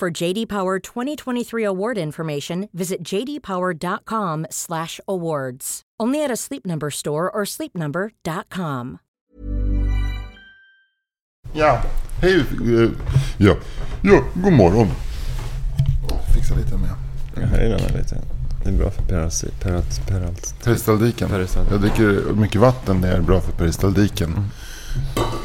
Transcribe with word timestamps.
For 0.00 0.10
JD 0.22 0.48
Power 0.48 0.80
2023 0.94 1.64
award 1.66 1.98
information, 1.98 2.68
visit 2.72 2.98
jdpower.com/awards. 3.12 5.80
Only 6.02 6.24
at 6.24 6.30
a 6.30 6.36
Sleep 6.36 6.64
Number 6.66 6.90
store 6.90 7.30
or 7.30 7.44
sleepnumber.com. 7.44 8.98
Ja, 11.52 11.82
hej. 12.22 12.40
eh, 12.40 12.44
Ja, 13.38 13.56
ja 14.02 14.22
god 14.34 14.52
morgon. 14.52 14.88
Fixa 16.34 16.54
lite 16.54 16.76
med 16.76 16.90
Jag 17.34 17.42
höjer 17.42 17.70
den 17.70 17.80
här 17.80 17.98
lite. 17.98 18.16
Det 18.64 18.70
är 18.70 18.74
bra 18.74 18.90
för 18.90 19.02
peralsi- 19.02 19.50
peralt- 19.62 20.00
peralt- 20.08 20.64
peristaltiken. 20.64 21.28
Peristaltik. 21.28 21.72
Jag 21.72 21.80
dricker 21.80 22.32
mycket 22.34 22.60
vatten, 22.60 23.00
det 23.00 23.08
är 23.08 23.20
bra 23.20 23.40
för 23.40 23.52
peristaltiken. 23.52 24.44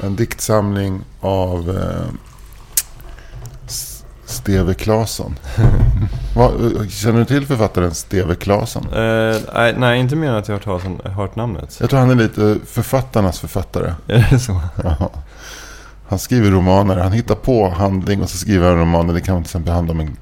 En 0.04 0.16
diktsamling 0.16 1.02
av 1.22 1.70
eh, 1.70 2.08
Steve 4.26 4.74
Claesson. 4.74 5.36
Känner 6.90 7.20
du 7.20 7.26
till 7.26 7.46
författaren 7.46 7.96
Steve 7.96 8.36
Claesson? 8.36 8.84
Eh, 8.94 9.38
nej, 9.54 9.76
nej, 9.78 10.00
inte 10.00 10.16
mer 10.16 10.30
än 10.30 10.36
att 10.36 10.48
jag 10.48 10.66
har 10.66 11.10
hört 11.10 11.36
namnet. 11.36 11.78
Jag 11.80 11.90
tror 11.90 12.00
han 12.00 12.10
är 12.10 12.16
lite 12.16 12.58
författarnas 12.66 13.40
författare. 13.40 13.94
Är 14.08 14.28
det 14.32 14.40
så? 14.40 14.62
Ja. 14.84 15.12
Han 16.08 16.20
skriver 16.20 16.52
romaner, 16.52 16.98
han 16.98 17.12
hittar 17.12 17.36
på 17.36 17.70
handling 17.70 18.22
och 18.22 18.30
så 18.30 18.38
skriver 18.38 18.70
han 18.70 18.80
romaner. 18.80 19.14
Det 19.14 19.22
kan 19.22 19.36
till 19.44 19.48
exempel 19.48 19.74
handla 19.74 19.94
om 19.94 20.00
en, 20.00 20.18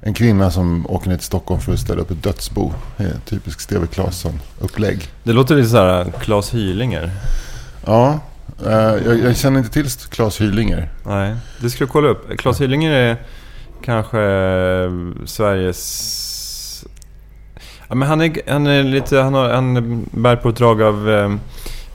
en 0.00 0.14
kvinna 0.14 0.50
som 0.50 0.86
åker 0.90 1.08
ner 1.08 1.16
till 1.16 1.26
Stockholm 1.26 1.60
för 1.60 1.72
att 1.72 1.78
ställa 1.78 2.00
upp 2.00 2.10
ett 2.10 2.22
dödsbo. 2.22 2.72
Det 2.96 3.04
är 3.04 3.16
typisk 3.24 3.60
Steve 3.60 3.86
Claesson-upplägg. 3.86 5.08
Det 5.22 5.32
låter 5.32 5.56
lite 5.56 5.68
så 5.68 5.76
här 5.76 6.12
Claes 6.20 6.54
Hylinger. 6.54 7.10
Ja, 7.86 8.20
eh, 8.66 8.72
jag, 8.72 9.18
jag 9.18 9.36
känner 9.36 9.58
inte 9.58 9.70
till 9.70 9.90
Claes 9.90 10.40
Hylinger. 10.40 10.88
Nej, 11.06 11.36
det 11.60 11.70
ska 11.70 11.84
du 11.84 11.90
kolla 11.90 12.08
upp. 12.08 12.38
Claes 12.38 12.60
Hylinger 12.60 12.90
är 12.90 13.16
kanske 13.84 14.20
eh, 14.20 14.92
Sveriges... 15.24 16.84
Ja, 17.88 17.94
men 17.94 18.08
han, 18.08 18.20
är, 18.20 18.52
han, 18.52 18.66
är 18.66 18.82
lite, 18.82 19.18
han, 19.18 19.34
har, 19.34 19.48
han 19.50 20.04
bär 20.10 20.36
på 20.36 20.48
ett 20.48 20.56
drag 20.56 20.82
av 20.82 21.10
eh, 21.10 21.34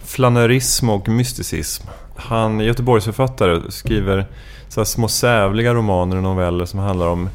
flanörism 0.05 0.89
och 0.89 1.09
mysticism. 1.09 1.87
Han 2.15 2.61
är 2.61 2.65
Göteborgsförfattare 2.65 3.71
skriver 3.71 4.25
så 4.67 4.79
här 4.79 4.85
små 4.85 5.07
sävliga 5.07 5.73
romaner 5.73 6.15
och 6.15 6.23
noveller 6.23 6.65
som 6.65 6.79
handlar 6.79 7.07
om 7.07 7.29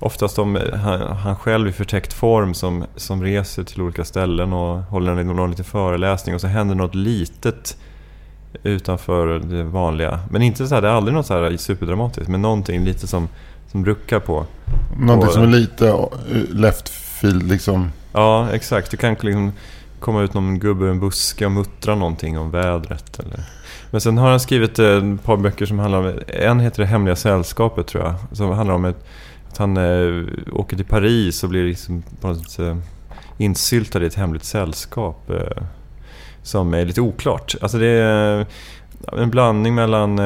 Oftast 0.00 0.38
om 0.38 0.56
eh, 0.56 0.74
han, 0.74 1.00
han 1.00 1.36
själv 1.36 1.68
i 1.68 1.72
förtäckt 1.72 2.12
form 2.12 2.54
som, 2.54 2.84
som 2.96 3.22
reser 3.22 3.64
till 3.64 3.82
olika 3.82 4.04
ställen 4.04 4.52
och 4.52 4.82
håller 4.82 5.16
en, 5.16 5.26
någon 5.26 5.50
liten 5.50 5.64
föreläsning 5.64 6.34
och 6.34 6.40
så 6.40 6.46
händer 6.46 6.74
något 6.74 6.94
litet 6.94 7.76
utanför 8.62 9.38
det 9.38 9.64
vanliga. 9.64 10.20
Men 10.30 10.42
inte 10.42 10.66
så 10.66 10.74
här, 10.74 10.82
det 10.82 10.88
är 10.88 10.92
aldrig 10.92 11.14
något 11.14 11.26
så 11.26 11.34
här 11.34 11.56
superdramatiskt, 11.56 12.28
men 12.28 12.42
någonting 12.42 12.84
lite 12.84 13.06
som, 13.06 13.28
som 13.70 13.84
ruckar 13.84 14.20
på. 14.20 14.46
Någonting 14.98 15.28
Och- 15.28 15.34
som 15.34 15.42
är 15.42 15.46
lite 15.46 15.88
eh, 15.88 16.06
left 16.50 16.88
field 16.88 17.42
liksom. 17.48 17.92
Ja, 18.12 18.50
exakt. 18.52 18.90
Det 18.90 18.96
kan 18.96 19.10
liksom 19.10 19.52
komma 20.00 20.22
ut 20.22 20.34
någon 20.34 20.58
gubbe 20.58 20.84
ur 20.84 20.90
en 20.90 21.00
buske 21.00 21.46
och 21.46 21.52
muttra 21.52 21.94
någonting 21.94 22.38
om 22.38 22.50
vädret. 22.50 23.18
Eller. 23.18 23.40
Men 23.90 24.00
sen 24.00 24.18
har 24.18 24.30
han 24.30 24.40
skrivit 24.40 24.78
eh, 24.78 24.86
ett 24.86 25.24
par 25.24 25.36
böcker 25.36 25.66
som 25.66 25.78
handlar 25.78 25.98
om... 25.98 26.18
En 26.28 26.60
heter 26.60 26.82
Det 26.82 26.86
Hemliga 26.88 27.16
Sällskapet 27.16 27.86
tror 27.86 28.04
jag. 28.04 28.14
Som 28.36 28.50
handlar 28.50 28.74
om 28.74 28.84
ett, 28.84 29.04
att 29.50 29.58
han 29.58 29.76
eh, 29.76 30.24
åker 30.52 30.76
till 30.76 30.86
Paris 30.86 31.42
och 31.44 31.50
blir 31.50 31.64
liksom 31.64 32.02
på 32.20 32.28
något 32.28 32.50
sätt, 32.50 32.60
eh, 32.66 32.76
insyltad 33.38 34.02
i 34.02 34.06
ett 34.06 34.14
hemligt 34.14 34.44
sällskap. 34.44 35.30
Eh, 35.30 35.62
som 36.42 36.74
är 36.74 36.84
lite 36.84 37.00
oklart. 37.00 37.54
Alltså 37.60 37.78
det 37.78 37.86
är 37.86 38.40
eh, 38.40 38.46
en 39.22 39.30
blandning 39.30 39.74
mellan... 39.74 40.18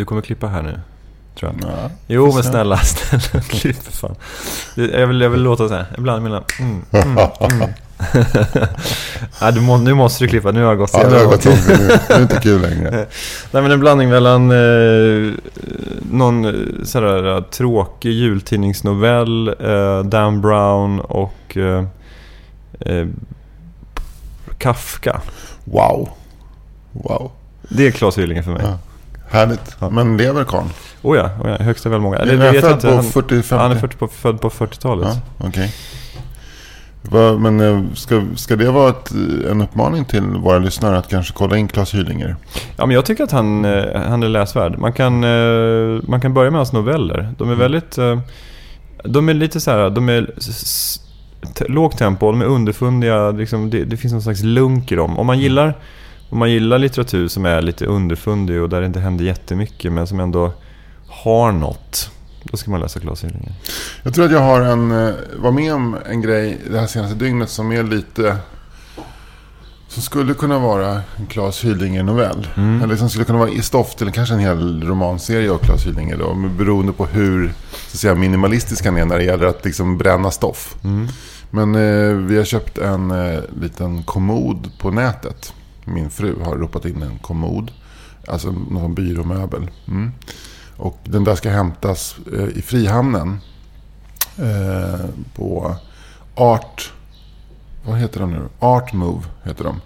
Du 0.00 0.04
kommer 0.04 0.22
klippa 0.22 0.46
här 0.46 0.62
nu, 0.62 0.80
tror 1.38 1.52
jag. 1.60 1.70
Ja. 1.70 1.90
Jo, 2.06 2.32
men 2.34 2.42
snälla, 2.44 2.76
snälla, 2.84 3.42
klipp 3.44 3.82
fan. 3.82 4.14
Det- 4.74 4.86
Jag 5.00 5.06
vill, 5.06 5.20
jag 5.20 5.30
vill 5.30 5.42
låta 5.42 5.68
så 5.68 5.74
här, 5.74 5.86
ibland 5.98 6.22
mellan... 6.22 6.42
Mm, 6.60 6.82
mm, 6.90 7.18
mm. 7.40 7.70
Nej, 9.42 9.52
du 9.52 9.60
må, 9.60 9.76
nu 9.76 9.94
måste 9.94 10.24
du 10.24 10.28
klippa, 10.28 10.50
nu 10.50 10.62
har 10.62 10.68
jag 10.68 10.78
gått 10.78 10.90
Ja, 10.92 10.98
det 10.98 11.04
jävla 11.04 11.18
har 11.18 11.26
gått 11.36 11.44
nu. 11.44 11.86
Det 12.08 12.10
är 12.14 12.22
inte 12.22 12.36
kul 12.42 12.60
längre. 12.70 12.90
Nej, 13.50 13.62
men 13.62 13.70
en 13.70 13.80
blandning 13.80 14.08
mellan 14.08 14.50
eh, 14.50 15.32
någon 16.12 16.44
eh, 16.44 16.84
sådär 16.84 17.36
eh, 17.36 17.42
tråkig 17.42 18.10
jultidningsnovell, 18.12 19.48
eh, 19.48 20.00
Dan 20.04 20.40
Brown 20.40 21.00
och 21.00 21.56
eh, 21.56 21.84
eh, 22.80 23.06
Kafka. 24.58 25.20
Wow. 25.64 26.08
Wow. 26.92 27.30
Det 27.68 27.86
är 27.86 27.90
Claes 27.90 28.18
Hyllinger 28.18 28.42
för 28.42 28.50
mig. 28.52 28.62
Ja. 28.64 28.78
Härligt. 29.30 29.76
Men 29.90 30.16
lever 30.16 30.44
karln? 30.44 30.68
Oh 31.02 31.16
ja, 31.16 31.30
oh 31.44 31.50
ja, 31.50 31.56
högsta 31.64 31.88
välmåga. 31.88 32.18
Är 32.18 32.22
Eller, 32.22 32.44
han 32.44 32.54
född 32.60 32.72
inte. 32.72 32.86
på 32.88 32.94
Han, 32.94 33.04
40-50? 33.04 33.56
han 33.58 33.70
är 33.72 33.76
40 33.76 33.96
på, 33.96 34.08
född 34.08 34.40
på 34.40 34.50
40-talet. 34.50 35.08
Ja. 35.38 35.50
Vad- 37.02 37.40
Men 37.40 37.60
eh, 37.60 37.82
ska, 37.94 38.22
ska 38.36 38.56
det 38.56 38.70
vara 38.70 38.90
ett, 38.90 39.10
en 39.50 39.60
uppmaning 39.62 40.04
till 40.04 40.20
våra 40.22 40.58
lyssnare 40.58 40.98
att 40.98 41.08
kanske 41.08 41.32
kolla 41.34 41.56
in 41.56 41.68
Claes 41.68 41.94
Hylinger? 41.94 42.36
Ja, 42.76 42.86
men 42.86 42.94
jag 42.94 43.04
tycker 43.04 43.24
att 43.24 43.30
han, 43.32 43.64
eh, 43.64 44.00
han 44.08 44.22
är 44.22 44.28
läsvärd. 44.28 44.78
Man 44.78 44.92
kan, 44.92 45.24
eh, 45.24 46.02
man 46.08 46.20
kan 46.20 46.34
börja 46.34 46.50
med 46.50 46.58
hans 46.58 46.72
noveller. 46.72 47.34
De 47.38 47.50
är 47.50 47.54
väldigt... 47.54 47.98
eh, 47.98 48.18
De 49.04 49.28
är 49.28 49.34
lite 49.34 49.60
så 49.60 49.70
här, 49.70 49.90
de 49.90 50.08
är 50.08 50.30
lågt 51.68 51.98
tempo, 51.98 52.32
de 52.32 52.40
är 52.40 52.46
underfundiga. 52.46 53.30
Liksom, 53.30 53.70
det, 53.70 53.84
det 53.84 53.96
finns 53.96 54.12
någon 54.12 54.22
slags 54.22 54.42
lunk 54.42 54.92
i 54.92 54.94
dem. 54.94 55.18
Om 55.18 55.26
man 55.26 55.38
gillar, 55.38 55.74
om 56.30 56.38
man 56.38 56.50
gillar 56.50 56.78
litteratur 56.78 57.28
som 57.28 57.46
är 57.46 57.62
lite 57.62 57.86
underfundig 57.86 58.62
och 58.62 58.68
där 58.68 58.80
det 58.80 58.86
inte 58.86 59.00
händer 59.00 59.24
jättemycket 59.24 59.92
men 59.92 60.06
som 60.06 60.20
ändå 60.20 60.52
har 61.08 61.52
något. 61.52 62.10
Då 62.42 62.56
ska 62.56 62.70
man 62.70 62.80
läsa 62.80 63.00
Claes 63.00 63.24
Hylinger. 63.24 63.52
Jag 64.02 64.14
tror 64.14 64.24
att 64.24 64.32
jag 64.32 64.40
har 64.40 64.60
en, 64.60 64.92
eh, 64.92 65.14
var 65.36 65.52
med 65.52 65.74
om 65.74 65.96
en 66.06 66.20
grej 66.20 66.58
det 66.70 66.80
här 66.80 66.86
senaste 66.86 67.14
dygnet 67.14 67.50
som 67.50 67.72
är 67.72 67.82
lite... 67.82 68.36
Som 69.88 70.02
skulle 70.02 70.34
kunna 70.34 70.58
vara 70.58 71.02
en 71.16 71.26
Claes 71.26 71.64
Hylinger-novell. 71.64 72.46
Mm. 72.56 72.82
Eller 72.82 72.96
som 72.96 73.10
skulle 73.10 73.24
kunna 73.24 73.38
vara 73.38 73.50
i 73.50 73.62
stoff 73.62 73.94
till 73.94 74.12
kanske 74.12 74.34
en 74.34 74.40
hel 74.40 74.82
romanserie 74.82 75.50
av 75.50 75.58
Claes 75.58 75.86
Hylinger. 75.86 76.16
Då, 76.16 76.34
beroende 76.34 76.92
på 76.92 77.06
hur 77.06 77.48
så 77.72 77.94
att 77.94 78.00
säga, 78.00 78.14
minimalistisk 78.14 78.84
han 78.84 78.96
är 78.96 79.04
när 79.04 79.18
det 79.18 79.24
gäller 79.24 79.46
att 79.46 79.64
liksom 79.64 79.98
bränna 79.98 80.30
stoff. 80.30 80.76
Mm. 80.84 81.08
Men 81.50 81.74
eh, 81.74 82.14
vi 82.14 82.36
har 82.36 82.44
köpt 82.44 82.78
en 82.78 83.10
eh, 83.10 83.40
liten 83.60 84.02
kommod 84.02 84.78
på 84.78 84.90
nätet. 84.90 85.52
Min 85.94 86.10
fru 86.10 86.34
har 86.44 86.56
ropat 86.56 86.84
in 86.84 87.02
en 87.02 87.18
kommod. 87.18 87.70
Alltså 88.28 88.50
någon 88.70 88.94
byråmöbel. 88.94 89.70
Mm. 89.88 90.12
Och 90.76 90.98
den 91.04 91.24
där 91.24 91.34
ska 91.34 91.50
hämtas 91.50 92.16
eh, 92.34 92.58
i 92.58 92.62
Frihamnen. 92.62 93.38
Eh, 94.38 95.00
på 95.36 95.74
Art... 96.34 96.92
Vad 97.86 97.98
heter 97.98 98.20
de 98.20 98.30
nu? 98.30 98.40
Art 98.58 98.92
Move 98.92 99.22
heter 99.44 99.64
de. 99.64 99.80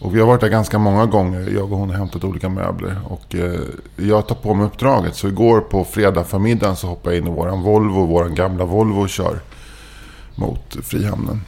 Och 0.00 0.14
vi 0.16 0.20
har 0.20 0.26
varit 0.26 0.40
där 0.40 0.48
ganska 0.48 0.78
många 0.78 1.06
gånger. 1.06 1.40
Jag 1.54 1.72
och 1.72 1.78
hon 1.78 1.90
har 1.90 1.96
hämtat 1.96 2.24
olika 2.24 2.48
möbler. 2.48 3.00
Och 3.04 3.34
eh, 3.34 3.60
jag 3.96 4.28
tar 4.28 4.34
på 4.34 4.54
mig 4.54 4.66
uppdraget. 4.66 5.16
Så 5.16 5.28
igår 5.28 5.60
på 5.60 5.84
fredag 5.84 6.24
förmiddagen 6.24 6.76
så 6.76 6.86
hoppade 6.86 7.16
jag 7.16 7.22
in 7.26 7.32
i 7.32 7.36
våran 7.36 7.62
Volvo. 7.62 8.06
Våran 8.06 8.34
gamla 8.34 8.64
Volvo 8.64 9.00
och 9.00 9.08
kör 9.08 9.40
mot 10.36 10.76
Frihamnen. 10.82 11.40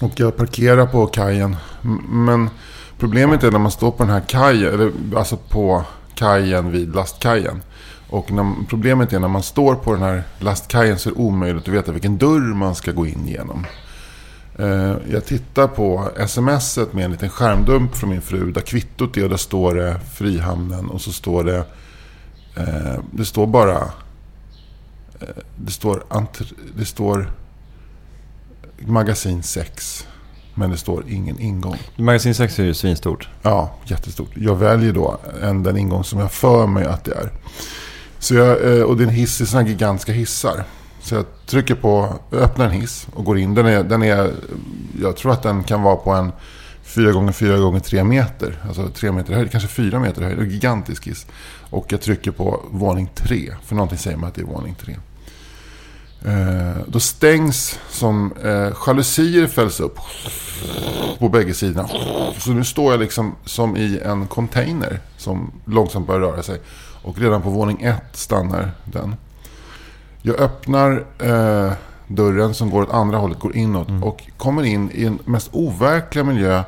Och 0.00 0.12
jag 0.16 0.36
parkerar 0.36 0.86
på 0.86 1.06
kajen. 1.06 1.56
M- 1.84 2.00
Men 2.08 2.50
problemet 3.04 3.44
är 3.44 3.50
när 3.50 3.58
man 3.58 3.70
står 3.70 3.90
på 3.90 4.02
den 4.02 4.12
här 4.12 4.20
kajen. 4.20 4.74
Eller 4.74 4.92
alltså 5.16 5.36
på 5.36 5.84
kajen 6.14 6.70
vid 6.70 6.94
lastkajen. 6.94 7.62
Och 8.08 8.32
när, 8.32 8.54
problemet 8.68 9.12
är 9.12 9.20
när 9.20 9.28
man 9.28 9.42
står 9.42 9.74
på 9.74 9.92
den 9.92 10.02
här 10.02 10.22
lastkajen 10.38 10.98
så 10.98 11.10
är 11.10 11.14
det 11.14 11.20
omöjligt 11.20 11.68
att 11.68 11.74
veta 11.74 11.92
vilken 11.92 12.18
dörr 12.18 12.54
man 12.54 12.74
ska 12.74 12.92
gå 12.92 13.06
in 13.06 13.26
genom. 13.26 13.66
Eh, 14.58 14.96
jag 15.10 15.24
tittar 15.24 15.66
på 15.68 16.10
smset 16.26 16.92
med 16.92 17.04
en 17.04 17.10
liten 17.10 17.28
skärmdump 17.28 17.96
från 17.96 18.10
min 18.10 18.22
fru 18.22 18.52
där 18.52 18.60
kvittot 18.60 19.16
är 19.16 19.24
och 19.24 19.30
där 19.30 19.36
står 19.36 19.74
det 19.74 20.00
Frihamnen 20.14 20.90
och 20.90 21.00
så 21.00 21.12
står 21.12 21.44
det 21.44 21.64
eh, 22.56 23.00
Det 23.10 23.24
står 23.24 23.46
bara 23.46 23.78
eh, 25.20 25.28
Det 25.56 25.72
står, 25.72 26.04
det 26.76 26.84
står 26.84 27.30
Magasin 28.78 29.42
6 29.42 30.06
men 30.54 30.70
det 30.70 30.76
står 30.76 31.04
ingen 31.08 31.40
ingång. 31.40 31.76
Magasin 31.96 32.34
6 32.34 32.58
är 32.58 32.64
ju 32.64 32.74
svinstort. 32.74 33.28
Ja, 33.42 33.74
jättestort. 33.84 34.30
Jag 34.34 34.56
väljer 34.56 34.92
då 34.92 35.18
en, 35.42 35.62
den 35.62 35.76
ingång 35.76 36.04
som 36.04 36.20
jag 36.20 36.32
för 36.32 36.66
mig 36.66 36.84
att 36.84 37.04
det 37.04 37.12
är. 37.12 37.30
Så 38.18 38.34
jag, 38.34 38.78
eh, 38.78 38.82
och 38.82 38.96
det 38.96 39.04
är 39.04 39.08
en 39.08 39.14
hiss 39.14 39.40
i 39.40 39.46
sådana 39.46 39.62
här 39.62 39.72
gigantiska 39.72 40.12
hissar. 40.12 40.64
Så 41.00 41.14
jag 41.14 41.24
trycker 41.46 41.74
på, 41.74 42.14
öppnar 42.32 42.64
en 42.64 42.70
hiss 42.70 43.06
och 43.14 43.24
går 43.24 43.38
in. 43.38 43.54
Den 43.54 43.66
är, 43.66 43.82
den 43.84 44.02
är, 44.02 44.32
jag 45.02 45.16
tror 45.16 45.32
att 45.32 45.42
den 45.42 45.64
kan 45.64 45.82
vara 45.82 45.96
på 45.96 46.10
en 46.10 46.32
4 46.82 47.12
gånger 47.12 47.32
4 47.32 47.58
gånger 47.58 47.80
3 47.80 48.04
meter. 48.04 48.58
Alltså 48.66 48.88
3 48.88 49.12
meter 49.12 49.34
höjd, 49.34 49.50
kanske 49.50 49.68
4 49.68 50.00
meter 50.00 50.22
höjd. 50.22 50.38
En 50.38 50.50
gigantisk 50.50 51.06
hiss. 51.06 51.26
Och 51.70 51.86
jag 51.88 52.00
trycker 52.00 52.30
på 52.30 52.60
våning 52.70 53.10
3. 53.14 53.54
För 53.64 53.74
någonting 53.74 53.98
säger 53.98 54.16
mig 54.16 54.28
att 54.28 54.34
det 54.34 54.40
är 54.40 54.46
våning 54.46 54.74
3. 54.84 54.96
Eh, 56.24 56.76
då 56.86 57.00
stängs 57.00 57.78
som 57.90 58.32
eh, 58.42 58.72
jalusier 58.86 59.46
fälls 59.46 59.80
upp 59.80 59.98
på 61.18 61.28
bägge 61.28 61.54
sidorna. 61.54 61.88
Så 62.38 62.50
nu 62.50 62.64
står 62.64 62.92
jag 62.92 63.00
liksom 63.00 63.34
som 63.44 63.76
i 63.76 64.00
en 64.04 64.26
container 64.26 65.00
som 65.16 65.52
långsamt 65.64 66.06
börjar 66.06 66.20
röra 66.20 66.42
sig. 66.42 66.60
Och 67.02 67.18
redan 67.18 67.42
på 67.42 67.50
våning 67.50 67.82
1 67.82 68.02
stannar 68.12 68.70
den. 68.84 69.16
Jag 70.22 70.40
öppnar 70.40 71.06
eh, 71.18 71.72
dörren 72.06 72.54
som 72.54 72.70
går 72.70 72.82
åt 72.82 72.90
andra 72.90 73.18
hållet, 73.18 73.38
går 73.38 73.56
inåt 73.56 73.88
mm. 73.88 74.04
och 74.04 74.22
kommer 74.36 74.62
in 74.62 74.90
i 74.94 75.04
en 75.04 75.18
mest 75.24 75.48
overkliga 75.52 76.24
miljö 76.24 76.62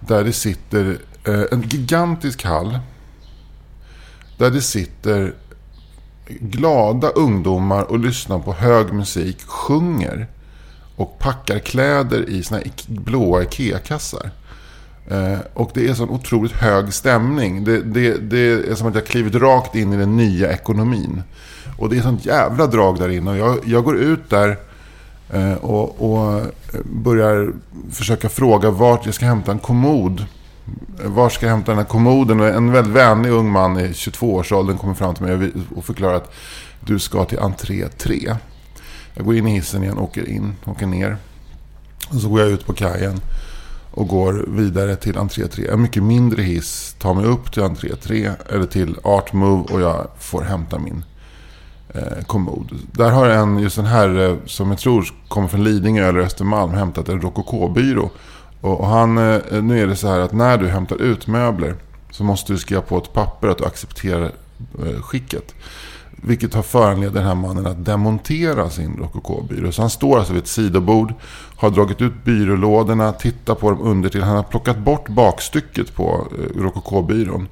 där 0.00 0.24
det 0.24 0.32
sitter 0.32 0.98
eh, 1.24 1.42
en 1.52 1.62
gigantisk 1.62 2.44
hall. 2.44 2.78
Där 4.36 4.50
det 4.50 4.62
sitter 4.62 5.34
glada 6.40 7.08
ungdomar 7.08 7.82
och 7.82 7.98
lyssnar 7.98 8.38
på 8.38 8.52
hög 8.52 8.92
musik, 8.92 9.42
sjunger 9.46 10.26
och 10.96 11.18
packar 11.18 11.58
kläder 11.58 12.28
i 12.28 12.42
såna 12.42 12.60
här 12.60 12.72
blåa 12.86 13.42
IKEA-kassar. 13.42 14.30
Eh, 15.10 15.38
och 15.54 15.70
det 15.74 15.88
är 15.88 15.94
sån 15.94 16.10
otroligt 16.10 16.52
hög 16.52 16.92
stämning. 16.92 17.64
Det, 17.64 17.82
det, 17.82 18.16
det 18.16 18.70
är 18.70 18.74
som 18.74 18.86
att 18.86 18.94
jag 18.94 19.06
klivit 19.06 19.34
rakt 19.34 19.74
in 19.74 19.92
i 19.92 19.96
den 19.96 20.16
nya 20.16 20.52
ekonomin. 20.52 21.22
Och 21.78 21.88
det 21.88 21.98
är 21.98 22.02
sånt 22.02 22.26
jävla 22.26 22.66
drag 22.66 22.98
där 22.98 23.08
inne. 23.08 23.30
Och 23.30 23.36
jag, 23.36 23.58
jag 23.64 23.84
går 23.84 23.96
ut 23.96 24.30
där 24.30 24.56
eh, 25.30 25.54
och, 25.54 26.12
och, 26.12 26.38
eh, 26.38 26.46
börjar 26.84 27.52
försöka 27.90 28.28
fråga 28.28 28.70
vart 28.70 29.06
jag 29.06 29.14
ska 29.14 29.26
hämta 29.26 29.52
en 29.52 29.58
kommod. 29.58 30.26
Var 31.04 31.28
ska 31.28 31.46
jag 31.46 31.52
hämta 31.52 31.70
den 31.70 31.78
här 31.78 31.84
kommoden? 31.84 32.40
Och 32.40 32.46
en 32.46 32.72
väldigt 32.72 32.94
vänlig 32.94 33.30
ung 33.30 33.50
man 33.50 33.80
i 33.80 33.88
22-årsåldern 33.88 34.78
kommer 34.78 34.94
fram 34.94 35.14
till 35.14 35.24
mig 35.24 35.52
och 35.76 35.84
förklarar 35.84 36.14
att 36.14 36.32
du 36.80 36.98
ska 36.98 37.24
till 37.24 37.38
entré 37.38 37.88
3. 37.88 38.36
Jag 39.14 39.24
går 39.24 39.36
in 39.36 39.46
i 39.46 39.54
hissen 39.54 39.82
igen, 39.82 39.98
åker 39.98 40.28
in, 40.28 40.54
åker 40.64 40.86
ner. 40.86 41.16
Och 42.08 42.20
så 42.20 42.28
går 42.28 42.40
jag 42.40 42.48
ut 42.48 42.66
på 42.66 42.72
kajen 42.72 43.20
och 43.90 44.08
går 44.08 44.44
vidare 44.48 44.96
till 44.96 45.18
entré 45.18 45.46
3. 45.46 45.68
En 45.68 45.82
mycket 45.82 46.02
mindre 46.02 46.42
hiss 46.42 46.96
tar 46.98 47.14
mig 47.14 47.24
upp 47.24 47.52
till 47.52 47.62
entré 47.62 47.96
3 47.96 48.30
eller 48.48 48.66
till 48.66 48.96
Art 49.02 49.32
Move 49.32 49.74
och 49.74 49.80
jag 49.80 50.06
får 50.18 50.42
hämta 50.42 50.78
min 50.78 51.04
eh, 51.94 52.24
kommod. 52.26 52.72
Där 52.92 53.10
har 53.10 53.26
en, 53.26 53.58
just 53.58 53.78
en 53.78 53.86
här 53.86 54.38
som 54.46 54.70
jag 54.70 54.78
tror 54.78 55.06
kommer 55.28 55.48
från 55.48 55.64
Lidingö 55.64 56.08
eller 56.08 56.20
Östermalm 56.20 56.70
hämtat 56.70 57.08
en 57.08 57.20
rokokobyrå. 57.20 57.72
byrå 57.74 58.10
och 58.60 58.86
han, 58.86 59.18
eh, 59.18 59.62
nu 59.62 59.82
är 59.82 59.86
det 59.86 59.96
så 59.96 60.08
här 60.08 60.20
att 60.20 60.32
när 60.32 60.58
du 60.58 60.68
hämtar 60.68 61.02
ut 61.02 61.26
möbler 61.26 61.74
så 62.10 62.24
måste 62.24 62.52
du 62.52 62.58
skriva 62.58 62.82
på 62.82 62.98
ett 62.98 63.12
papper 63.12 63.48
att 63.48 63.58
du 63.58 63.64
accepterar 63.64 64.32
eh, 64.86 65.02
skicket. 65.02 65.54
Vilket 66.22 66.54
har 66.54 66.62
föranlett 66.62 67.14
den 67.14 67.24
här 67.24 67.34
mannen 67.34 67.66
att 67.66 67.84
demontera 67.84 68.70
sin 68.70 68.96
rokokobyrå. 68.96 69.72
Så 69.72 69.82
han 69.82 69.90
står 69.90 70.18
alltså 70.18 70.32
vid 70.32 70.42
ett 70.42 70.48
sidobord, 70.48 71.14
har 71.56 71.70
dragit 71.70 72.02
ut 72.02 72.24
byrålådorna, 72.24 73.12
tittar 73.12 73.54
på 73.54 73.70
dem 73.70 73.80
under 73.82 74.08
till. 74.08 74.22
Han 74.22 74.36
har 74.36 74.42
plockat 74.42 74.78
bort 74.78 75.08
bakstycket 75.08 75.94
på 75.94 76.26
eh, 76.38 76.62
rokokobyrån. 76.62 77.48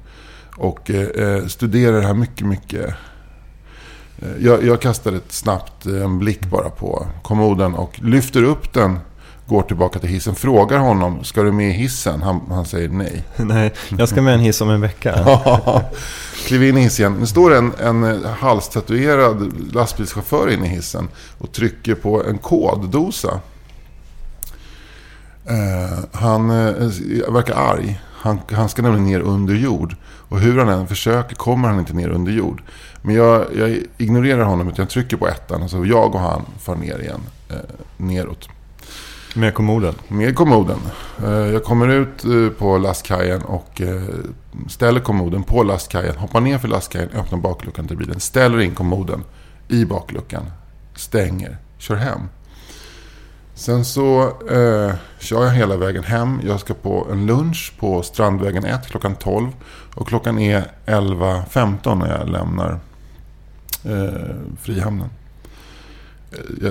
Och 0.57 0.91
eh, 0.91 1.07
eh, 1.07 1.45
studerar 1.45 2.01
det 2.01 2.07
här 2.07 2.13
mycket, 2.13 2.47
mycket. 2.47 2.95
Jag, 4.39 4.63
jag 4.63 4.81
kastar 4.81 5.13
ett 5.13 5.31
snabbt 5.31 5.85
en 5.85 6.19
blick 6.19 6.49
bara 6.49 6.69
på 6.69 7.07
kommoden 7.21 7.75
och 7.75 7.99
lyfter 8.03 8.43
upp 8.43 8.73
den 8.73 8.99
går 9.49 9.61
tillbaka 9.61 9.99
till 9.99 10.09
hissen, 10.09 10.35
frågar 10.35 10.77
honom, 10.77 11.23
ska 11.23 11.43
du 11.43 11.51
med 11.51 11.69
i 11.69 11.71
hissen? 11.71 12.21
Han, 12.21 12.41
han 12.49 12.65
säger 12.65 12.89
nej. 12.89 13.23
nej, 13.35 13.73
jag 13.97 14.09
ska 14.09 14.21
med 14.21 14.33
en 14.33 14.39
hiss 14.39 14.61
om 14.61 14.69
en 14.69 14.81
vecka. 14.81 15.25
Kliv 16.45 16.63
in 16.63 16.77
i 16.77 16.81
hissen. 16.81 17.13
Nu 17.13 17.25
står 17.25 17.55
en, 17.55 17.73
en 17.79 18.23
halstatuerad 18.25 19.53
lastbilschaufför 19.73 20.49
inne 20.49 20.65
i 20.65 20.69
hissen 20.69 21.07
och 21.37 21.51
trycker 21.51 21.95
på 21.95 22.23
en 22.23 22.37
koddosa. 22.37 23.39
Uh, 25.51 25.99
han 26.11 26.51
uh, 26.51 27.33
verkar 27.33 27.55
arg. 27.55 28.01
Han, 28.11 28.39
han 28.51 28.69
ska 28.69 28.81
nämligen 28.81 29.05
ner 29.05 29.19
under 29.19 29.53
jord. 29.53 29.95
Och 30.03 30.39
hur 30.39 30.57
han 30.57 30.69
än 30.69 30.87
försöker 30.87 31.35
kommer 31.35 31.69
han 31.69 31.79
inte 31.79 31.93
ner 31.93 32.09
under 32.09 32.31
jord. 32.31 32.63
Men 33.01 33.15
jag, 33.15 33.45
jag 33.55 33.77
ignorerar 33.97 34.43
honom 34.43 34.67
utan 34.67 34.83
jag 34.83 34.89
trycker 34.89 35.17
på 35.17 35.27
ettan. 35.27 35.61
Alltså 35.61 35.85
jag 35.85 36.15
och 36.15 36.21
han 36.21 36.45
far 36.59 36.75
ner 36.75 36.99
igen. 36.99 37.21
Uh, 37.51 37.57
neråt. 37.97 38.49
Med 39.35 39.53
kommoden? 39.53 39.95
Med 40.07 40.35
kommoden. 40.35 40.79
Eh, 41.23 41.29
jag 41.29 41.63
kommer 41.63 41.87
ut 41.87 42.25
eh, 42.25 42.49
på 42.57 42.77
lastkajen 42.77 43.41
och 43.41 43.81
eh, 43.81 44.03
ställer 44.67 44.99
kommoden 44.99 45.43
på 45.43 45.63
lastkajen. 45.63 46.15
Hoppar 46.17 46.41
ner 46.41 46.57
för 46.57 46.67
lastkajen, 46.67 47.09
öppnar 47.09 47.39
bakluckan 47.39 47.87
till 47.87 47.97
bilen. 47.97 48.19
Ställer 48.19 48.59
in 48.61 48.75
kommoden 48.75 49.23
i 49.67 49.85
bakluckan. 49.85 50.43
Stänger, 50.95 51.57
kör 51.77 51.95
hem. 51.95 52.21
Sen 53.53 53.85
så 53.85 54.23
eh, 54.49 54.93
kör 55.19 55.43
jag 55.43 55.51
hela 55.51 55.77
vägen 55.77 56.03
hem. 56.03 56.41
Jag 56.45 56.59
ska 56.59 56.73
på 56.73 57.07
en 57.11 57.25
lunch 57.25 57.73
på 57.79 58.01
Strandvägen 58.01 58.65
1 58.65 58.87
klockan 58.87 59.15
12. 59.15 59.47
Och 59.95 60.07
klockan 60.07 60.39
är 60.39 60.71
11.15 60.85 61.95
när 61.95 62.17
jag 62.19 62.29
lämnar 62.29 62.79
eh, 63.85 64.35
Frihamnen. 64.61 65.09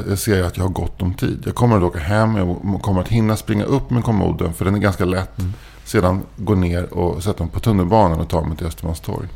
Jag, 0.08 0.18
ser 0.18 0.42
att 0.42 0.56
jag 0.56 0.64
har 0.64 0.70
gott 0.70 1.02
om 1.02 1.14
tid. 1.14 1.42
Jag 1.46 1.54
kommer 1.54 1.76
att 1.76 1.82
åka 1.82 1.98
hem. 1.98 2.36
Jag 2.36 2.80
kommer 2.82 3.00
att 3.00 3.08
hinna 3.08 3.36
springa 3.36 3.64
upp 3.64 3.90
med 3.90 4.04
kommoden. 4.04 4.54
För 4.54 4.64
den 4.64 4.74
är 4.74 4.78
ganska 4.78 5.04
lätt. 5.04 5.38
Mm. 5.38 5.52
Sedan 5.84 6.22
gå 6.36 6.54
ner 6.54 6.94
och 6.94 7.22
sätta 7.22 7.44
mig 7.44 7.52
på 7.52 7.60
tunnelbanan 7.60 8.20
och 8.20 8.28
ta 8.28 8.44
mig 8.44 8.56
till 8.56 8.66
Östermalmstorg. 8.66 9.28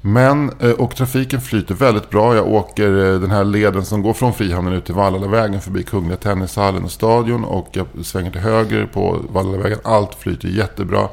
Men, 0.00 0.50
eh, 0.60 0.70
och 0.70 0.96
trafiken 0.96 1.40
flyter 1.40 1.74
väldigt 1.74 2.10
bra. 2.10 2.34
Jag 2.34 2.48
åker 2.48 3.14
eh, 3.14 3.20
den 3.20 3.30
här 3.30 3.44
leden 3.44 3.84
som 3.84 4.02
går 4.02 4.12
från 4.12 4.32
Frihamnen 4.32 4.72
ut 4.72 4.84
till 4.84 4.94
Vallallavägen 4.94 5.60
förbi 5.60 5.82
Kungliga 5.82 6.16
Tennishallen 6.16 6.84
och 6.84 6.90
Stadion. 6.90 7.44
Och 7.44 7.68
jag 7.72 7.86
svänger 8.02 8.30
till 8.30 8.40
höger 8.40 8.86
på 8.86 9.18
Vallallavägen. 9.32 9.78
Allt 9.84 10.14
flyter 10.14 10.48
jättebra. 10.48 11.08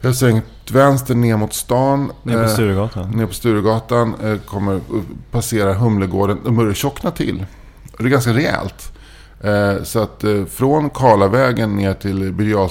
Jag 0.00 0.08
har 0.08 0.14
svängt 0.14 0.44
vänster 0.70 1.14
ner 1.14 1.36
mot 1.36 1.54
stan. 1.54 2.12
Ner 2.22 2.42
på 2.42 2.48
Sturegatan. 2.48 3.02
Eh, 3.02 3.16
ner 3.16 3.26
på 3.26 3.34
Sturegatan. 3.34 4.14
Eh, 4.24 4.36
kommer 4.36 4.80
passera 5.30 5.74
Humlegården. 5.74 6.38
Det 6.44 6.50
börjar 6.50 6.74
tjockna 6.74 7.10
till. 7.10 7.44
Det 7.98 8.04
är 8.04 8.08
ganska 8.08 8.32
rejält. 8.32 8.92
Eh, 9.44 9.82
så 9.82 10.02
att 10.02 10.24
eh, 10.24 10.44
från 10.44 10.90
Karlavägen 10.90 11.76
ner 11.76 11.94
till 11.94 12.32
Birger 12.32 12.68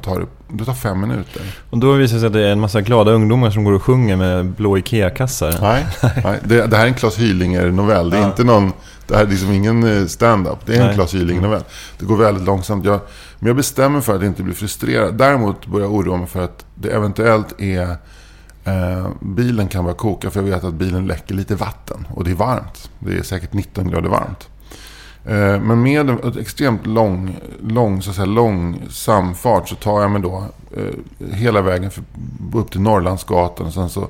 tar 0.00 0.26
det 0.48 0.64
tar 0.64 0.74
fem 0.74 1.00
minuter. 1.00 1.42
Och 1.70 1.78
då 1.78 1.92
visar 1.92 2.14
det 2.14 2.20
sig 2.20 2.26
att 2.26 2.32
det 2.32 2.46
är 2.46 2.52
en 2.52 2.60
massa 2.60 2.80
glada 2.80 3.10
ungdomar 3.10 3.50
som 3.50 3.64
går 3.64 3.72
och 3.72 3.82
sjunger 3.82 4.16
med 4.16 4.46
blå 4.46 4.78
Ikea-kassar. 4.78 5.54
Nej, 5.60 5.86
nej. 6.24 6.40
Det, 6.44 6.66
det, 6.66 6.76
här 6.76 6.84
är 6.84 6.88
en 6.88 6.94
Klas 6.94 7.18
Hylinger-novell. 7.18 8.10
Det 8.10 8.16
är 8.16 8.20
ja. 8.20 8.26
inte 8.26 8.44
någon... 8.44 8.72
Det 9.06 9.16
här 9.16 9.24
är 9.24 9.28
liksom 9.28 9.52
ingen 9.52 9.84
eh, 9.84 10.06
stand-up. 10.06 10.58
Det 10.66 10.76
är 10.76 10.88
en 10.88 10.94
Klas 10.94 11.14
Hylinger-novell. 11.14 11.64
Det 11.98 12.04
går 12.04 12.16
väldigt 12.16 12.44
långsamt. 12.44 12.84
Jag, 12.84 13.00
men 13.38 13.46
jag 13.46 13.56
bestämmer 13.56 14.00
för 14.00 14.16
att 14.16 14.22
inte 14.22 14.42
bli 14.42 14.54
frustrerad. 14.54 15.14
Däremot 15.14 15.66
börjar 15.66 15.86
jag 15.86 15.94
oroa 15.94 16.16
mig 16.16 16.26
för 16.26 16.44
att 16.44 16.64
det 16.74 16.88
eventuellt 16.88 17.60
är... 17.60 17.96
Eh, 18.64 19.08
bilen 19.20 19.68
kan 19.68 19.84
börja 19.84 19.96
koka 19.96 20.30
för 20.30 20.40
jag 20.40 20.46
vet 20.46 20.64
att 20.64 20.74
bilen 20.74 21.06
läcker 21.06 21.34
lite 21.34 21.54
vatten. 21.54 22.06
Och 22.14 22.24
det 22.24 22.30
är 22.30 22.34
varmt. 22.34 22.90
Det 22.98 23.18
är 23.18 23.22
säkert 23.22 23.52
19 23.52 23.90
grader 23.90 24.08
varmt. 24.08 24.48
Eh, 25.24 25.60
men 25.60 25.82
med 25.82 26.10
en 26.10 26.38
extremt 26.38 26.86
lång, 26.86 27.36
lång, 27.62 28.02
så 28.02 28.10
att 28.10 28.16
säga, 28.16 28.26
långsam 28.26 29.34
fart 29.34 29.68
så 29.68 29.74
tar 29.74 30.02
jag 30.02 30.10
mig 30.10 30.22
då 30.22 30.44
eh, 30.76 31.34
hela 31.34 31.62
vägen 31.62 31.90
för, 31.90 32.02
upp 32.54 32.70
till 32.70 32.80
Norrlandsgatan 32.80 33.66
och 33.66 33.72
sen 33.72 33.88
så 33.88 34.08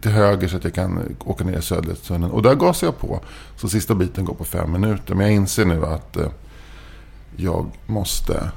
till 0.00 0.10
höger 0.10 0.48
så 0.48 0.56
att 0.56 0.64
jag 0.64 0.74
kan 0.74 1.16
åka 1.24 1.44
ner 1.44 1.58
i 1.58 1.62
Söderledstunneln. 1.62 2.32
Och 2.32 2.42
där 2.42 2.54
gasar 2.54 2.86
jag 2.86 2.98
på. 2.98 3.20
Så 3.56 3.68
sista 3.68 3.94
biten 3.94 4.24
går 4.24 4.34
på 4.34 4.44
fem 4.44 4.72
minuter. 4.72 5.14
Men 5.14 5.26
jag 5.26 5.34
inser 5.34 5.64
nu 5.64 5.86
att 5.86 6.16
eh, 6.16 6.28
jag 7.36 7.66
måste 7.86 8.50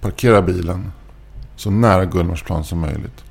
parkera 0.00 0.42
bilen 0.42 0.92
så 1.56 1.70
nära 1.70 2.04
Gullmarsplan 2.04 2.64
som 2.64 2.78
möjligt. 2.78 3.24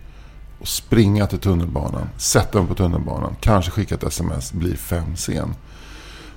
Och 0.60 0.68
springa 0.68 1.28
till 1.28 1.40
tunnelbanan. 1.40 2.10
Sätta 2.18 2.60
mig 2.60 2.68
på 2.68 2.76
tunnelbanan. 2.76 3.36
Kanske 3.42 3.72
skicka 3.72 3.96
ett 3.96 4.04
sms. 4.04 4.54
Blir 4.54 4.76
fem 4.76 5.16
sen. 5.16 5.56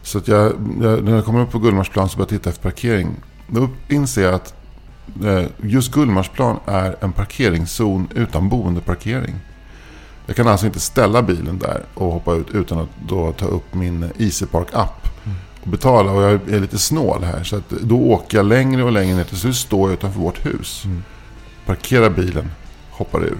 Så 0.03 0.19
att 0.19 0.29
jag, 0.29 0.53
jag, 0.83 1.05
när 1.05 1.15
jag 1.15 1.25
kommer 1.25 1.41
upp 1.41 1.51
på 1.51 1.59
Gullmarsplan 1.59 2.09
så 2.09 2.17
börjar 2.17 2.33
jag 2.33 2.41
titta 2.41 2.51
efter 2.51 2.63
parkering. 2.63 3.09
Då 3.49 3.69
inser 3.89 4.23
jag 4.23 4.35
att 4.35 4.55
eh, 5.25 5.45
just 5.63 5.93
Gullmarsplan 5.93 6.57
är 6.67 6.97
en 7.01 7.13
parkeringszon 7.13 8.09
utan 8.15 8.49
boendeparkering. 8.49 9.35
Jag 10.27 10.37
kan 10.37 10.49
alltså 10.49 10.67
inte 10.67 10.81
ställa 10.81 11.23
bilen 11.23 11.59
där 11.59 11.83
och 11.95 12.13
hoppa 12.13 12.35
ut 12.35 12.51
utan 12.51 12.79
att 12.79 12.89
då 13.09 13.33
ta 13.33 13.47
upp 13.47 13.75
min 13.75 14.11
EasyPark-app 14.19 15.09
och 15.63 15.69
betala. 15.69 16.13
Och 16.13 16.23
jag 16.23 16.33
är 16.33 16.61
lite 16.61 16.79
snål 16.79 17.25
här. 17.25 17.45
Så 17.45 17.57
att 17.57 17.71
då 17.71 17.97
åker 17.97 18.37
jag 18.37 18.47
längre 18.47 18.83
och 18.83 18.93
längre 18.93 19.17
ner. 19.17 19.25
Till 19.25 19.39
slut 19.39 19.57
står 19.57 19.91
jag 19.91 19.95
utanför 19.95 20.21
vårt 20.21 20.47
hus. 20.47 20.85
Mm. 20.85 21.05
Parkerar 21.67 22.11
bilen, 22.11 22.51
hoppar 22.91 23.25
ur, 23.25 23.39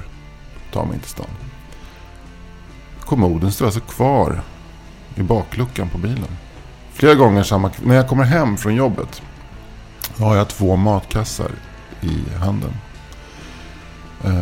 tar 0.73 0.85
mig 0.85 0.95
in 0.95 1.01
till 1.01 1.11
stan 1.11 1.27
kommoden 3.13 3.53
står 3.53 3.67
alltså 3.67 3.81
kvar 3.81 4.43
i 5.15 5.23
bakluckan 5.23 5.89
på 5.89 5.99
bilen. 5.99 6.37
Flera 6.93 7.15
gånger 7.15 7.43
samma 7.43 7.71
När 7.83 7.95
jag 7.95 8.09
kommer 8.09 8.25
hem 8.25 8.57
från 8.57 8.75
jobbet 8.75 9.23
har 10.19 10.37
jag 10.37 10.49
två 10.49 10.77
matkassar 10.77 11.51
i 12.01 12.35
handen. 12.39 12.71
Eh, 14.25 14.33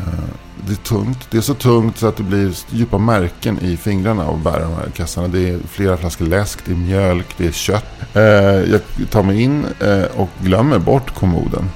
det 0.66 0.72
är 0.72 0.76
tungt. 0.76 1.26
Det 1.30 1.36
är 1.36 1.42
så 1.42 1.54
tungt 1.54 1.98
så 1.98 2.06
att 2.06 2.16
det 2.16 2.22
blir 2.22 2.54
djupa 2.70 2.98
märken 2.98 3.58
i 3.58 3.76
fingrarna 3.76 4.26
av 4.26 4.34
att 4.34 4.44
bära 4.44 4.62
de 4.62 4.74
här 4.74 4.90
kassarna. 4.96 5.28
Det 5.28 5.48
är 5.48 5.58
flera 5.68 5.96
flaskor 5.96 6.26
läsk, 6.26 6.58
det 6.64 6.72
är 6.72 6.76
mjölk, 6.76 7.26
det 7.36 7.46
är 7.46 7.52
kött. 7.52 7.86
Eh, 8.14 8.22
jag 8.22 8.80
tar 9.10 9.22
mig 9.22 9.42
in 9.42 9.66
eh, 9.80 10.04
och 10.20 10.28
glömmer 10.42 10.78
bort 10.78 11.14
kommoden. 11.14 11.70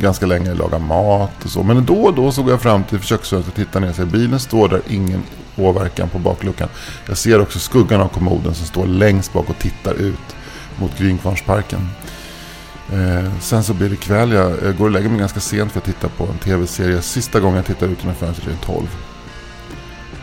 Ganska 0.00 0.26
länge 0.26 0.54
lagar 0.54 0.78
mat 0.78 1.44
och 1.44 1.50
så. 1.50 1.62
Men 1.62 1.84
då 1.84 1.94
och 1.94 2.14
då 2.14 2.32
så 2.32 2.42
går 2.42 2.50
jag 2.50 2.60
fram 2.60 2.84
till 2.84 3.00
köksfönstret 3.00 3.48
och 3.48 3.54
tittar 3.54 3.80
ner. 3.80 3.92
Så 3.92 4.06
bilen 4.06 4.40
står 4.40 4.68
där, 4.68 4.82
ingen 4.88 5.22
åverkan 5.56 6.08
på 6.08 6.18
bakluckan. 6.18 6.68
Jag 7.06 7.18
ser 7.18 7.40
också 7.40 7.58
skuggan 7.58 8.00
av 8.00 8.08
kommoden 8.08 8.54
som 8.54 8.66
står 8.66 8.86
längst 8.86 9.32
bak 9.32 9.50
och 9.50 9.58
tittar 9.58 9.94
ut 9.94 10.36
mot 10.76 10.98
Grünkvarnsparken. 10.98 11.88
Eh, 12.92 13.38
sen 13.40 13.64
så 13.64 13.74
blir 13.74 13.90
det 13.90 13.96
kväll. 13.96 14.32
Jag, 14.32 14.62
jag 14.62 14.76
går 14.76 14.84
och 14.84 14.90
lägger 14.90 15.08
mig 15.08 15.18
ganska 15.18 15.40
sent 15.40 15.72
för 15.72 15.78
att 15.78 15.84
titta 15.86 16.08
på 16.08 16.26
en 16.26 16.38
tv-serie. 16.38 17.02
Sista 17.02 17.40
gången 17.40 17.56
jag 17.56 17.66
tittar 17.66 17.86
ut 17.86 18.00
genom 18.00 18.14
fönstret 18.14 18.62
är 18.62 18.66
12. 18.66 18.86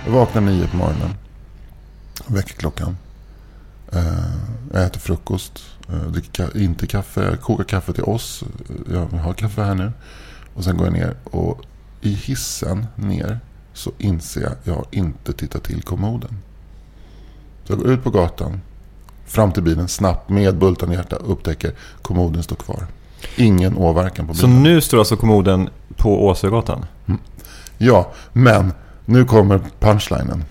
Jag 0.06 0.12
vaknar 0.12 0.42
9 0.42 0.68
på 0.68 0.78
morgonen. 0.78 1.14
Väcker 2.28 2.54
klockan. 2.54 2.98
Eh, 3.92 4.04
jag 4.74 4.84
äter 4.84 5.00
frukost. 5.00 5.64
Eh, 5.90 6.12
dricker 6.12 6.58
inte 6.58 6.88
kaffe. 6.88 7.24
Jag 7.24 7.42
kokar 7.42 7.64
kaffe 7.64 7.94
till 7.94 8.04
oss. 8.04 8.44
Jag 8.92 9.06
har 9.06 9.34
kaffe 9.34 9.62
här 9.62 9.76
nu. 9.76 9.92
Och 10.54 10.64
sen 10.64 10.78
går 10.78 10.88
jag 10.88 10.94
ner. 10.94 11.16
Och 11.24 11.62
i 12.02 12.14
hissen 12.14 12.88
ner 12.96 13.40
så 13.74 13.92
inser 13.98 14.42
jag 14.42 14.52
att 14.52 14.68
jag 14.68 14.86
inte 14.92 15.34
tittat 15.34 15.64
till 15.64 15.82
kommoden. 15.82 16.38
Så 17.64 17.74
jag 17.74 17.80
går 17.80 17.92
ut 17.92 18.04
på 18.04 18.10
gatan 18.10 18.62
fram 19.28 19.52
till 19.52 19.64
bilen 19.64 19.88
snabbt 19.88 20.30
med 20.30 20.58
bultande 20.58 20.96
hjärta 20.96 21.16
upptäcker 21.16 21.72
kommoden 22.02 22.44
står 22.44 22.56
kvar. 22.56 22.88
Ingen 23.36 23.78
åverkan 23.78 24.28
på 24.28 24.34
bilen. 24.34 24.36
Så 24.36 24.48
nu 24.48 24.82
står 24.82 25.00
alltså 25.00 25.18
kommoden 25.18 25.70
på 25.96 26.28
Åsögatan? 26.28 26.86
Mm. 27.06 27.20
Ja, 27.78 28.12
men 28.34 28.74
nu 29.06 29.26
kommer 29.26 29.60
punchlinen. 29.80 30.44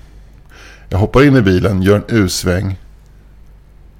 Jag 0.88 0.98
hoppar 0.98 1.24
in 1.24 1.36
i 1.36 1.40
bilen, 1.42 1.82
gör 1.82 1.96
en 1.96 2.04
U-sväng 2.08 2.76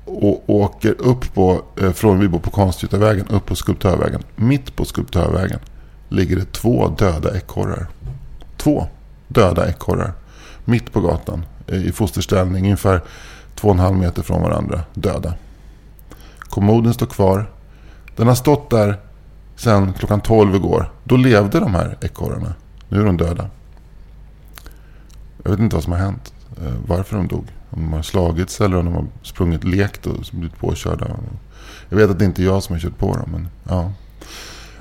och 0.05 0.51
åker 0.51 0.95
upp 0.99 1.35
på, 1.35 1.63
eh, 1.81 1.93
från 1.93 2.21
vi 2.21 2.29
bor 2.29 2.39
på 2.39 2.51
Konstgjutarvägen 2.51 3.27
upp 3.29 3.47
på 3.47 3.55
Skulptörvägen. 3.55 4.23
Mitt 4.37 4.77
på 4.77 4.85
Skulptörvägen 4.85 5.61
ligger 6.09 6.37
det 6.37 6.53
två 6.53 6.89
döda 6.89 7.37
ekorrar. 7.37 7.87
Två 8.57 8.87
döda 9.29 9.69
ekorrar. 9.69 10.13
Mitt 10.65 10.93
på 10.93 11.01
gatan 11.01 11.45
i 11.67 11.93
fosterställning 11.93 12.65
ungefär 12.65 13.01
två 13.57 13.69
och 13.69 13.75
en 13.75 13.81
halv 13.81 13.97
meter 13.97 14.23
från 14.23 14.43
varandra, 14.43 14.81
döda. 14.95 15.35
Kommoden 16.39 16.95
står 16.95 17.07
kvar. 17.07 17.51
Den 18.17 18.27
har 18.27 18.35
stått 18.35 18.71
där 18.71 19.01
sedan 19.57 19.93
klockan 19.93 20.21
12 20.21 20.55
igår. 20.55 20.93
Då 21.05 21.17
levde 21.17 21.61
de 21.61 21.75
här 21.75 21.99
ekorrarna. 22.01 22.55
Nu 22.89 23.01
är 23.01 23.05
de 23.05 23.17
döda. 23.17 23.51
Jag 25.43 25.51
vet 25.51 25.61
inte 25.61 25.77
vad 25.77 25.83
som 25.83 25.93
har 25.93 26.01
hänt. 26.01 26.33
Eh, 26.63 26.73
varför 26.87 27.17
de 27.17 27.29
dog. 27.29 27.45
Om 27.71 27.83
de 27.83 27.93
har 27.93 28.03
slagits 28.03 28.61
eller 28.61 28.77
om 28.77 28.85
de 28.85 28.95
har 28.95 29.07
sprungit 29.23 29.65
lekt 29.65 30.07
och 30.07 30.17
blivit 30.33 30.59
påkörda. 30.59 31.07
Jag 31.89 31.97
vet 31.97 32.11
att 32.11 32.19
det 32.19 32.25
inte 32.25 32.43
är 32.43 32.45
jag 32.45 32.63
som 32.63 32.75
har 32.75 32.81
kört 32.81 32.99
på 32.99 33.17
dem. 33.17 33.29
Men 33.33 33.49
ja. 33.69 33.93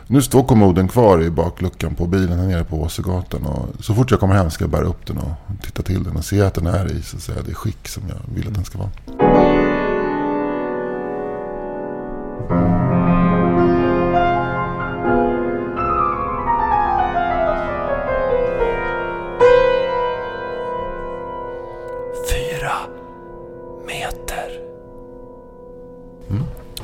Nu 0.07 0.21
står 0.21 0.43
kommoden 0.43 0.87
kvar 0.87 1.23
i 1.23 1.29
bakluckan 1.29 1.95
på 1.95 2.05
bilen 2.05 2.39
här 2.39 2.47
nere 2.47 2.63
på 2.63 2.81
Åsögatan. 2.81 3.45
Och 3.45 3.85
så 3.85 3.93
fort 3.93 4.11
jag 4.11 4.19
kommer 4.19 4.35
hem 4.35 4.49
ska 4.49 4.63
jag 4.63 4.71
bära 4.71 4.85
upp 4.85 5.05
den 5.05 5.17
och 5.17 5.31
titta 5.63 5.83
till 5.83 6.03
den 6.03 6.15
och 6.15 6.25
se 6.25 6.41
att 6.41 6.53
den 6.53 6.67
är 6.67 6.91
i 6.91 7.01
så 7.01 7.17
att 7.17 7.23
säga, 7.23 7.37
det 7.45 7.53
skick 7.53 7.87
som 7.87 8.03
jag 8.07 8.35
vill 8.35 8.47
att 8.47 8.53
den 8.53 8.65
ska 8.65 8.77
vara. 8.77 8.89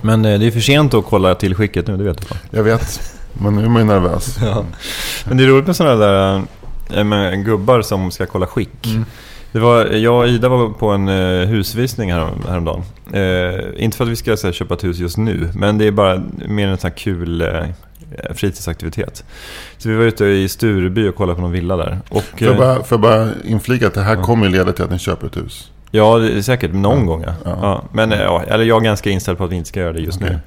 Men 0.01 0.25
eh, 0.25 0.39
det 0.39 0.46
är 0.46 0.51
för 0.51 0.60
sent 0.60 0.93
att 0.93 1.05
kolla 1.05 1.36
till 1.36 1.55
skicket 1.55 1.88
nu, 1.88 1.98
det 1.98 2.03
vet 2.03 2.29
du 2.29 2.36
Jag 2.58 2.63
vet, 2.63 3.01
men 3.34 3.55
nu 3.55 3.63
är 3.65 3.70
man 3.70 3.81
ju 3.81 3.88
nervös. 3.88 4.38
ja. 4.41 4.65
Men 5.25 5.38
det 5.38 5.43
är 5.43 5.48
roligt 5.48 5.67
med 5.67 5.75
sådana 5.75 5.96
där 5.96 6.41
eh, 6.93 7.03
med 7.03 7.46
gubbar 7.46 7.81
som 7.81 8.12
ska 8.12 8.25
kolla 8.25 8.48
skick. 8.48 8.86
Mm. 8.88 9.05
Det 9.51 9.60
var, 9.60 9.86
jag 9.86 10.20
och 10.20 10.27
Ida 10.27 10.50
var 10.50 10.70
på 10.70 10.89
en 10.89 11.08
eh, 11.08 11.48
husvisning 11.48 12.12
härom, 12.12 12.43
häromdagen. 12.48 12.84
Eh, 13.13 13.84
inte 13.84 13.98
för 13.98 14.03
att 14.03 14.10
vi 14.10 14.15
ska 14.15 14.31
här, 14.31 14.51
köpa 14.51 14.74
ett 14.74 14.84
hus 14.84 14.98
just 14.98 15.17
nu, 15.17 15.50
men 15.55 15.77
det 15.77 15.88
är 15.88 15.91
bara 15.91 16.24
mer 16.48 16.67
en 16.67 16.77
sån 16.77 16.89
här 16.89 16.98
kul 16.98 17.41
eh, 17.41 17.65
fritidsaktivitet. 18.34 19.24
Så 19.77 19.89
vi 19.89 19.96
var 19.96 20.03
ute 20.03 20.25
i 20.25 20.50
Stureby 20.50 21.08
och 21.08 21.15
kollade 21.15 21.36
på 21.36 21.41
någon 21.41 21.51
villa 21.51 21.77
där. 21.77 22.00
Och, 22.10 22.24
får, 22.24 22.48
jag 22.48 22.58
bara, 22.58 22.75
får 22.84 22.96
jag 22.96 23.01
bara 23.01 23.29
inflika 23.43 23.88
att 23.88 23.93
det 23.93 24.01
här 24.01 24.15
ja. 24.15 24.24
kommer 24.24 24.50
leda 24.50 24.74
till 24.74 24.84
att 24.84 24.91
ni 24.91 25.00
köper 25.00 25.27
ett 25.27 25.38
hus? 25.38 25.72
Ja, 25.91 26.17
det 26.17 26.38
är 26.38 26.41
säkert 26.41 26.74
någon 26.74 27.00
ja. 27.00 27.05
gång 27.05 27.24
ja. 27.27 27.33
ja. 27.45 27.57
ja. 27.62 27.83
Men 27.91 28.12
ja, 28.12 28.43
eller 28.48 28.63
jag 28.63 28.81
är 28.81 28.86
ganska 28.86 29.10
inställd 29.10 29.38
på 29.38 29.43
att 29.43 29.51
vi 29.51 29.55
inte 29.55 29.69
ska 29.69 29.79
göra 29.79 29.93
det 29.93 30.00
just 30.00 30.21
okay. 30.21 30.29
nu. 30.29 30.39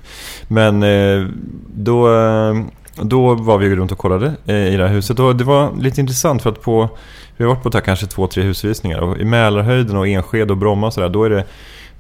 Men 0.49 0.83
eh, 0.83 1.29
då, 1.75 2.17
eh, 2.17 2.55
då 3.03 3.35
var 3.35 3.59
vi 3.59 3.77
runt 3.77 3.93
och 3.93 3.99
kollade 3.99 4.33
eh, 4.47 4.75
i 4.75 4.77
det 4.77 4.89
här 4.89 4.95
huset. 4.95 5.19
Och 5.19 5.37
det 5.37 5.45
var 5.45 5.73
lite 5.81 6.01
intressant 6.01 6.43
för 6.43 6.51
att 6.51 6.63
på, 6.63 6.89
vi 7.37 7.45
har 7.45 7.55
varit 7.55 7.63
på 7.63 7.71
kanske 7.71 8.07
två, 8.07 8.27
tre 8.27 8.43
husvisningar. 8.43 9.01
Och 9.01 9.19
I 9.19 9.25
Mälarhöjden 9.25 9.97
och 9.97 10.09
Enskede 10.09 10.53
och 10.53 10.59
Bromma 10.59 10.87
och 10.87 10.93
sådär, 10.93 11.09
då 11.09 11.25
är 11.25 11.31
det, 11.31 11.45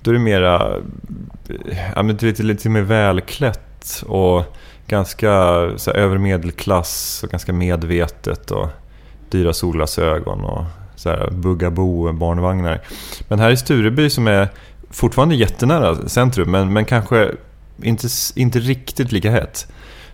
då 0.02 0.10
är 0.10 0.14
det 0.14 0.20
mera, 0.20 0.76
ja 1.96 2.02
men 2.02 2.16
lite, 2.16 2.42
lite 2.42 2.68
mer 2.68 2.82
välklätt 2.82 4.04
och 4.06 4.56
ganska 4.86 5.30
så 5.76 5.90
här, 5.90 5.98
över 5.98 6.18
medelklass 6.18 7.20
och 7.24 7.30
ganska 7.30 7.52
medvetet 7.52 8.50
och 8.50 8.68
dyra 9.30 9.52
solglasögon 9.52 10.44
och 10.44 10.64
så 10.96 11.08
här, 11.08 11.30
Bugaboo 11.30 12.12
barnvagnar. 12.12 12.80
Men 13.28 13.38
här 13.38 13.50
i 13.50 13.56
Stureby 13.56 14.10
som 14.10 14.26
är 14.26 14.48
fortfarande 14.90 15.34
jättenära 15.34 16.08
centrum 16.08 16.50
men, 16.50 16.72
men 16.72 16.84
kanske 16.84 17.30
inte, 17.82 18.08
inte 18.34 18.58
riktigt 18.58 19.12
lika 19.12 19.30
hett. 19.30 19.66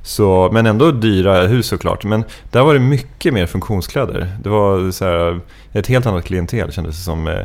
Så, 0.03 0.51
men 0.53 0.67
ändå 0.67 0.91
dyra 0.91 1.47
hus 1.47 1.67
såklart. 1.67 2.05
Men 2.05 2.25
där 2.51 2.63
var 2.63 2.75
det 2.75 2.81
mycket 2.81 3.35
mer 3.35 3.47
funktionskläder. 3.47 4.33
Det 4.43 4.49
var 4.49 4.91
så 4.91 5.05
här, 5.05 5.41
ett 5.73 5.87
helt 5.87 6.07
annat 6.07 6.25
klientel 6.25 6.73
kändes 6.73 6.97
det 6.97 7.03
som. 7.03 7.29
Eh, 7.29 7.43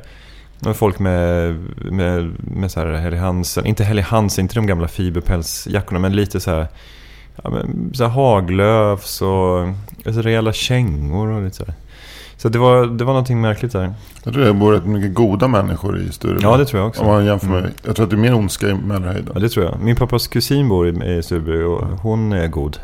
med 0.59 0.75
folk 0.75 0.99
med, 0.99 1.55
med, 1.91 2.35
med 2.39 2.71
så 2.71 2.79
här 2.79 2.93
Helly 2.93 3.17
Hansen, 3.17 3.65
inte 3.65 3.83
Helly 3.83 4.01
Hansen, 4.01 4.45
inte 4.45 4.55
de 4.55 4.67
gamla 4.67 4.87
fiberpälsjackorna 4.87 5.99
men 5.99 6.15
lite 6.15 6.39
så 6.39 6.51
här, 6.51 6.67
ja, 7.43 7.49
men, 7.49 7.91
så 7.93 8.03
här 8.03 8.11
Haglöfs 8.11 9.21
och 9.21 9.59
alltså, 10.05 10.21
rejäla 10.21 10.53
kängor 10.53 11.27
och 11.27 11.43
lite 11.43 11.55
så 11.55 11.65
här. 11.65 11.75
Så 12.37 12.49
det 12.49 12.59
var, 12.59 12.85
det 12.85 13.03
var 13.03 13.13
någonting 13.13 13.41
märkligt 13.41 13.71
där. 13.71 13.93
Jag 14.23 14.33
tror 14.33 14.45
det 14.45 14.53
bor 14.53 14.71
rätt 14.71 14.85
mycket 14.85 15.13
goda 15.13 15.47
människor 15.47 15.99
i 15.99 16.11
Stureby. 16.11 16.39
Ja, 16.41 16.57
det 16.57 16.65
tror 16.65 16.81
jag 16.81 16.87
också. 16.87 17.01
Om 17.01 17.07
man 17.07 17.25
jämför 17.25 17.47
med, 17.47 17.59
mm. 17.59 17.71
Jag 17.83 17.95
tror 17.95 18.03
att 18.03 18.09
det 18.09 18.15
är 18.15 18.17
mer 18.17 18.33
ondska 18.35 18.69
i 18.69 18.73
Mälarhöjden. 18.73 19.31
Ja, 19.33 19.39
det 19.39 19.49
tror 19.49 19.65
jag. 19.65 19.79
Min 19.79 19.95
pappas 19.95 20.27
kusin 20.27 20.69
bor 20.69 20.87
i, 20.87 21.17
i 21.17 21.23
Stureby 21.23 21.63
och 21.63 21.81
hon 22.01 22.33
är 22.33 22.47
god. 22.47 22.77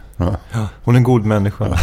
Hon 0.83 0.95
är 0.95 0.97
en 0.97 1.03
god 1.03 1.25
människa. 1.25 1.77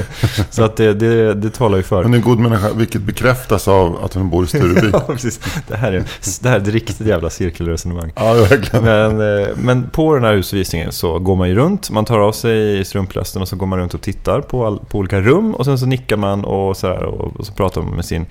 så 0.50 0.64
att 0.64 0.76
det, 0.76 0.94
det, 0.94 1.34
det 1.34 1.50
talar 1.50 1.76
ju 1.76 1.82
för. 1.82 2.02
Hon 2.02 2.14
är 2.14 2.18
en 2.18 2.24
god 2.24 2.38
människa, 2.38 2.72
vilket 2.72 3.02
bekräftas 3.02 3.68
av 3.68 4.04
att 4.04 4.14
hon 4.14 4.30
bor 4.30 4.44
i 4.44 4.46
Stureby. 4.46 4.90
ja, 4.92 5.00
precis. 5.00 5.40
Det 5.68 5.76
här 5.76 5.92
är, 5.92 6.04
det 6.42 6.48
här 6.48 6.56
är 6.56 6.60
ett 6.60 6.68
riktigt 6.68 7.06
jävla 7.06 7.30
cirkelresonemang. 7.30 8.12
Ja, 8.16 8.32
verkligen. 8.32 8.84
Men, 8.84 9.40
eh, 9.40 9.48
men 9.56 9.90
på 9.90 10.14
den 10.14 10.24
här 10.24 10.34
husvisningen 10.34 10.92
så 10.92 11.18
går 11.18 11.36
man 11.36 11.48
ju 11.48 11.54
runt. 11.54 11.90
Man 11.90 12.04
tar 12.04 12.18
av 12.18 12.32
sig 12.32 12.84
strumplästen 12.84 13.42
och 13.42 13.48
så 13.48 13.56
går 13.56 13.66
man 13.66 13.78
runt 13.78 13.94
och 13.94 14.00
tittar 14.00 14.40
på, 14.40 14.66
all, 14.66 14.78
på 14.78 14.98
olika 14.98 15.20
rum. 15.20 15.54
Och 15.54 15.64
sen 15.64 15.78
så 15.78 15.86
nickar 15.86 16.16
man 16.16 16.44
och 16.44 16.76
så, 16.76 16.86
här, 16.86 17.02
och, 17.02 17.36
och 17.36 17.46
så 17.46 17.52
pratar 17.52 17.82
man 17.82 17.94
med 17.94 18.04
sin 18.04 18.26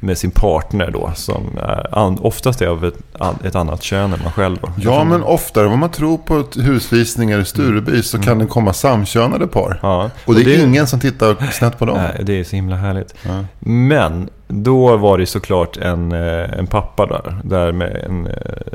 med 0.00 0.18
sin 0.18 0.30
partner 0.30 0.90
då 0.90 1.12
som 1.14 1.58
är, 1.58 2.26
oftast 2.26 2.62
är 2.62 2.66
av 2.66 2.84
ett, 2.84 2.98
ett 3.44 3.54
annat 3.54 3.82
kön 3.82 4.12
än 4.12 4.18
man 4.22 4.32
själv. 4.32 4.58
Då. 4.62 4.68
Ja, 4.76 5.04
men 5.04 5.22
oftare 5.22 5.68
vad 5.68 5.78
man 5.78 5.90
tror 5.90 6.18
på 6.18 6.44
husvisningar 6.60 7.38
i 7.38 7.44
Stureby 7.44 7.90
mm. 7.90 8.02
så 8.02 8.18
kan 8.18 8.32
mm. 8.32 8.38
det 8.38 8.46
komma 8.46 8.72
samkönade 8.72 9.46
par. 9.46 9.78
Ja. 9.82 10.10
Och 10.24 10.34
det 10.34 10.40
är 10.40 10.44
det, 10.44 10.62
ingen 10.62 10.86
som 10.86 11.00
tittar 11.00 11.50
snett 11.52 11.78
på 11.78 11.84
dem. 11.84 11.96
Nej, 11.96 12.22
det 12.24 12.40
är 12.40 12.44
så 12.44 12.56
himla 12.56 12.76
härligt. 12.76 13.14
Ja. 13.22 13.44
Men 13.58 14.28
då 14.48 14.96
var 14.96 15.18
det 15.18 15.26
såklart 15.26 15.76
en, 15.76 16.12
eh, 16.12 16.58
en 16.58 16.66
pappa 16.66 17.06
där, 17.06 17.40
där 17.44 17.72
med 17.72 17.96
en, 17.96 18.26
eh, 18.26 18.32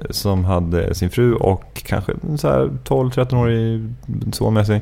som 0.09 0.45
hade 0.45 0.95
sin 0.95 1.09
fru 1.09 1.33
och 1.33 1.81
kanske 1.85 2.13
12-13-årig 2.13 3.93
son 4.33 4.53
med 4.53 4.67
sig. 4.67 4.81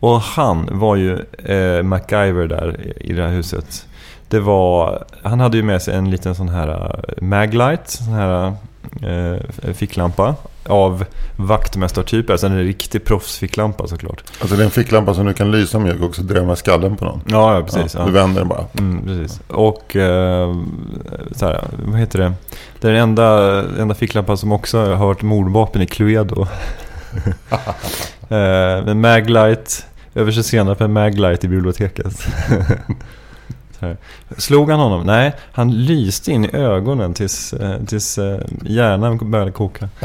Och 0.00 0.20
han 0.20 0.68
var 0.72 0.96
ju 0.96 1.18
eh, 1.44 1.82
MacGyver 1.82 2.46
där 2.46 2.92
i 3.00 3.12
det 3.12 3.22
här 3.22 3.30
huset 3.30 3.86
det 4.32 4.40
var, 4.40 5.04
han 5.22 5.40
hade 5.40 5.56
ju 5.56 5.62
med 5.62 5.82
sig 5.82 5.94
en 5.94 6.10
liten 6.10 6.34
sån 6.34 6.48
här 6.48 6.68
uh, 6.68 7.22
maglight, 7.22 7.90
sån 7.90 8.12
här 8.12 8.52
uh, 9.04 9.72
ficklampa. 9.74 10.34
av 10.66 11.04
vaktmästartyp. 11.36 12.30
Alltså 12.30 12.46
en 12.46 12.58
riktig 12.58 13.04
proffsficklampa 13.04 13.86
såklart. 13.86 14.24
Alltså 14.40 14.56
det 14.56 14.62
är 14.62 14.64
en 14.64 14.70
ficklampa 14.70 15.14
som 15.14 15.26
du 15.26 15.34
kan 15.34 15.50
lysa 15.50 15.78
med 15.78 16.00
och 16.00 16.06
också 16.06 16.22
drämma 16.22 16.56
skallen 16.56 16.96
på 16.96 17.04
någon. 17.04 17.20
Ja, 17.26 17.54
ja 17.54 17.62
precis. 17.62 17.94
Ja, 17.94 18.04
Du 18.04 18.12
vänder 18.12 18.40
den 18.40 18.48
bara. 18.48 18.64
Mm, 18.78 19.02
precis. 19.06 19.40
Och 19.48 19.96
eh, 19.96 20.56
så 21.32 21.46
här, 21.46 21.64
vad 21.84 22.00
heter 22.00 22.18
det? 22.18 22.32
Det 22.80 22.88
är 22.88 22.92
den 22.92 23.02
enda, 23.02 23.60
enda 23.80 23.94
ficklampan 23.94 24.36
som 24.36 24.52
också 24.52 24.78
har 24.94 25.06
varit 25.06 25.22
mordvapen 25.22 25.82
i 25.82 25.86
Cluedo. 25.86 26.46
eh, 28.28 28.94
Maglight, 28.94 29.86
överste 30.14 30.42
scenen 30.42 30.76
för 30.76 30.88
Maglight 30.88 31.44
i 31.44 31.48
biblioteket. 31.48 32.26
Slog 34.36 34.70
han 34.70 34.80
honom? 34.80 35.06
Nej, 35.06 35.32
han 35.52 35.84
lyste 35.84 36.32
in 36.32 36.44
i 36.44 36.50
ögonen 36.56 37.14
tills, 37.14 37.52
eh, 37.52 37.84
tills 37.86 38.18
eh, 38.18 38.40
hjärnan 38.64 39.30
började 39.30 39.50
koka. 39.52 39.88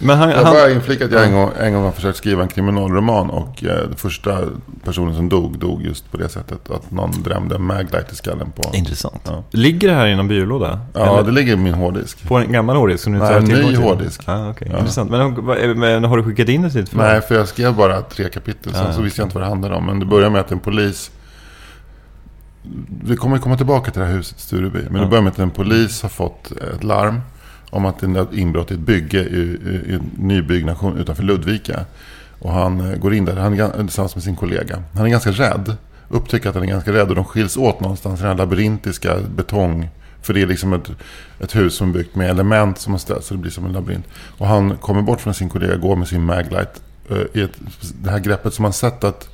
Men 0.00 0.18
han, 0.18 0.30
Jag 0.30 0.36
han, 0.36 0.54
bara 0.54 0.70
inflika 0.70 1.04
att 1.04 1.12
jag 1.12 1.24
en 1.24 1.32
gång, 1.32 1.50
en 1.60 1.72
gång 1.74 1.84
har 1.84 1.92
försökt 1.92 2.18
skriva 2.18 2.42
en 2.42 2.48
kriminalroman 2.48 3.30
och 3.30 3.64
eh, 3.64 3.90
första 3.96 4.38
personen 4.84 5.14
som 5.16 5.28
dog, 5.28 5.58
dog 5.58 5.82
just 5.82 6.10
på 6.10 6.16
det 6.16 6.28
sättet. 6.28 6.70
Att 6.70 6.90
någon 6.90 7.22
drämde 7.22 7.54
en 7.54 7.62
maglight 7.62 8.12
i 8.12 8.16
skallen 8.16 8.50
på. 8.50 8.76
Intressant. 8.76 9.22
Ja. 9.24 9.42
Ligger 9.50 9.88
det 9.88 9.94
här 9.94 10.06
i 10.06 10.16
någon 10.16 10.28
byrålåda? 10.28 10.80
Ja, 10.94 11.00
Eller- 11.18 11.22
det 11.22 11.32
ligger 11.32 11.52
i 11.52 11.56
min 11.56 11.74
hårddisk. 11.74 12.28
På 12.28 12.36
en 12.38 12.52
gammal 12.52 12.76
hårddisk 12.76 13.04
som 13.04 13.12
du 13.12 13.18
inte 13.18 13.40
Nej, 13.40 13.58
en 13.60 13.66
ny 13.70 13.76
hårddisk. 13.76 14.20
Ah, 14.24 14.50
okay. 14.50 14.68
Ja. 14.72 14.78
Intressant. 14.78 15.10
Men, 15.10 15.46
vad- 15.46 15.76
men 15.76 16.04
har 16.04 16.16
du 16.16 16.22
skickat 16.24 16.48
in 16.48 16.62
det 16.62 16.70
till 16.70 16.80
ett 16.82 16.88
förlag? 16.88 17.06
Nej, 17.06 17.20
för 17.20 17.34
jag 17.34 17.48
skrev 17.48 17.74
bara 17.74 18.02
tre 18.02 18.28
kapitel. 18.28 18.72
Sen 18.74 18.86
Ah, 18.86 18.92
så 18.92 19.02
visste 19.02 19.20
jag 19.20 19.26
inte 19.26 19.34
vad 19.34 19.44
det 19.44 19.48
handlade 19.48 19.74
om. 19.74 19.86
Men 19.86 19.98
det 20.00 20.06
börjar 20.06 20.30
med 20.30 20.40
att 20.40 20.52
en 20.52 20.58
polis... 20.58 21.10
Vi 23.04 23.16
kommer 23.16 23.38
komma 23.38 23.56
tillbaka 23.56 23.90
till 23.90 24.00
det 24.00 24.06
här 24.06 24.14
huset 24.14 24.38
i 24.38 24.40
Stureby. 24.40 24.78
Men 24.90 25.00
det 25.02 25.06
börjar 25.06 25.22
med 25.22 25.32
att 25.32 25.38
en 25.38 25.50
polis 25.50 26.02
har 26.02 26.08
fått 26.08 26.52
ett 26.52 26.84
larm 26.84 27.20
om 27.70 27.84
att 27.86 27.98
det 28.00 28.06
är 28.06 28.38
inbrott 28.38 28.70
i 28.70 28.74
ett 28.74 28.80
bygge 28.80 29.18
i, 29.18 29.40
i, 29.40 29.94
i 29.94 29.98
nybyggnation 30.18 30.98
utanför 30.98 31.22
Ludvika. 31.22 31.84
Och 32.38 32.52
han 32.52 32.80
eh, 32.80 32.98
går 32.98 33.14
in 33.14 33.24
där 33.24 33.36
han 33.36 33.60
är, 33.60 33.70
tillsammans 33.70 34.14
med 34.14 34.24
sin 34.24 34.36
kollega. 34.36 34.82
Han 34.94 35.06
är 35.06 35.10
ganska 35.10 35.30
rädd. 35.30 35.76
Upptäcker 36.08 36.48
att 36.48 36.54
han 36.54 36.64
är 36.64 36.68
ganska 36.68 36.92
rädd 36.92 37.08
och 37.08 37.14
de 37.14 37.24
skiljs 37.24 37.56
åt 37.56 37.80
någonstans 37.80 38.20
i 38.20 38.22
den 38.22 38.30
här 38.30 38.38
labyrintiska 38.38 39.16
betong. 39.36 39.88
För 40.22 40.34
det 40.34 40.42
är 40.42 40.46
liksom 40.46 40.72
ett, 40.72 40.90
ett 41.40 41.56
hus 41.56 41.74
som 41.74 41.88
är 41.88 41.92
byggt 41.92 42.14
med 42.14 42.30
element 42.30 42.78
som 42.78 42.92
har 42.92 42.98
ställt 42.98 43.24
så 43.24 43.34
det 43.34 43.40
blir 43.40 43.50
som 43.50 43.66
en 43.66 43.72
labyrint. 43.72 44.04
Och 44.38 44.46
han 44.46 44.76
kommer 44.76 45.02
bort 45.02 45.20
från 45.20 45.34
sin 45.34 45.48
kollega, 45.48 45.76
går 45.76 45.96
med 45.96 46.08
sin 46.08 46.24
maglight. 46.24 46.82
eh, 47.10 47.16
I 47.34 47.40
ett, 47.42 47.52
det 48.02 48.10
här 48.10 48.18
greppet 48.18 48.54
som 48.54 48.62
man 48.62 48.72
sett 48.72 49.04
att 49.04 49.28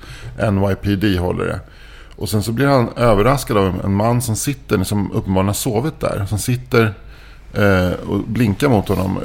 NYPD 0.52 1.18
håller 1.18 1.44
det. 1.44 1.60
Och 2.16 2.28
sen 2.28 2.42
så 2.42 2.52
blir 2.52 2.66
han 2.66 2.88
överraskad 2.97 3.56
av 3.56 3.80
en 3.85 3.94
man 3.94 4.23
som 4.23 4.37
sitter, 4.37 4.85
som 4.85 5.12
uppenbarligen 5.12 5.47
har 5.47 5.54
sovit 5.54 6.00
där. 6.00 6.26
Som 6.28 6.38
sitter 6.38 6.94
eh, 7.52 7.90
och 8.09 8.18
blinkar 8.18 8.68
mot 8.68 8.88
honom. 8.88 9.18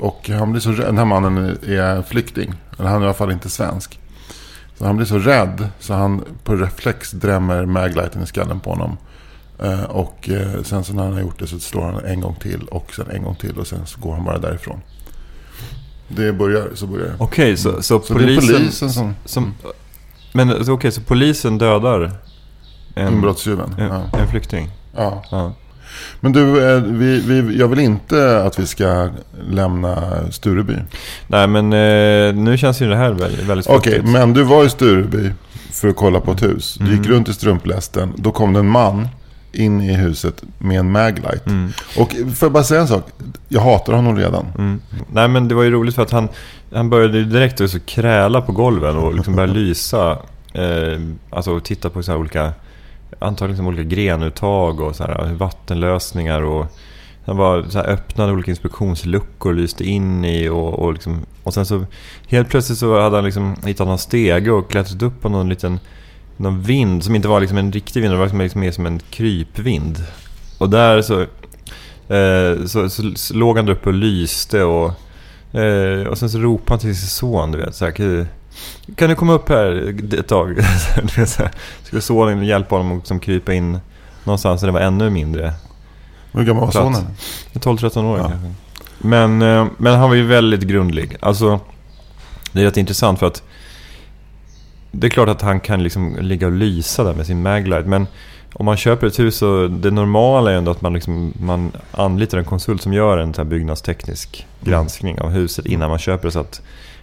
Och 0.00 0.28
han 0.28 0.52
blir 0.52 0.60
så 0.60 0.70
rädd. 0.70 0.86
Den 0.86 0.98
här 0.98 1.04
mannen 1.04 1.58
är 1.66 2.02
flykting. 2.02 2.54
Eller 2.78 2.88
han 2.88 2.98
är 2.98 3.04
i 3.04 3.04
alla 3.04 3.14
fall 3.14 3.32
inte 3.32 3.48
svensk. 3.48 4.00
Så 4.78 4.84
han 4.84 4.96
blir 4.96 5.06
så 5.06 5.18
rädd 5.18 5.68
så 5.78 5.94
han 5.94 6.24
på 6.44 6.56
reflex 6.56 7.10
drämmer 7.10 7.66
maglighten 7.66 8.22
i 8.22 8.26
skallen 8.26 8.60
på 8.60 8.70
honom. 8.70 8.96
Eh, 9.58 9.82
och 9.82 10.28
eh, 10.28 10.62
sen 10.62 10.84
så 10.84 10.92
när 10.92 11.02
han 11.02 11.12
har 11.12 11.20
gjort 11.20 11.38
det 11.38 11.46
så 11.46 11.60
slår 11.60 11.82
han 11.82 12.04
en 12.04 12.20
gång 12.20 12.34
till 12.34 12.62
och 12.70 12.94
sen 12.94 13.10
en 13.10 13.22
gång 13.22 13.34
till 13.34 13.58
och 13.58 13.66
sen 13.66 13.86
så 13.86 14.00
går 14.00 14.14
han 14.14 14.24
bara 14.24 14.38
därifrån. 14.38 14.80
Det 16.08 16.32
börjar, 16.32 16.68
så 16.74 16.86
börjar 16.86 17.06
det. 17.06 17.14
Okej, 17.18 17.56
så, 17.56 17.82
så, 17.82 18.00
Så 18.00 18.14
polisen... 18.14 18.46
det 18.46 18.54
är 18.54 18.58
polisen 18.58 18.90
som... 18.90 19.14
som 19.24 19.54
men 20.32 20.64
så- 20.64 20.72
okej, 20.72 20.92
så 20.92 21.00
polisen 21.00 21.58
dödar 21.58 22.10
en, 22.94 23.12
Inbrottstjuven. 23.12 23.74
en, 23.78 23.86
Ja. 23.86 24.18
en 24.20 24.28
flykting? 24.28 24.70
ja. 24.96 25.24
Ja. 25.30 25.52
Men 26.20 26.32
du, 26.32 26.70
eh, 26.74 26.80
vi, 26.82 27.20
vi, 27.20 27.58
jag 27.58 27.68
vill 27.68 27.78
inte 27.78 28.42
att 28.42 28.58
vi 28.58 28.66
ska 28.66 29.08
lämna 29.50 29.96
Stureby. 30.30 30.76
Nej, 31.26 31.46
men 31.46 31.64
eh, 31.72 32.34
nu 32.34 32.56
känns 32.58 32.82
ju 32.82 32.88
det 32.88 32.96
här 32.96 33.10
väldigt, 33.12 33.46
väldigt 33.46 33.66
Okej, 33.66 33.92
futtigt. 33.92 34.12
men 34.12 34.32
du 34.32 34.42
var 34.42 34.64
i 34.64 34.68
Stureby 34.70 35.30
för 35.72 35.88
att 35.88 35.96
kolla 35.96 36.20
på 36.20 36.32
ett 36.32 36.42
hus. 36.42 36.74
Du 36.80 36.84
gick 36.90 36.98
Mm. 37.06 37.10
runt 37.12 37.28
i 37.28 37.32
strumplästen. 37.32 38.12
Då 38.16 38.30
kom 38.32 38.52
det 38.52 38.58
en 38.58 38.68
man 38.68 39.08
in 39.52 39.80
i 39.80 39.94
huset 39.94 40.42
med 40.58 40.78
en 40.80 40.92
maglight. 40.92 41.46
Mm. 41.46 41.72
Och 41.98 42.10
får 42.10 42.46
jag 42.46 42.52
bara 42.52 42.64
säga 42.64 42.80
en 42.80 42.88
sak? 42.88 43.06
Jag 43.48 43.60
hatar 43.60 43.92
honom 43.92 44.16
redan. 44.16 44.46
Mm. 44.58 44.80
Nej 45.12 45.28
men 45.28 45.48
det 45.48 45.54
var 45.54 45.62
ju 45.62 45.70
roligt 45.70 45.94
för 45.94 46.02
att 46.02 46.10
han, 46.10 46.28
han 46.74 46.90
började 46.90 47.18
ju 47.18 47.24
direkt 47.24 47.70
så 47.70 47.80
kräla 47.80 48.40
på 48.40 48.52
golven 48.52 48.96
och 48.96 49.14
liksom 49.14 49.36
började 49.36 49.52
lysa. 49.52 50.18
Eh, 50.54 51.00
alltså 51.30 51.60
titta 51.60 51.90
på 51.90 52.02
så 52.02 52.12
här 52.12 52.18
olika, 52.18 52.52
antagligen 53.18 53.50
liksom 53.50 53.66
olika 53.66 53.82
grenuttag 53.82 54.80
och 54.80 54.96
så 54.96 55.04
här 55.04 55.26
eh, 55.26 55.32
vattenlösningar. 55.32 56.42
Och 56.42 56.66
han 57.24 57.36
var 57.36 57.62
så 57.62 57.78
här 57.78 57.86
öppnade 57.86 58.32
olika 58.32 58.50
inspektionsluckor 58.50 59.52
och 59.52 59.58
lyste 59.58 59.84
in 59.84 60.24
i 60.24 60.48
och, 60.48 60.78
och, 60.78 60.92
liksom, 60.92 61.26
och 61.42 61.54
sen 61.54 61.66
så 61.66 61.84
helt 62.26 62.48
plötsligt 62.48 62.78
så 62.78 63.00
hade 63.00 63.16
han 63.16 63.24
liksom 63.24 63.56
hittat 63.66 63.86
någon 63.86 63.98
stege 63.98 64.50
och 64.50 64.70
klättrat 64.70 65.02
upp 65.02 65.20
på 65.20 65.28
någon 65.28 65.48
liten 65.48 65.80
någon 66.36 66.62
vind 66.62 67.04
som 67.04 67.14
inte 67.14 67.28
var 67.28 67.40
liksom 67.40 67.58
en 67.58 67.72
riktig 67.72 68.00
vind, 68.00 68.12
det 68.12 68.18
var 68.18 68.24
liksom, 68.24 68.40
liksom 68.40 68.60
mer 68.60 68.70
som 68.70 68.86
en 68.86 69.00
krypvind. 69.10 70.04
Och 70.58 70.70
där 70.70 71.02
så 71.02 71.26
Eh, 72.12 72.64
så, 72.66 72.90
så, 72.90 73.12
så 73.14 73.34
låg 73.34 73.56
han 73.56 73.66
där 73.66 73.72
uppe 73.72 73.88
och 73.88 73.94
lyste 73.94 74.62
och, 74.62 74.92
eh, 75.52 76.06
och 76.06 76.18
sen 76.18 76.30
så 76.30 76.38
ropade 76.38 76.72
han 76.72 76.78
till 76.78 76.96
sin 76.96 77.08
son, 77.08 77.52
du 77.52 77.58
vet. 77.58 77.74
Så 77.74 77.84
här, 77.84 77.92
kan, 78.96 79.08
du 79.08 79.14
komma 79.14 79.32
upp 79.32 79.48
här 79.48 79.94
ett 80.18 80.28
tag? 80.28 80.56
Så 81.26 81.42
Skulle 81.82 82.02
sonen 82.02 82.44
hjälpa 82.44 82.74
honom 82.74 82.92
att 82.92 82.98
liksom 82.98 83.20
krypa 83.20 83.54
in 83.54 83.78
någonstans 84.24 84.60
där 84.60 84.68
det 84.68 84.72
var 84.72 84.80
ännu 84.80 85.10
mindre. 85.10 85.52
Hur 86.32 86.44
gammal 86.44 86.64
var 86.64 86.72
sonen? 86.72 87.06
12-13 87.52 88.04
år 88.04 88.18
Ja. 88.18 88.28
kanske. 88.28 88.52
Men, 88.98 89.42
eh, 89.42 89.66
men 89.78 89.98
han 89.98 90.08
var 90.08 90.16
ju 90.16 90.26
väldigt 90.26 90.62
grundlig. 90.62 91.16
Alltså, 91.20 91.60
det 92.52 92.60
är 92.60 92.64
rätt 92.64 92.76
intressant 92.76 93.18
för 93.18 93.26
att 93.26 93.42
det 94.90 95.06
är 95.06 95.10
klart 95.10 95.28
att 95.28 95.42
han 95.42 95.60
kan 95.60 95.82
liksom 95.82 96.16
ligga 96.20 96.46
och 96.46 96.52
lysa 96.52 97.04
där 97.04 97.14
med 97.14 97.26
sin 97.26 97.42
maglight. 97.42 97.86
Men 97.86 98.06
om 98.54 98.66
man 98.66 98.76
köper 98.76 99.06
ett 99.06 99.18
hus 99.18 99.36
så 99.36 99.68
det 99.68 99.90
normala 99.90 100.52
är 100.52 100.54
ändå 100.54 100.70
att 100.70 100.80
man, 100.80 100.92
liksom, 100.92 101.32
man 101.40 101.72
anlitar 101.92 102.38
en 102.38 102.44
konsult 102.44 102.82
som 102.82 102.92
gör 102.92 103.18
en 103.18 103.34
här 103.36 103.44
byggnadsteknisk 103.44 104.46
granskning 104.60 105.20
av 105.20 105.30
huset 105.30 105.66
innan 105.66 105.90
man 105.90 105.98
köper 105.98 106.28
det. 106.28 106.32
Så 106.32 106.40
att, 106.40 106.62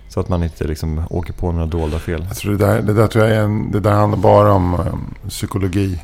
så 0.10 0.20
att 0.20 0.30
man 0.30 0.44
inte 0.44 0.64
liksom 0.64 1.04
åker 1.10 1.34
på 1.34 1.52
några 1.52 1.66
dolda 1.66 2.00
fel. 2.00 2.26
Jag 2.28 2.38
tror 2.38 2.52
det, 2.52 2.66
där, 2.66 2.82
det 2.82 2.94
där 2.94 3.08
tror 3.08 3.26
jag 3.26 3.36
är 3.36 3.42
en, 3.42 3.72
det 3.72 3.80
där 3.80 3.92
handlar 3.92 4.20
bara 4.20 4.52
om 4.54 4.74
um, 4.74 5.30
psykologi. 5.30 6.00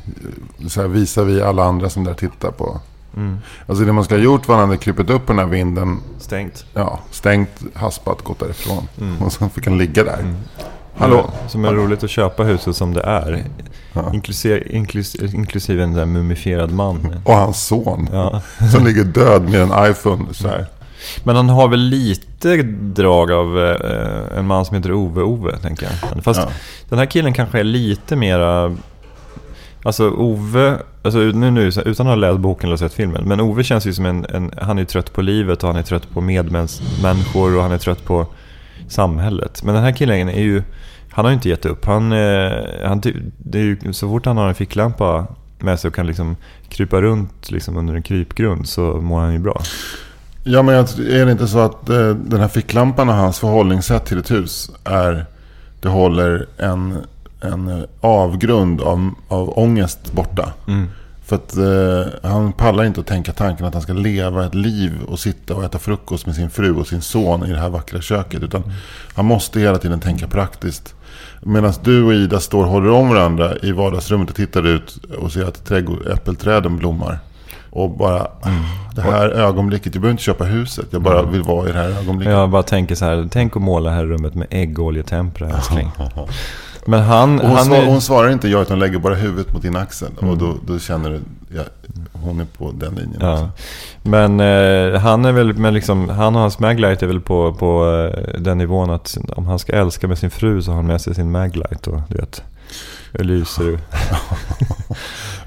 Så 0.68 0.80
här 0.80 0.88
visar 0.88 1.24
vi 1.24 1.42
alla 1.42 1.64
andra 1.64 1.90
som 1.90 2.04
där 2.04 2.14
tittar 2.14 2.50
på. 2.50 2.80
Mm. 3.16 3.38
Alltså 3.66 3.84
det 3.84 3.92
man 3.92 4.04
ska 4.04 4.14
ha 4.14 4.22
gjort 4.22 4.48
var 4.48 4.54
att 4.54 4.60
han 4.60 4.68
hade 4.68 4.78
krypit 4.78 5.10
upp 5.10 5.26
på 5.26 5.32
den 5.32 5.38
här 5.38 5.46
vinden. 5.46 6.00
Stängt. 6.18 6.64
Ja, 6.74 6.98
stängt, 7.10 7.62
haspat, 7.74 8.22
gått 8.22 8.38
därifrån. 8.38 8.88
Mm. 9.00 9.22
Och 9.22 9.32
sen 9.32 9.50
fick 9.50 9.66
han 9.66 9.78
ligga 9.78 10.04
där. 10.04 10.18
Mm. 10.18 10.36
Hallå? 10.98 11.30
Som 11.48 11.64
är 11.64 11.72
roligt 11.72 12.04
att 12.04 12.10
köpa 12.10 12.42
huset 12.42 12.76
som 12.76 12.94
det 12.94 13.00
är. 13.02 13.44
Ja. 13.92 14.10
Inklusive, 14.14 14.62
inklusive, 14.70 15.36
inklusive 15.36 15.82
en 15.82 15.92
där 15.94 16.06
mumifierad 16.06 16.72
man. 16.72 17.14
Och 17.24 17.34
hans 17.34 17.66
son. 17.66 18.08
Ja. 18.12 18.42
Som 18.72 18.86
ligger 18.86 19.04
död 19.04 19.42
med 19.42 19.60
en 19.62 19.90
iPhone. 19.90 20.24
Så 20.34 20.48
här. 20.48 20.66
Men 21.24 21.36
han 21.36 21.48
har 21.48 21.68
väl 21.68 21.80
lite 21.80 22.62
drag 22.62 23.32
av 23.32 23.58
eh, 23.58 24.38
en 24.38 24.46
man 24.46 24.64
som 24.64 24.76
heter 24.76 24.92
Ove 24.92 25.22
Ove, 25.22 25.56
tänker 25.58 25.88
jag. 26.12 26.24
Fast 26.24 26.40
Ja. 26.40 26.48
den 26.88 26.98
här 26.98 27.06
killen 27.06 27.32
kanske 27.32 27.58
är 27.60 27.64
lite 27.64 28.16
mera... 28.16 28.76
Alltså 29.82 30.10
Ove, 30.10 30.78
alltså 31.02 31.18
nu, 31.18 31.50
nu 31.50 31.66
utan 31.66 32.06
att 32.06 32.10
ha 32.10 32.14
läst 32.14 32.38
boken 32.40 32.68
eller 32.68 32.76
sett 32.76 32.92
filmen. 32.92 33.24
Men 33.24 33.40
Ove 33.40 33.64
känns 33.64 33.86
ju 33.86 33.92
som 33.92 34.06
en, 34.06 34.24
en... 34.24 34.50
Han 34.62 34.78
är 34.78 34.84
trött 34.84 35.12
på 35.12 35.22
livet 35.22 35.62
och 35.62 35.68
han 35.68 35.76
är 35.78 35.82
trött 35.82 36.10
på 36.10 36.20
medmänniskor 36.20 37.56
och 37.56 37.62
han 37.62 37.72
är 37.72 37.78
trött 37.78 38.04
på 38.04 38.26
samhället. 38.88 39.62
Men 39.62 39.74
den 39.74 39.84
här 39.84 39.92
killen 39.92 40.28
är 40.28 40.42
ju... 40.42 40.62
Han 41.10 41.24
har 41.24 41.32
ju 41.32 41.34
inte 41.34 41.48
gett 41.48 41.66
upp. 41.66 41.84
Han, 41.84 42.12
eh, 42.12 42.52
han, 42.84 43.02
det 43.38 43.58
är 43.58 43.62
ju, 43.62 43.92
så 43.92 44.08
fort 44.08 44.26
han 44.26 44.36
har 44.36 44.48
en 44.48 44.54
ficklampa 44.54 45.26
med 45.58 45.80
sig 45.80 45.88
och 45.88 45.94
kan 45.94 46.06
liksom 46.06 46.36
krypa 46.68 47.00
runt 47.00 47.50
liksom 47.50 47.76
under 47.76 47.94
en 47.94 48.02
krypgrund 48.02 48.68
så 48.68 48.80
mår 48.80 49.20
han 49.20 49.32
ju 49.32 49.38
bra. 49.38 49.62
Ja, 50.44 50.62
men 50.62 50.74
är 50.74 51.26
det 51.26 51.32
inte 51.32 51.48
så 51.48 51.58
att 51.58 51.88
eh, 51.88 52.08
den 52.08 52.40
här 52.40 52.48
ficklampan 52.48 53.08
och 53.08 53.14
hans 53.14 53.38
förhållningssätt 53.38 54.06
till 54.06 54.18
ett 54.18 54.30
hus 54.30 54.70
är... 54.84 55.26
Det 55.80 55.88
håller 55.88 56.46
en, 56.56 56.98
en 57.40 57.86
avgrund 58.00 58.80
av, 58.80 59.10
av 59.28 59.58
ångest 59.58 60.12
borta. 60.12 60.52
Mm. 60.68 60.88
För 61.26 61.36
att 61.36 61.56
eh, 61.56 62.30
han 62.30 62.52
pallar 62.52 62.84
inte 62.84 63.00
att 63.00 63.06
tänka 63.06 63.32
tanken 63.32 63.66
att 63.66 63.74
han 63.74 63.82
ska 63.82 63.92
leva 63.92 64.46
ett 64.46 64.54
liv 64.54 64.92
och 65.08 65.18
sitta 65.18 65.54
och 65.54 65.64
äta 65.64 65.78
frukost 65.78 66.26
med 66.26 66.34
sin 66.34 66.50
fru 66.50 66.74
och 66.74 66.86
sin 66.86 67.02
son 67.02 67.46
i 67.46 67.52
det 67.52 67.58
här 67.58 67.68
vackra 67.68 68.00
köket. 68.00 68.42
Utan 68.42 68.72
han 69.14 69.24
måste 69.24 69.60
hela 69.60 69.78
tiden 69.78 70.00
tänka 70.00 70.26
praktiskt. 70.28 70.94
Medan 71.42 71.72
du 71.82 72.04
och 72.04 72.14
Ida 72.14 72.40
står 72.40 72.64
och 72.64 72.70
håller 72.70 72.90
om 72.90 73.08
varandra 73.08 73.56
i 73.62 73.72
vardagsrummet 73.72 74.30
och 74.30 74.36
tittar 74.36 74.66
ut 74.66 74.98
och 75.18 75.32
ser 75.32 75.44
att 75.44 75.64
trädgård, 75.64 76.06
äppelträden 76.06 76.76
blommar. 76.76 77.18
Och 77.70 77.90
bara, 77.90 78.20
ah, 78.20 78.50
det 78.94 79.02
här 79.02 79.28
ögonblicket, 79.28 79.94
jag 79.94 80.02
behöver 80.02 80.12
inte 80.12 80.22
köpa 80.22 80.44
huset, 80.44 80.86
jag 80.90 81.02
bara 81.02 81.22
vill 81.22 81.42
vara 81.42 81.68
i 81.68 81.72
det 81.72 81.78
här 81.78 81.88
ögonblicket. 81.88 82.34
Jag 82.34 82.50
bara 82.50 82.62
tänker 82.62 82.94
så 82.94 83.04
här, 83.04 83.28
tänk 83.30 83.56
att 83.56 83.62
måla 83.62 83.90
det 83.90 83.96
här 83.96 84.04
rummet 84.04 84.34
med 84.34 84.46
äggoljetempera 84.50 85.48
älskling. 85.56 85.90
Men 86.86 87.02
han... 87.02 87.40
Hon, 87.40 87.50
han 87.50 87.64
svar, 87.64 87.76
är, 87.76 87.86
hon 87.86 88.00
svarar 88.00 88.30
inte 88.30 88.48
ja, 88.48 88.62
utan 88.62 88.78
lägger 88.78 88.98
bara 88.98 89.14
huvudet 89.14 89.52
mot 89.52 89.62
din 89.62 89.76
axel. 89.76 90.08
Mm. 90.18 90.30
Och 90.30 90.38
då, 90.38 90.56
då 90.66 90.78
känner 90.78 91.10
du, 91.10 91.20
ja, 91.56 91.62
hon 92.12 92.40
är 92.40 92.44
på 92.44 92.72
den 92.72 92.94
linjen. 92.94 93.18
Ja. 93.20 93.32
också. 93.32 93.50
Men 94.02 94.40
eh, 94.40 95.00
han 95.00 95.24
är 95.24 95.32
väl, 95.32 95.54
men 95.54 95.74
liksom, 95.74 96.08
han 96.08 96.34
och 96.34 96.40
hans 96.40 96.58
Maglite 96.58 97.04
är 97.04 97.06
väl 97.06 97.20
på, 97.20 97.54
på 97.54 97.86
eh, 97.86 98.40
den 98.40 98.58
nivån 98.58 98.90
att 98.90 99.18
om 99.28 99.46
han 99.46 99.58
ska 99.58 99.72
älska 99.72 100.08
med 100.08 100.18
sin 100.18 100.30
fru 100.30 100.62
så 100.62 100.70
har 100.70 100.76
han 100.76 100.86
med 100.86 101.00
sig 101.00 101.14
sin 101.14 101.30
Maglite 101.30 101.90
och 101.90 102.00
du 102.08 102.16
vet, 102.18 102.42
lyser. 103.24 103.78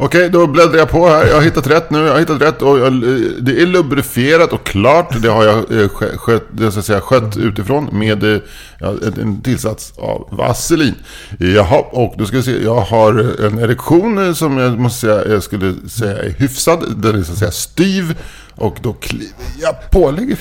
Okej, 0.02 0.30
då 0.30 0.48
bläddrar 0.48 0.78
jag 0.78 0.90
på 0.90 1.08
här. 1.10 1.26
Jag 1.28 1.36
har 1.36 1.42
hittat 1.42 1.68
rätt 1.68 1.90
nu. 1.90 2.06
Jag 2.06 2.12
har 2.14 2.20
hittat 2.20 2.42
rätt. 2.42 2.62
Och 2.62 2.80
jag, 2.80 2.94
det 3.42 3.62
är 3.62 3.66
lubrifierat 3.66 4.54
och 4.54 4.64
klart. 4.66 5.22
Det 5.22 5.28
har 5.30 5.44
jag 5.46 5.58
eh, 5.58 5.88
skö- 5.90 6.18
skött, 6.18 6.44
det 6.52 6.72
ska 6.72 6.78
jag 6.78 6.86
säga, 6.86 7.02
skött 7.02 7.38
utifrån 7.38 7.90
med 7.92 8.24
eh, 8.36 8.42
ja, 8.80 8.94
en- 9.22 9.42
tillsats 9.42 9.94
av 9.98 10.28
vaselin. 10.32 10.96
Jaha, 11.38 11.80
och 11.80 12.14
då 12.18 12.26
ska 12.26 12.38
vi 12.38 12.44
se. 12.44 12.64
Jag 12.64 12.82
har 12.82 13.36
en 13.46 13.60
erektion 13.60 14.28
eh, 14.28 14.34
som 14.34 14.58
jag 14.58 14.80
måste 14.80 15.00
säga, 15.00 15.28
jag 15.34 15.44
skulle 15.44 15.74
säga 15.90 16.18
är 16.24 16.30
hyfsad. 16.38 16.84
Den 16.98 17.20
är 17.20 17.24
så 17.24 17.32
att 17.32 17.38
säga 17.38 17.52
styv. 17.52 18.18
Och 18.56 18.78
då 18.82 18.94
kliver 18.94 19.28
jag 19.62 19.92
på, 19.92 20.12
lägger 20.12 20.38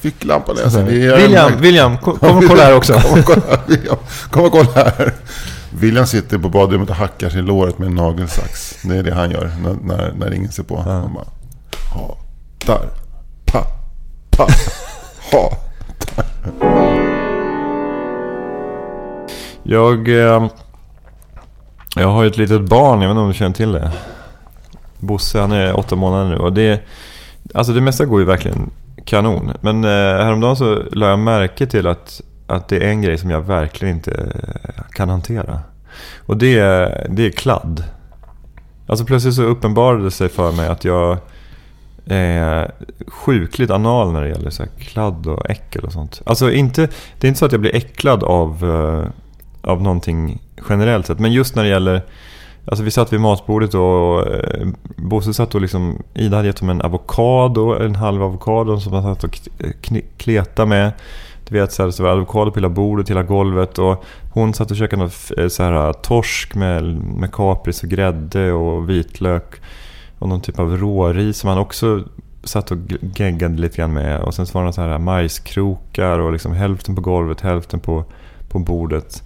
ficklampan. 0.00 0.56
Alltså, 0.64 0.82
William, 0.82 1.52
William, 1.60 1.98
kom, 1.98 2.18
kom 2.18 2.36
och 2.38 2.44
kolla 2.48 2.62
här 2.62 2.76
också. 2.76 2.92
Kom 3.00 3.18
och 3.20 3.24
kolla 3.26 3.42
här, 3.48 3.60
William. 3.66 3.96
Kom 4.30 4.42
och 4.44 4.52
kolla 4.52 4.70
här. 4.74 5.14
William 5.70 6.06
sitter 6.06 6.38
på 6.38 6.48
badrummet 6.48 6.90
och 6.90 6.96
hackar 6.96 7.28
sig 7.28 7.38
i 7.38 7.42
låret 7.42 7.78
med 7.78 7.88
en 7.88 7.94
nagelsax. 7.94 8.82
Det 8.82 8.96
är 8.96 9.02
det 9.02 9.14
han 9.14 9.30
gör 9.30 9.50
när, 9.62 9.74
när, 9.82 10.12
när 10.12 10.34
ingen 10.34 10.52
ser 10.52 10.62
på. 10.62 10.80
Han 10.80 11.14
bara, 11.14 11.24
ha, 11.94 12.18
där, 12.66 12.88
pa, 13.46 13.66
pa, 14.30 14.46
ha. 15.32 15.52
Jag, 19.62 20.08
eh, 20.08 20.46
jag 21.96 22.08
har 22.08 22.22
ju 22.22 22.28
ett 22.28 22.36
litet 22.36 22.60
barn, 22.60 23.02
jag 23.02 23.08
vet 23.08 23.14
inte 23.14 23.20
om 23.20 23.28
du 23.28 23.34
känner 23.34 23.54
till 23.54 23.72
det. 23.72 23.92
Bosse, 24.98 25.40
han 25.40 25.52
är 25.52 25.78
åtta 25.78 25.96
månader 25.96 26.28
nu 26.30 26.36
och 26.36 26.52
det, 26.52 26.82
alltså 27.54 27.72
det 27.72 27.80
mesta 27.80 28.04
går 28.04 28.20
ju 28.20 28.26
verkligen 28.26 28.70
kanon. 29.04 29.52
Men 29.60 29.84
eh, 29.84 29.90
häromdagen 29.90 30.56
så 30.56 30.82
la 30.92 31.08
jag 31.08 31.18
märke 31.18 31.66
till 31.66 31.86
att, 31.86 32.20
att 32.46 32.68
det 32.68 32.76
är 32.76 32.88
en 32.88 33.02
grej 33.02 33.18
som 33.18 33.30
jag 33.30 33.40
verkligen 33.40 33.94
inte 33.94 34.12
eh, 34.64 34.84
kan 34.90 35.08
hantera. 35.08 35.60
Och 36.18 36.36
det 36.36 36.58
är, 36.58 37.06
det 37.10 37.26
är 37.26 37.30
kladd. 37.30 37.84
Alltså 38.86 39.04
plötsligt 39.04 39.34
så 39.34 39.42
uppenbarade 39.42 40.04
det 40.04 40.10
sig 40.10 40.28
för 40.28 40.52
mig 40.52 40.68
att 40.68 40.84
jag 40.84 41.18
är 42.06 42.70
sjukligt 43.06 43.70
anal 43.70 44.12
när 44.12 44.22
det 44.22 44.28
gäller 44.28 44.50
så 44.50 44.62
här 44.62 44.70
kladd 44.78 45.26
och 45.26 45.50
äckel 45.50 45.84
och 45.84 45.92
sånt. 45.92 46.22
Alltså 46.26 46.52
inte, 46.52 46.88
det 47.18 47.26
är 47.26 47.28
inte 47.28 47.38
så 47.38 47.46
att 47.46 47.52
jag 47.52 47.60
blir 47.60 47.74
äcklad 47.74 48.24
av, 48.24 48.64
eh, 48.64 49.70
av 49.70 49.82
någonting 49.82 50.42
generellt 50.68 51.06
sett. 51.06 51.18
Men 51.18 51.32
just 51.32 51.54
när 51.54 51.62
det 51.62 51.68
gäller 51.68 52.02
Alltså 52.68 52.84
vi 52.84 52.90
satt 52.90 53.12
vid 53.12 53.20
matbordet 53.20 53.74
och 53.74 54.24
Bosse 54.96 55.34
satt 55.34 55.54
och 55.54 55.60
liksom 55.60 56.02
Ida 56.14 56.36
hade 56.36 56.48
gett 56.48 56.58
honom 56.58 56.76
en 56.76 56.86
avokado, 56.86 57.74
en 57.74 57.94
halv 57.94 58.22
avokado 58.22 58.80
som 58.80 58.92
han 58.92 59.02
satt 59.02 59.24
och 59.24 59.38
kletade 60.16 60.68
med. 60.68 60.92
Du 61.48 61.60
vet 61.60 61.72
så, 61.72 61.82
här, 61.82 61.90
så 61.90 62.02
var 62.02 62.10
det 62.10 62.16
avokado 62.16 62.50
på 62.50 62.56
hela 62.56 62.68
bordet, 62.68 63.10
hela 63.10 63.22
golvet 63.22 63.78
och 63.78 64.04
hon 64.32 64.54
satt 64.54 64.70
och 64.70 64.76
käkade 64.76 65.02
något 65.02 65.32
eh, 65.38 65.48
så 65.48 65.62
här, 65.62 65.92
torsk 65.92 66.54
med, 66.54 66.84
med 66.96 67.32
kapris 67.32 67.82
och 67.82 67.88
grädde 67.88 68.52
och 68.52 68.90
vitlök. 68.90 69.60
Och 70.18 70.28
någon 70.28 70.40
typ 70.40 70.58
av 70.58 70.76
råris 70.76 71.38
som 71.38 71.48
han 71.48 71.58
också 71.58 72.04
satt 72.44 72.70
och 72.70 72.78
geggade 73.00 73.60
lite 73.60 73.76
grann 73.76 73.92
med. 73.92 74.20
Och 74.20 74.34
sen 74.34 74.46
så 74.46 74.52
var 74.52 74.60
det 74.60 74.64
några 74.64 74.72
så 74.72 74.80
här 74.80 74.98
majskrokar 74.98 76.18
och 76.18 76.32
liksom 76.32 76.52
hälften 76.52 76.94
på 76.94 77.00
golvet, 77.00 77.40
hälften 77.40 77.80
på, 77.80 78.04
på 78.48 78.58
bordet. 78.58 79.22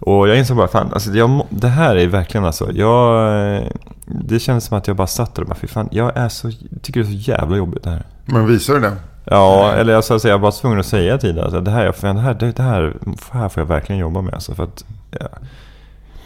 Och 0.00 0.28
jag 0.28 0.38
insåg 0.38 0.56
bara, 0.56 0.68
fan, 0.68 0.92
alltså 0.92 1.10
jag, 1.10 1.46
det 1.50 1.68
här 1.68 1.96
är 1.96 2.06
verkligen 2.06 2.44
alltså, 2.44 2.72
jag, 2.72 3.26
eh, 3.56 3.66
det 4.06 4.38
kändes 4.38 4.64
som 4.64 4.78
att 4.78 4.86
jag 4.86 4.96
bara 4.96 5.06
satt 5.06 5.34
där 5.34 5.42
och 5.42 5.48
bara, 5.48 5.54
fy 5.54 5.66
fan, 5.66 5.88
jag 5.92 6.16
är 6.16 6.28
så, 6.28 6.50
tycker 6.82 7.00
det 7.00 7.06
är 7.06 7.12
så 7.12 7.30
jävla 7.30 7.56
jobbigt 7.56 7.82
det 7.82 7.90
här. 7.90 8.06
Men 8.24 8.46
visar 8.46 8.74
du 8.74 8.80
det? 8.80 8.96
Ja, 9.24 9.72
eller 9.72 9.92
jag, 9.92 9.98
att 9.98 10.22
säga, 10.22 10.34
jag 10.34 10.38
var 10.38 10.50
tvungen 10.50 10.80
att 10.80 10.86
säga 10.86 11.18
tidigare, 11.18 11.44
alltså, 11.44 11.60
det, 11.60 11.70
här, 11.70 12.12
det, 12.14 12.20
här, 12.20 12.34
det, 12.34 12.62
här, 12.62 12.94
här 13.32 13.48
får 13.48 13.60
jag 13.60 13.68
verkligen 13.68 14.00
jobba 14.00 14.20
med. 14.20 14.34
Alltså, 14.34 14.54
för 14.54 14.64
att, 14.64 14.84
ja. 15.10 15.26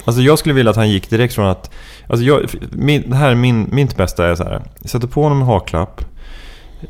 alltså 0.04 0.22
jag 0.22 0.38
skulle 0.38 0.54
vilja 0.54 0.70
att 0.70 0.76
han 0.76 0.90
gick 0.90 1.10
direkt 1.10 1.34
från 1.34 1.46
att, 1.46 1.70
alltså 2.08 2.24
jag, 2.24 2.50
min, 2.70 3.10
det 3.10 3.16
här 3.16 3.30
är 3.30 3.34
min, 3.34 3.68
mitt 3.72 3.96
bästa 3.96 4.26
är 4.26 4.34
så 4.34 4.44
här, 4.44 4.62
jag 4.80 4.90
sätter 4.90 5.08
på 5.08 5.22
honom 5.22 5.40
en 5.40 5.46
haklapp, 5.46 6.04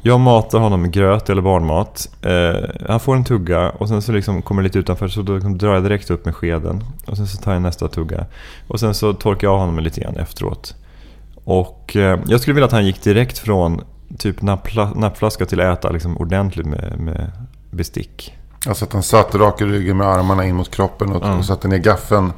jag 0.02 0.20
matar 0.20 0.58
honom 0.58 0.82
med 0.82 0.92
gröt 0.92 1.30
eller 1.30 1.42
barnmat. 1.42 2.08
Eh, 2.22 2.88
han 2.88 3.00
får 3.00 3.16
en 3.16 3.24
tugga 3.24 3.70
och 3.70 3.88
sen 3.88 4.02
så 4.02 4.12
liksom 4.12 4.42
kommer 4.42 4.62
det 4.62 4.66
lite 4.66 4.78
utanför 4.78 5.08
så 5.08 5.22
då 5.22 5.34
liksom 5.34 5.58
drar 5.58 5.74
jag 5.74 5.82
direkt 5.82 6.10
upp 6.10 6.24
med 6.24 6.34
skeden. 6.34 6.84
Och 7.06 7.16
sen 7.16 7.26
så 7.26 7.42
tar 7.42 7.52
jag 7.52 7.62
nästa 7.62 7.88
tugga. 7.88 8.26
Och 8.68 8.80
sen 8.80 8.94
så 8.94 9.12
torkar 9.12 9.46
jag 9.46 9.54
av 9.54 9.60
honom 9.60 9.78
lite 9.78 10.00
grann 10.00 10.16
efteråt. 10.16 10.74
Och 11.44 11.96
eh, 11.96 12.20
jag 12.26 12.40
skulle 12.40 12.54
vilja 12.54 12.66
att 12.66 12.72
han 12.72 12.86
gick 12.86 13.02
direkt 13.02 13.38
från 13.38 13.80
typ 14.18 14.42
nappla, 14.42 14.90
nappflaska 14.94 15.46
till 15.46 15.60
äta 15.60 15.90
liksom 15.90 16.16
ordentligt 16.16 16.66
med, 16.66 16.94
med 17.00 17.32
bestick. 17.70 18.34
Alltså 18.66 18.84
att 18.84 18.92
han 18.92 19.02
satt 19.02 19.34
rak 19.34 19.60
i 19.60 19.64
ryggen 19.64 19.96
med 19.96 20.06
armarna 20.06 20.44
in 20.46 20.56
mot 20.56 20.70
kroppen 20.70 21.12
och, 21.12 21.24
Mm. 21.24 21.38
och 21.38 21.44
satte 21.44 21.68
ner 21.68 21.78
gaffeln 21.78 22.32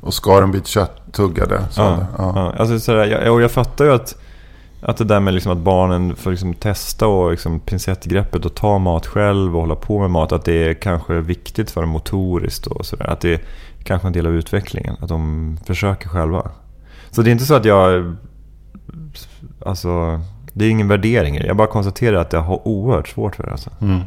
och 0.00 0.14
skar 0.14 0.42
en 0.42 0.50
bit 0.52 0.66
kött, 0.66 1.12
tuggade. 1.12 1.62
Så 1.70 1.80
Ja, 1.80 2.06
ja. 2.18 2.32
ja. 2.34 2.54
Alltså, 2.58 2.80
sådär, 2.80 3.04
jag, 3.06 3.32
och 3.34 3.42
jag 3.42 3.50
fattar 3.50 3.84
ju 3.84 3.92
att, 3.92 4.16
att 4.82 4.96
det 4.96 5.04
där 5.04 5.20
med 5.20 5.34
liksom 5.34 5.52
att 5.52 5.58
barnen 5.58 6.16
får 6.16 6.30
liksom 6.30 6.54
testa 6.54 7.06
och 7.06 7.30
liksom 7.30 7.60
pincettgreppet 7.60 8.44
och 8.44 8.54
ta 8.54 8.78
mat 8.78 9.06
själv 9.06 9.54
och 9.56 9.60
hålla 9.60 9.74
på 9.76 10.00
med 10.00 10.10
mat. 10.10 10.32
Att 10.32 10.44
det 10.44 10.68
är 10.68 10.74
kanske 10.74 11.20
viktigt 11.20 11.70
för 11.70 11.80
dem 11.80 11.90
motoriskt 11.90 12.66
och 12.66 12.86
sådär. 12.86 13.10
Att 13.10 13.20
det 13.20 13.34
är 13.34 13.40
kanske 13.84 14.08
en 14.08 14.12
del 14.12 14.26
av 14.26 14.32
utvecklingen. 14.34 14.96
Att 15.00 15.08
de 15.08 15.58
försöker 15.66 16.08
själva. 16.08 16.50
Så 17.10 17.22
det 17.22 17.30
är 17.30 17.32
inte 17.32 17.46
så 17.46 17.54
att 17.54 17.64
jag... 17.64 18.16
Alltså, 19.66 20.20
det 20.58 20.64
är 20.64 20.70
ingen 20.70 20.88
värdering 20.88 21.34
det. 21.38 21.46
Jag 21.46 21.56
bara 21.56 21.66
konstaterar 21.68 22.16
att 22.20 22.32
jag 22.32 22.40
har 22.40 22.68
oerhört 22.68 23.08
svårt 23.08 23.36
för 23.36 23.42
det. 23.42 23.50
Alltså. 23.50 23.70
Mm. 23.80 24.00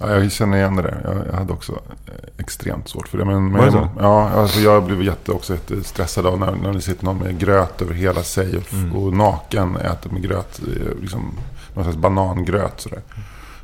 Ja, 0.00 0.10
jag 0.14 0.32
känner 0.32 0.56
igen 0.56 0.76
det 0.76 0.82
där. 0.82 1.24
Jag, 1.32 1.38
hade 1.38 1.52
också 1.52 1.72
eh, 2.06 2.12
extremt 2.38 2.88
svårt 2.88 3.08
för 3.08 3.18
det. 3.18 3.24
Men, 3.24 3.52
det 3.52 3.60
men, 3.60 3.72
så? 3.72 3.88
ja, 4.00 4.28
alltså 4.28 4.60
jag 4.60 4.84
blev 4.84 5.02
jätte, 5.02 5.32
också 5.32 5.52
jättestressad 5.52 6.26
av 6.26 6.38
när, 6.40 6.52
när 6.62 6.72
det 6.72 6.80
sitter 6.80 7.04
någon 7.04 7.18
med 7.18 7.38
gröt 7.38 7.82
över 7.82 7.94
hela 7.94 8.22
sig 8.22 8.56
och, 8.56 8.72
Mm. 8.74 8.92
och 8.96 9.12
naken 9.12 9.76
äter 9.76 10.10
med 10.10 10.22
gröt. 10.22 10.60
eh, 10.68 11.00
Liksom, 11.00 11.32
någon 11.74 11.84
slags 11.84 11.96
banangröt 11.98 12.80
sådär. 12.80 13.00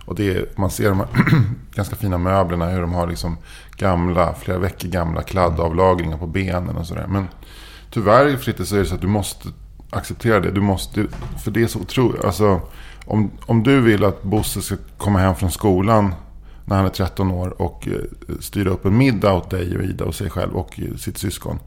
Och 0.07 0.15
det 0.15 0.31
är, 0.37 0.47
man 0.57 0.71
ser 0.71 0.89
de 0.89 0.99
här 0.99 1.09
ganska 1.75 1.97
fina 1.97 2.19
möblerna, 2.19 2.67
hur 2.67 2.81
de 2.81 2.93
har 2.93 3.07
liksom 3.07 3.37
gamla, 3.77 4.35
flera 4.35 4.59
veckor 4.59 4.89
gamla 4.89 5.23
kladdavlagringar 5.23 6.17
på 6.19 6.27
benen 6.27 6.77
och 6.77 6.87
sådär. 6.87 7.07
Men 7.09 7.29
tyvärr 7.91 8.37
Fritte 8.37 8.67
så 8.67 8.75
är 8.75 8.79
det 8.81 8.87
så 8.87 8.95
att 8.95 9.01
du 9.01 9.07
måste 9.07 9.49
acceptera 9.97 10.41
det. 10.41 10.51
Du 10.51 10.61
måste, 10.61 11.07
för 11.45 11.51
det 11.51 11.63
är 11.63 11.67
så 11.67 11.79
otroligt. 11.79 12.25
Alltså, 12.25 12.61
om, 13.07 13.31
om 13.47 13.63
du 13.63 13.81
vill 13.81 14.05
att 14.05 14.23
Bosse 14.23 14.63
ska 14.63 14.77
komma 14.99 15.19
hem 15.19 15.35
från 15.35 15.51
skolan 15.51 16.15
när 16.65 16.77
han 16.77 16.85
är 16.85 16.89
13 16.91 17.31
år 17.31 17.63
och 17.63 17.89
eh, 17.89 17.93
styra 18.41 18.71
upp 18.71 18.85
en 18.85 18.97
middag 18.97 19.33
åt 19.35 19.51
dig 19.51 19.77
och 19.77 19.83
Ida 19.85 20.05
och 20.05 20.15
sig 20.15 20.31
själv 20.31 20.57
och 20.57 20.81
eh, 20.81 20.97
sitt 20.97 21.19
syskon. 21.19 21.59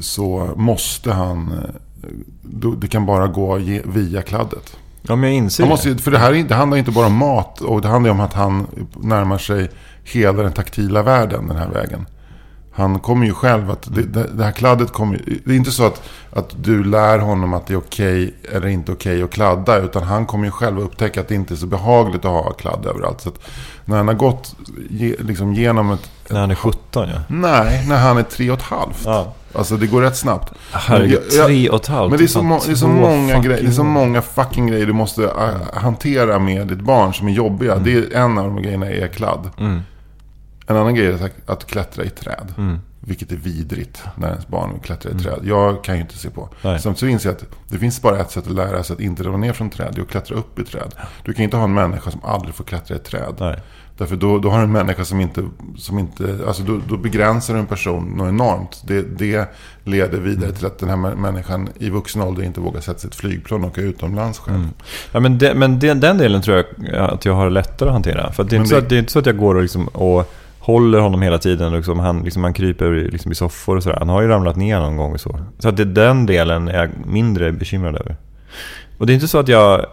Så 0.00 0.50
måste 0.56 1.12
han, 1.12 1.52
eh, 1.52 2.70
det 2.78 2.88
kan 2.88 3.06
bara 3.06 3.26
gå 3.26 3.56
via 3.84 4.22
kladdet. 4.22 4.76
Ja, 5.02 5.16
men 5.16 5.30
jag 5.30 5.36
inser 5.36 5.62
Han 5.64 5.68
det. 5.68 5.72
måste, 5.72 5.88
ju- 5.88 5.98
för 5.98 6.10
det 6.10 6.18
här 6.18 6.32
det 6.48 6.54
handlar 6.54 6.78
inte 6.78 6.90
bara 6.90 7.06
om 7.06 7.16
mat 7.16 7.60
och 7.60 7.80
det 7.82 7.88
handlar 7.88 8.10
om 8.10 8.20
att 8.20 8.32
han 8.32 8.66
närmar 9.00 9.38
sig 9.38 9.70
hela 10.04 10.42
den 10.42 10.52
taktila 10.52 11.02
världen 11.02 11.48
den 11.48 11.56
här 11.56 11.68
vägen. 11.68 12.06
Han 12.76 12.98
kommer 12.98 13.26
ju 13.26 13.34
själv 13.34 13.70
att, 13.70 13.94
det, 13.94 14.26
det, 14.36 14.44
här 14.44 14.52
kladdet 14.52 14.92
kommer 14.92 15.20
Det 15.44 15.52
är 15.52 15.56
inte 15.56 15.70
så 15.70 15.86
att, 15.86 16.02
att 16.32 16.54
du 16.64 16.84
lär 16.84 17.18
honom 17.18 17.54
att 17.54 17.66
det 17.66 17.74
är 17.74 17.78
okej 17.78 18.34
eller 18.52 18.68
inte 18.68 18.92
okej 18.92 19.22
att 19.22 19.30
kladda. 19.30 19.78
Utan 19.78 20.02
han 20.02 20.26
kommer 20.26 20.44
ju 20.44 20.50
själv 20.50 20.78
att 20.78 20.84
upptäcka 20.84 21.20
att 21.20 21.28
det 21.28 21.34
inte 21.34 21.54
är 21.54 21.56
så 21.56 21.66
behagligt 21.66 22.24
att 22.24 22.30
ha 22.30 22.52
kladd 22.52 22.86
överallt. 22.86 23.20
Så 23.20 23.30
när 23.84 23.96
han 23.96 24.08
har 24.08 24.14
gått 24.14 24.56
ge, 24.90 25.16
liksom 25.18 25.54
genom 25.54 25.90
ett... 25.90 26.10
När 26.28 26.40
han 26.40 26.50
är 26.50 26.54
17 26.54 27.08
ja. 27.08 27.20
Nej, 27.28 27.86
när 27.88 27.98
han 27.98 28.18
är 28.18 28.22
tre 28.22 28.50
och 28.50 28.58
ett 28.58 28.64
halvt. 28.64 29.02
ja. 29.04 29.34
Alltså 29.54 29.76
det 29.76 29.86
går 29.86 30.02
rätt 30.02 30.16
snabbt. 30.16 30.52
Herregud, 30.72 31.30
tre 31.30 31.68
och 31.68 31.76
ett 31.76 31.86
halvt. 31.86 32.10
Men 32.10 32.18
det 32.18 32.24
är 32.24 32.28
så, 32.28 32.42
må, 32.42 32.60
det 32.66 32.72
är 32.72 32.76
så 32.76 32.88
många 32.88 33.38
grejer, 33.38 33.62
det 33.62 33.68
är 33.68 33.72
så 33.72 33.84
många 33.84 34.22
fucking 34.22 34.66
grejer 34.66 34.86
du 34.86 34.92
måste 34.92 35.24
äh, 35.24 35.80
hantera 35.80 36.38
med 36.38 36.66
ditt 36.66 36.80
barn 36.80 37.14
som 37.14 37.28
är 37.28 37.32
jobbiga. 37.32 37.76
Det 37.76 37.94
är 37.94 38.16
en 38.16 38.38
av 38.38 38.44
de 38.44 38.62
grejerna 38.62 38.90
är 38.90 39.08
kladd. 39.08 39.50
Mm. 39.58 39.82
En 40.66 40.76
annan 40.76 40.94
grej 40.94 41.06
är 41.06 41.30
att- 41.46 41.66
klättra 41.66 42.04
i 42.04 42.10
träd. 42.10 42.54
Mm. 42.58 42.78
Vilket 43.00 43.32
är 43.32 43.36
vidrigt 43.36 44.02
när 44.16 44.28
ens 44.28 44.48
barn 44.48 44.72
vill 44.72 44.80
klättra 44.82 45.10
i 45.10 45.14
träd. 45.14 45.38
Jag 45.42 45.84
kan 45.84 45.94
ju 45.94 46.00
inte 46.00 46.18
se 46.18 46.30
på. 46.30 46.48
Nej. 46.62 46.80
Sen 46.80 46.94
så 46.96 47.06
inser 47.06 47.28
jag 47.28 47.36
att 47.36 47.44
det 47.68 47.78
finns 47.78 48.02
bara 48.02 48.18
ett 48.18 48.30
sätt 48.30 48.46
att 48.46 48.52
lära 48.54 48.82
sig 48.82 48.94
att 48.94 49.00
inte 49.00 49.22
ramla 49.22 49.38
ner 49.38 49.52
från 49.52 49.70
träd. 49.70 49.92
Det 49.94 50.00
är 50.00 50.02
att 50.02 50.08
klättra 50.10 50.36
upp 50.36 50.58
i 50.58 50.64
träd. 50.64 50.94
Du 51.24 51.32
kan 51.32 51.44
inte 51.44 51.56
ha 51.56 51.64
en 51.64 51.74
människa 51.74 52.10
som 52.10 52.20
aldrig 52.24 52.54
får 52.54 52.64
klättra 52.64 52.96
i 52.96 52.98
träd. 52.98 53.34
Nej. 53.38 53.56
Därför 53.98 54.16
då, 54.16 54.38
då 54.38 54.50
har 54.50 54.58
du 54.58 54.64
en 54.64 54.72
människa 54.72 55.04
som 55.04 55.20
inte, 55.20 55.44
som 55.78 55.98
inte 55.98 56.38
alltså 56.46 56.62
då, 56.62 56.80
då 56.88 56.96
begränsar 56.96 57.54
du 57.54 57.60
en 57.60 57.66
person 57.66 58.04
något 58.16 58.28
enormt. 58.28 58.82
Det, 58.86 59.02
det 59.18 59.48
leder 59.84 60.18
vidare 60.18 60.52
till 60.52 60.66
att 60.66 60.78
den 60.78 60.88
här 60.88 60.96
mä- 60.96 61.16
människan 61.16 61.68
i 61.78 61.90
vuxen 61.90 62.22
ålder 62.22 62.42
inte 62.42 62.60
vågar 62.60 62.80
sätta 62.80 62.98
sig 62.98 63.08
i 63.08 63.10
ett 63.10 63.14
flygplan 63.14 63.64
och 63.64 63.70
åka 63.70 63.80
utomlands 63.80 64.38
själv. 64.38 64.56
Mm. 64.56 64.70
Ja, 65.12 65.20
men 65.20 65.38
det, 65.38 65.54
men 65.54 65.78
det, 65.78 65.94
den 65.94 66.18
delen 66.18 66.42
tror 66.42 66.56
jag 66.78 66.94
att 67.10 67.24
jag 67.24 67.34
har 67.34 67.50
lättare 67.50 67.88
att 67.88 67.92
hantera. 67.92 68.32
För 68.32 68.44
det, 68.44 68.56
är 68.56 68.58
inte 68.58 68.68
så 68.68 68.74
det- 68.74 68.82
att, 68.82 68.88
det 68.88 68.94
är 68.94 68.98
inte 68.98 69.12
så 69.12 69.18
att 69.18 69.26
jag 69.26 69.36
går 69.38 69.54
och, 69.54 69.62
liksom 69.62 69.88
och 69.88 70.32
håller 70.64 70.98
honom 70.98 71.22
hela 71.22 71.38
tiden. 71.38 71.72
Liksom, 71.72 71.98
han, 71.98 72.22
liksom, 72.22 72.44
han 72.44 72.52
kryper 72.52 72.90
liksom, 72.90 73.32
i 73.32 73.34
soffor 73.34 73.76
och 73.76 73.82
sådär. 73.82 73.98
Han 73.98 74.08
har 74.08 74.22
ju 74.22 74.28
ramlat 74.28 74.56
ner 74.56 74.80
någon 74.80 74.96
gång 74.96 75.12
och 75.12 75.20
så. 75.20 75.40
Så 75.58 75.68
att 75.68 75.76
det, 75.76 75.84
den 75.84 76.26
delen 76.26 76.68
är 76.68 76.80
jag 76.80 76.90
mindre 77.06 77.52
bekymrad 77.52 77.94
över. 77.94 78.16
Och 78.98 79.06
det 79.06 79.12
är 79.12 79.14
inte 79.14 79.28
så 79.28 79.38
att 79.38 79.48
jag... 79.48 79.86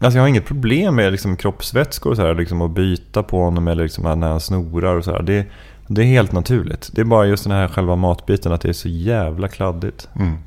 Alltså 0.00 0.18
jag 0.18 0.22
har 0.22 0.28
inget 0.28 0.46
problem 0.46 0.94
med 0.94 1.12
liksom, 1.12 1.36
kroppsvätskor 1.36 2.10
och 2.10 2.16
sådär. 2.16 2.34
Liksom, 2.34 2.62
att 2.62 2.70
byta 2.70 3.22
på 3.22 3.44
honom 3.44 3.68
eller 3.68 3.82
liksom, 3.82 4.20
när 4.20 4.28
han 4.28 4.40
snorar 4.40 4.96
och 4.96 5.04
sådär. 5.04 5.22
Det, 5.22 5.46
det 5.86 6.02
är 6.02 6.06
helt 6.06 6.32
naturligt. 6.32 6.90
Det 6.92 7.00
är 7.00 7.04
bara 7.04 7.26
just 7.26 7.44
den 7.44 7.52
här 7.52 7.68
själva 7.68 7.96
matbiten, 7.96 8.52
att 8.52 8.60
det 8.60 8.68
är 8.68 8.72
så 8.72 8.88
jävla 8.88 9.48
kladdigt. 9.48 10.08
Mm. 10.16 10.38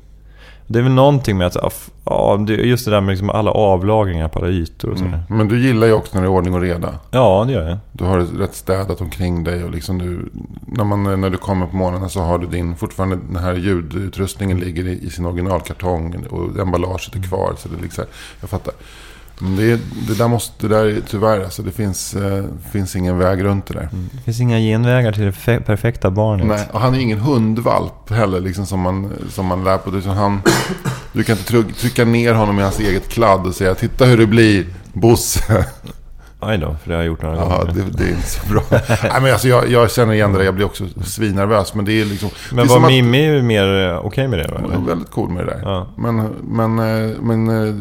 Det 0.66 0.78
är 0.78 0.82
väl 0.82 0.92
någonting 0.92 1.38
med 1.38 1.46
att, 1.46 1.90
ja, 2.04 2.46
just 2.48 2.84
det 2.84 2.90
där 2.90 3.00
med 3.00 3.12
liksom 3.12 3.30
alla 3.30 3.50
avlagringar 3.50 4.28
på 4.28 4.38
alla 4.38 4.48
ytor 4.48 4.90
och 4.90 4.98
sådär. 4.98 5.22
Men 5.28 5.48
du 5.48 5.60
gillar 5.60 5.86
ju 5.86 5.92
också 5.92 6.14
när 6.14 6.22
det 6.22 6.28
är 6.28 6.30
ordning 6.30 6.54
och 6.54 6.60
reda. 6.60 6.94
Ja, 7.10 7.44
det 7.46 7.52
gör 7.52 7.68
jag. 7.68 7.78
Du 7.92 8.04
har 8.04 8.18
det 8.18 8.44
rätt 8.44 8.54
städat 8.54 9.00
omkring 9.00 9.44
dig 9.44 9.64
och 9.64 9.70
liksom 9.70 9.98
du, 9.98 10.28
när, 10.66 10.84
man, 10.84 11.20
när 11.20 11.30
du 11.30 11.36
kommer 11.36 11.66
på 11.66 11.76
morgonen 11.76 12.10
så 12.10 12.20
har 12.20 12.38
du 12.38 12.46
din, 12.46 12.76
fortfarande 12.76 13.18
den 13.28 13.42
här 13.42 13.54
ljudutrustningen 13.54 14.58
ligger 14.58 14.86
i, 14.88 15.06
i 15.06 15.10
sin 15.10 15.26
originalkartong 15.26 16.26
och 16.30 16.58
emballaget 16.58 17.14
är 17.14 17.22
kvar. 17.22 17.54
Så 17.58 17.68
det 17.68 17.76
är 17.78 17.82
liksom, 17.82 18.04
jag 18.40 18.50
fattar. 18.50 18.74
Det, 19.38 19.70
är- 19.72 19.78
det 20.08 20.14
där 20.18 20.28
måste, 20.28 20.68
det 20.68 20.74
där 20.76 20.84
är 20.84 21.00
tyvärr 21.08 21.44
alltså, 21.44 21.62
det 21.62 21.70
finns, 21.72 22.14
eh, 22.14 22.44
finns 22.72 22.96
ingen 22.96 23.18
väg 23.18 23.44
runt 23.44 23.66
det 23.66 23.74
där. 23.74 23.88
Det 24.12 24.20
finns 24.24 24.40
inga 24.40 24.58
genvägar 24.58 25.12
till 25.12 25.22
det 25.24 25.30
fe- 25.30 25.62
perfekta 25.62 26.10
barnet. 26.10 26.46
Nej, 26.46 26.68
och 26.72 26.80
han 26.80 26.94
är 26.94 26.98
ingen 26.98 27.18
hundvalp 27.20 28.10
heller 28.10 28.40
liksom 28.40 28.66
som 28.66 28.80
man, 28.80 29.12
som 29.30 29.46
man 29.46 29.64
lär 29.64 29.78
på. 29.78 29.90
det. 29.90 30.02
Han, 30.08 30.40
du 31.12 31.24
kan 31.24 31.36
inte 31.38 31.48
tryck, 31.48 31.76
trycka 31.76 32.04
ner 32.04 32.34
honom 32.34 32.58
i 32.58 32.62
hans 32.62 32.80
eget 32.80 33.08
kladd 33.08 33.46
och 33.46 33.54
säga 33.54 33.74
titta 33.74 34.04
hur 34.04 34.18
det 34.18 34.26
blir 34.26 34.66
Bosse. 34.92 35.66
Aj 36.40 36.58
då, 36.58 36.76
för 36.82 36.88
det 36.90 36.94
har 36.96 37.02
jag 37.02 37.06
gjort 37.06 37.22
några 37.22 37.36
Ja, 37.36 37.44
gånger. 37.58 37.72
det, 37.74 37.98
det 37.98 38.04
är 38.04 38.08
inte 38.08 38.26
så 38.30 38.46
bra. 38.52 38.62
Nej, 38.70 39.20
men 39.22 39.32
alltså, 39.32 39.48
jag, 39.48 39.68
jag 39.70 39.90
känner 39.90 40.12
igen 40.12 40.32
det. 40.32 40.44
Jag 40.44 40.54
blir 40.54 40.64
också 40.66 40.84
svinnervös. 41.04 41.74
Men 41.74 41.84
det 41.84 42.00
är 42.00 42.04
liksom... 42.04 42.28
det 42.50 42.56
Men 42.56 42.64
är 42.64 42.68
var 42.68 42.76
att- 42.76 42.86
Mimmi 42.88 43.24
ju 43.24 43.42
mer 43.42 43.88
eh, 43.88 44.06
okej 44.06 44.28
med 44.28 44.38
det? 44.38 44.50
Hon 44.60 44.70
är 44.70 44.74
eller? 44.74 44.86
väldigt 44.86 45.10
cool 45.10 45.28
med 45.30 45.46
det 45.46 45.50
där. 45.52 45.60
Ja. 45.62 45.86
Men, 45.96 46.28
men, 46.42 46.78
eh, 46.78 47.10
men 47.20 47.48
eh, 47.68 47.74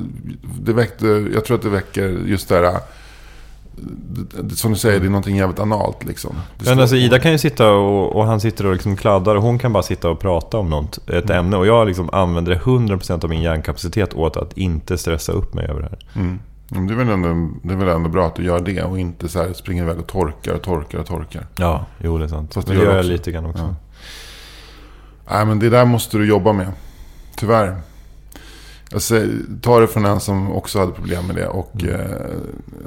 det 0.62 0.74
väckte, 0.74 1.08
jag 1.34 1.46
tror 1.46 1.56
att 1.58 1.64
det 1.64 1.70
väcker 1.70 2.08
just 2.26 2.50
det 2.50 2.56
här, 2.56 2.80
det- 4.42 4.56
som 4.56 4.72
du 4.72 4.78
säger, 4.78 5.00
det 5.00 5.06
är 5.06 5.10
någonting 5.10 5.36
jävligt 5.38 5.60
analt 5.60 6.04
liksom. 6.06 6.36
Det 6.58 6.70
Men 6.70 6.80
alltså 6.80 6.96
Ida 6.96 7.20
kan 7.20 7.32
ju 7.32 7.38
sitta 7.38 7.72
och, 7.72 8.16
och 8.16 8.26
han 8.26 8.40
sitter 8.40 8.66
och 8.66 8.74
liksom 8.74 8.96
kladdar 8.96 9.36
och 9.36 9.42
hon 9.44 9.60
kan 9.60 9.74
bara 9.74 9.84
sitta 9.84 10.10
och 10.10 10.20
prata 10.20 10.58
om 10.58 10.70
något, 10.70 10.98
ett 11.10 11.30
Mm. 11.30 11.38
ämne. 11.46 11.58
Och 11.58 11.68
jag 11.68 11.88
liksom 11.88 12.10
använder 12.14 12.56
100% 12.56 13.24
av 13.24 13.30
min 13.30 13.42
hjärnkapacitet 13.42 14.14
åt 14.14 14.38
att 14.38 14.58
inte 14.58 14.98
stressa 14.98 15.32
upp 15.32 15.54
mig 15.54 15.66
över 15.66 15.82
det 15.82 15.88
här. 15.90 16.22
Mm. 16.22 16.40
Det 16.68 16.94
är, 16.94 16.96
väl 16.96 17.10
ändå, 17.10 17.50
det 17.64 17.74
är 17.74 17.78
väl 17.78 17.88
ändå 17.88 18.10
bra 18.10 18.28
att 18.28 18.36
du 18.36 18.44
gör 18.44 18.60
det 18.60 18.84
och 18.84 19.00
inte 19.00 19.28
så 19.28 19.40
här 19.40 19.54
springer 19.54 19.84
iväg 19.84 20.00
och 20.00 20.08
torkar 20.08 20.54
och 20.54 20.62
torkar 20.62 21.00
och 21.00 21.06
torkar. 21.06 21.48
Ja, 21.58 21.86
jo 22.00 22.18
det 22.18 22.24
är 22.24 22.28
sant. 22.28 22.54
Fast 22.54 22.68
det 22.68 22.74
det 22.74 22.80
gör 22.80 22.86
gör 22.86 22.96
jag 22.96 23.06
lite 23.06 23.32
grann 23.32 23.46
också. 23.46 23.64
Ja. 23.64 23.76
Nej, 25.36 25.46
men 25.46 25.60
det 25.60 25.70
där 25.70 25.86
måste 25.86 26.18
du 26.18 26.26
jobba 26.28 26.54
med. 26.54 26.72
Tyvärr. 27.38 27.78
Jag 28.92 29.02
säger, 29.02 29.30
ta 29.62 29.80
det 29.80 29.88
från 29.88 30.06
en 30.06 30.20
som 30.20 30.52
också 30.52 30.80
hade 30.80 30.92
problem 30.92 31.28
med 31.28 31.36
det. 31.36 31.48
Och, 31.48 31.72
Mm. 31.84 31.96
eh, 32.02 32.08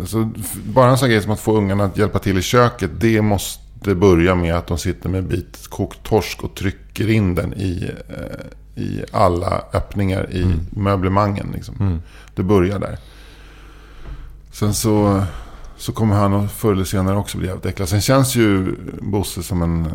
alltså, 0.00 0.30
bara 0.64 0.90
en 0.90 0.98
sån 0.98 1.08
grej 1.08 1.22
som 1.22 1.32
att 1.32 1.40
få 1.40 1.56
ungarna 1.56 1.84
att 1.84 1.96
hjälpa 1.96 2.18
till 2.18 2.38
i 2.38 2.42
köket. 2.42 2.90
Det 3.00 3.22
måste 3.22 3.94
börja 3.94 4.34
med 4.34 4.54
att 4.54 4.66
de 4.66 4.78
sitter 4.78 5.08
med 5.08 5.18
en 5.18 5.28
bit 5.28 5.66
kokt 5.68 6.02
torsk 6.02 6.44
och 6.44 6.54
trycker 6.54 7.10
in 7.10 7.34
den 7.34 7.54
i, 7.54 7.90
eh, 8.08 8.82
i 8.82 9.04
alla 9.12 9.62
öppningar 9.72 10.26
i 10.30 10.42
Mm. 10.42 10.58
möblemangen. 10.70 11.46
Liksom. 11.54 12.02
Det 12.34 12.42
börjar 12.42 12.78
där. 12.78 12.98
Sen 14.50 14.74
så, 14.74 15.22
så 15.76 15.92
kommer 15.92 16.14
han 16.14 16.48
förr 16.48 16.72
eller 16.72 16.84
senare 16.84 17.16
också 17.16 17.38
bli 17.38 17.46
jävligt 17.46 17.66
äcklad. 17.66 17.88
Sen 17.88 18.00
känns 18.00 18.36
ju 18.36 18.74
Bosse 19.00 19.42
som 19.42 19.62
en... 19.62 19.86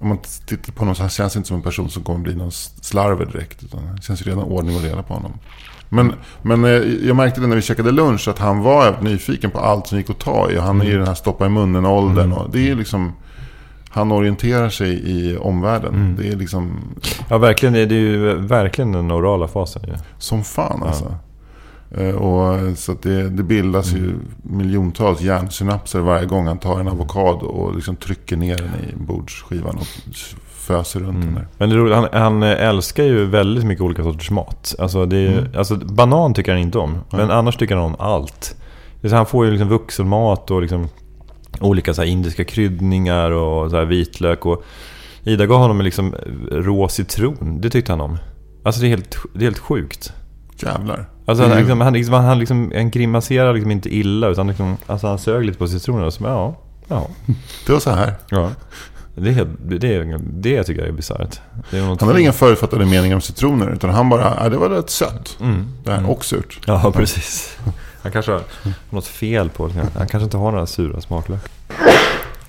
Om 0.00 0.08
man 0.08 0.18
tittar 0.46 0.72
på 0.72 0.78
honom 0.78 0.94
så 0.94 1.02
han 1.02 1.10
känns 1.10 1.36
inte 1.36 1.48
som 1.48 1.56
en 1.56 1.62
person 1.62 1.90
som 1.90 2.02
kommer 2.02 2.20
bli 2.20 2.34
någon 2.34 2.52
slarver 2.80 3.26
direkt. 3.26 3.62
Utan 3.62 3.80
det 3.96 4.02
känns 4.02 4.20
ju 4.20 4.24
redan 4.24 4.44
ordning 4.44 4.76
och 4.76 4.82
reda 4.82 5.02
på 5.02 5.14
honom. 5.14 5.32
Men, 5.88 6.12
men 6.42 6.64
eh, 6.64 6.70
jag 7.06 7.16
märkte 7.16 7.40
det 7.40 7.46
när 7.46 7.56
vi 7.56 7.62
käkade 7.62 7.90
lunch 7.90 8.28
att 8.28 8.38
han 8.38 8.62
var 8.62 8.96
nyfiken 9.00 9.50
på 9.50 9.58
allt 9.58 9.86
som 9.86 9.98
gick 9.98 10.10
att 10.10 10.18
ta 10.18 10.50
i. 10.50 10.58
Och 10.58 10.62
han 10.62 10.80
är 10.80 10.84
ju 10.84 10.98
den 10.98 11.06
här 11.06 11.14
stoppa 11.14 11.46
i 11.46 11.48
munnen-åldern. 11.48 12.32
Och 12.32 12.50
det 12.50 12.70
är 12.70 12.74
liksom... 12.74 13.12
Han 13.90 14.12
orienterar 14.12 14.68
sig 14.68 15.10
i 15.10 15.36
omvärlden. 15.36 16.16
Det 16.18 16.28
är 16.28 16.36
liksom 16.36 16.80
Ja, 17.28 17.38
verkligen. 17.38 17.72
Det 17.72 17.80
är 17.80 17.92
ju 17.92 18.34
verkligen 18.34 18.92
den 18.92 19.12
orala 19.12 19.48
fasen 19.48 19.82
ju. 19.86 19.94
som 20.18 20.44
fan 20.44 20.82
alltså. 20.82 21.04
Eh, 21.04 21.10
Och, 22.18 22.78
så 22.78 22.96
det, 23.02 23.28
det 23.28 23.42
bildas 23.42 23.92
ju 23.92 24.14
miljontals 24.42 25.20
hjärnsynapser 25.20 26.00
varje 26.00 26.26
gång 26.26 26.46
han 26.46 26.58
tar 26.58 26.80
en 26.80 26.88
avokado 26.88 27.46
och 27.46 27.74
liksom 27.74 27.96
trycker 27.96 28.36
ner 28.36 28.56
den 28.56 28.66
i 28.90 28.94
bordsskivan 28.96 29.76
och 29.76 29.86
föser 30.48 31.00
runt 31.00 31.24
den 31.24 31.34
där. 31.34 31.46
Men 31.58 31.68
det 31.68 31.74
är 31.74 31.78
roligt, 31.78 31.94
han, 31.94 32.08
han 32.12 32.42
älskar 32.42 33.04
ju 33.04 33.24
väldigt 33.26 33.64
mycket 33.64 33.84
olika 33.84 34.02
sorters 34.02 34.30
mat. 34.30 34.74
Alltså, 34.78 35.06
det 35.06 35.16
är, 35.18 35.38
Mm. 35.38 35.50
alltså 35.56 35.76
banan 35.76 36.34
tycker 36.34 36.52
han 36.52 36.60
inte 36.60 36.78
om. 36.78 36.98
Men 37.10 37.30
annars 37.30 37.56
tycker 37.56 37.76
han 37.76 37.84
om 37.84 37.96
allt. 37.98 38.56
Han 39.10 39.26
får 39.26 39.44
ju 39.44 39.50
liksom 39.50 39.68
vuxenmat 39.68 40.50
och 40.50 40.62
liksom 40.62 40.88
olika 41.60 41.94
så 41.94 42.04
indiska 42.04 42.44
kryddningar 42.44 43.30
och 43.30 43.70
så 43.70 43.76
här 43.76 43.84
vitlök. 43.84 44.46
Och 44.46 44.64
Ida 45.24 45.46
gav 45.46 45.58
honom 45.58 45.80
liksom 45.80 46.14
rå 46.50 46.88
citron. 46.88 47.58
Det 47.60 47.70
tyckte 47.70 47.92
han 47.92 48.00
om. 48.00 48.18
Alltså 48.62 48.80
det 48.80 48.86
är 48.86 48.88
helt, 48.88 49.16
det 49.32 49.40
är 49.40 49.44
helt 49.44 49.58
sjukt. 49.58 50.12
Jävlar. 50.62 51.06
Alltså 51.26 51.44
han, 51.44 51.58
liksom, 51.58 51.80
han, 51.80 51.92
liksom, 51.92 52.14
han, 52.14 52.38
liksom, 52.38 52.72
han 52.74 52.90
grimaserar 52.90 53.54
liksom 53.54 53.70
inte 53.70 53.96
illa 53.96 54.28
utan 54.28 54.46
liksom, 54.46 54.76
alltså 54.86 55.06
han 55.06 55.18
sög 55.18 55.44
lite 55.44 55.58
på 55.58 55.68
citronen 55.68 56.04
och 56.04 56.12
så 56.12 56.24
ja, 56.24 56.56
ja. 56.88 57.08
Det 57.66 57.72
var 57.72 57.80
så 57.80 57.90
här. 57.90 58.14
ja. 58.30 58.50
Det, 59.14 59.30
är 59.30 59.46
det, 59.58 60.18
det 60.18 60.64
tycker 60.64 60.80
jag 60.80 60.88
är 60.88 60.92
bisarrt. 60.92 61.40
Han 61.70 62.08
hade 62.08 62.20
inga 62.20 62.32
förutfattade 62.32 62.86
meningar 62.86 63.14
om 63.14 63.20
citroner. 63.20 63.70
Utan 63.72 63.90
han 63.90 64.08
bara, 64.08 64.36
ja, 64.40 64.48
det 64.48 64.56
var 64.56 64.68
rätt 64.68 64.90
sött. 64.90 65.38
Mm. 65.40 65.66
Det 65.84 65.90
här, 65.90 66.10
och 66.10 66.24
surt. 66.24 66.60
Ja, 66.66 66.92
precis. 66.96 67.58
Han 68.02 68.12
kanske 68.12 68.32
har 68.32 68.42
något 68.90 69.06
fel 69.06 69.48
på 69.48 69.66
det. 69.66 69.86
Han 69.98 70.08
kanske 70.08 70.24
inte 70.24 70.36
har 70.36 70.52
några 70.52 70.66
sura 70.66 71.00
smaklökar. 71.00 71.50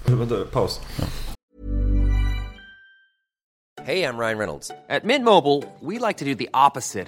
Vänta, 0.06 0.36
paus. 0.52 0.82
Hey, 3.86 4.04
I'm 4.04 4.18
Ryan 4.20 4.38
Reynolds. 4.38 4.72
At 4.90 5.04
Mint 5.04 5.26
Mobile, 5.26 5.64
we 5.82 6.08
like 6.08 6.20
to 6.20 6.26
do 6.26 6.36
the 6.36 6.50
opposite 6.54 7.08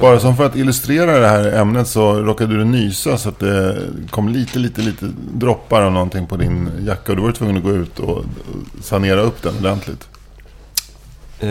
Bara 0.00 0.20
som 0.20 0.36
för 0.36 0.46
att 0.46 0.56
illustrera 0.56 1.18
det 1.18 1.28
här 1.28 1.52
ämnet 1.52 1.88
så 1.88 2.12
råkade 2.14 2.56
du 2.56 2.64
nysa 2.64 3.18
så 3.18 3.28
att 3.28 3.38
det 3.38 3.76
kom 4.10 4.28
lite, 4.28 4.58
lite, 4.58 4.80
lite 4.82 5.06
droppar 5.34 5.82
av 5.82 5.92
någonting 5.92 6.26
på 6.26 6.36
din 6.36 6.70
jacka. 6.86 7.12
Och 7.12 7.16
du 7.16 7.22
var 7.22 7.32
tvungen 7.32 7.56
att 7.56 7.62
gå 7.62 7.70
ut 7.72 7.98
och 7.98 8.24
sanera 8.80 9.20
upp 9.20 9.42
den 9.42 9.54
ordentligt. 9.60 10.08
Eh, 11.40 11.48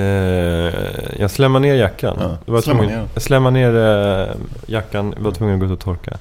jag 1.19 1.31
slämmar 1.31 1.59
ner 1.59 1.75
jackan. 1.75 2.17
Ja, 2.19 2.37
Jag 2.45 2.53
var 2.53 2.61
slämma 2.61 2.79
tvungen, 2.79 2.99
ner. 2.99 3.07
jag 3.13 3.23
slämmar 3.23 3.51
ner 3.51 3.75
eh, 3.75 4.35
jackan, 4.67 5.13
var 5.17 5.31
tvungen 5.31 5.53
att 5.55 5.59
gå 5.59 5.65
ut 5.65 5.71
och 5.71 5.79
torka. 5.79 6.17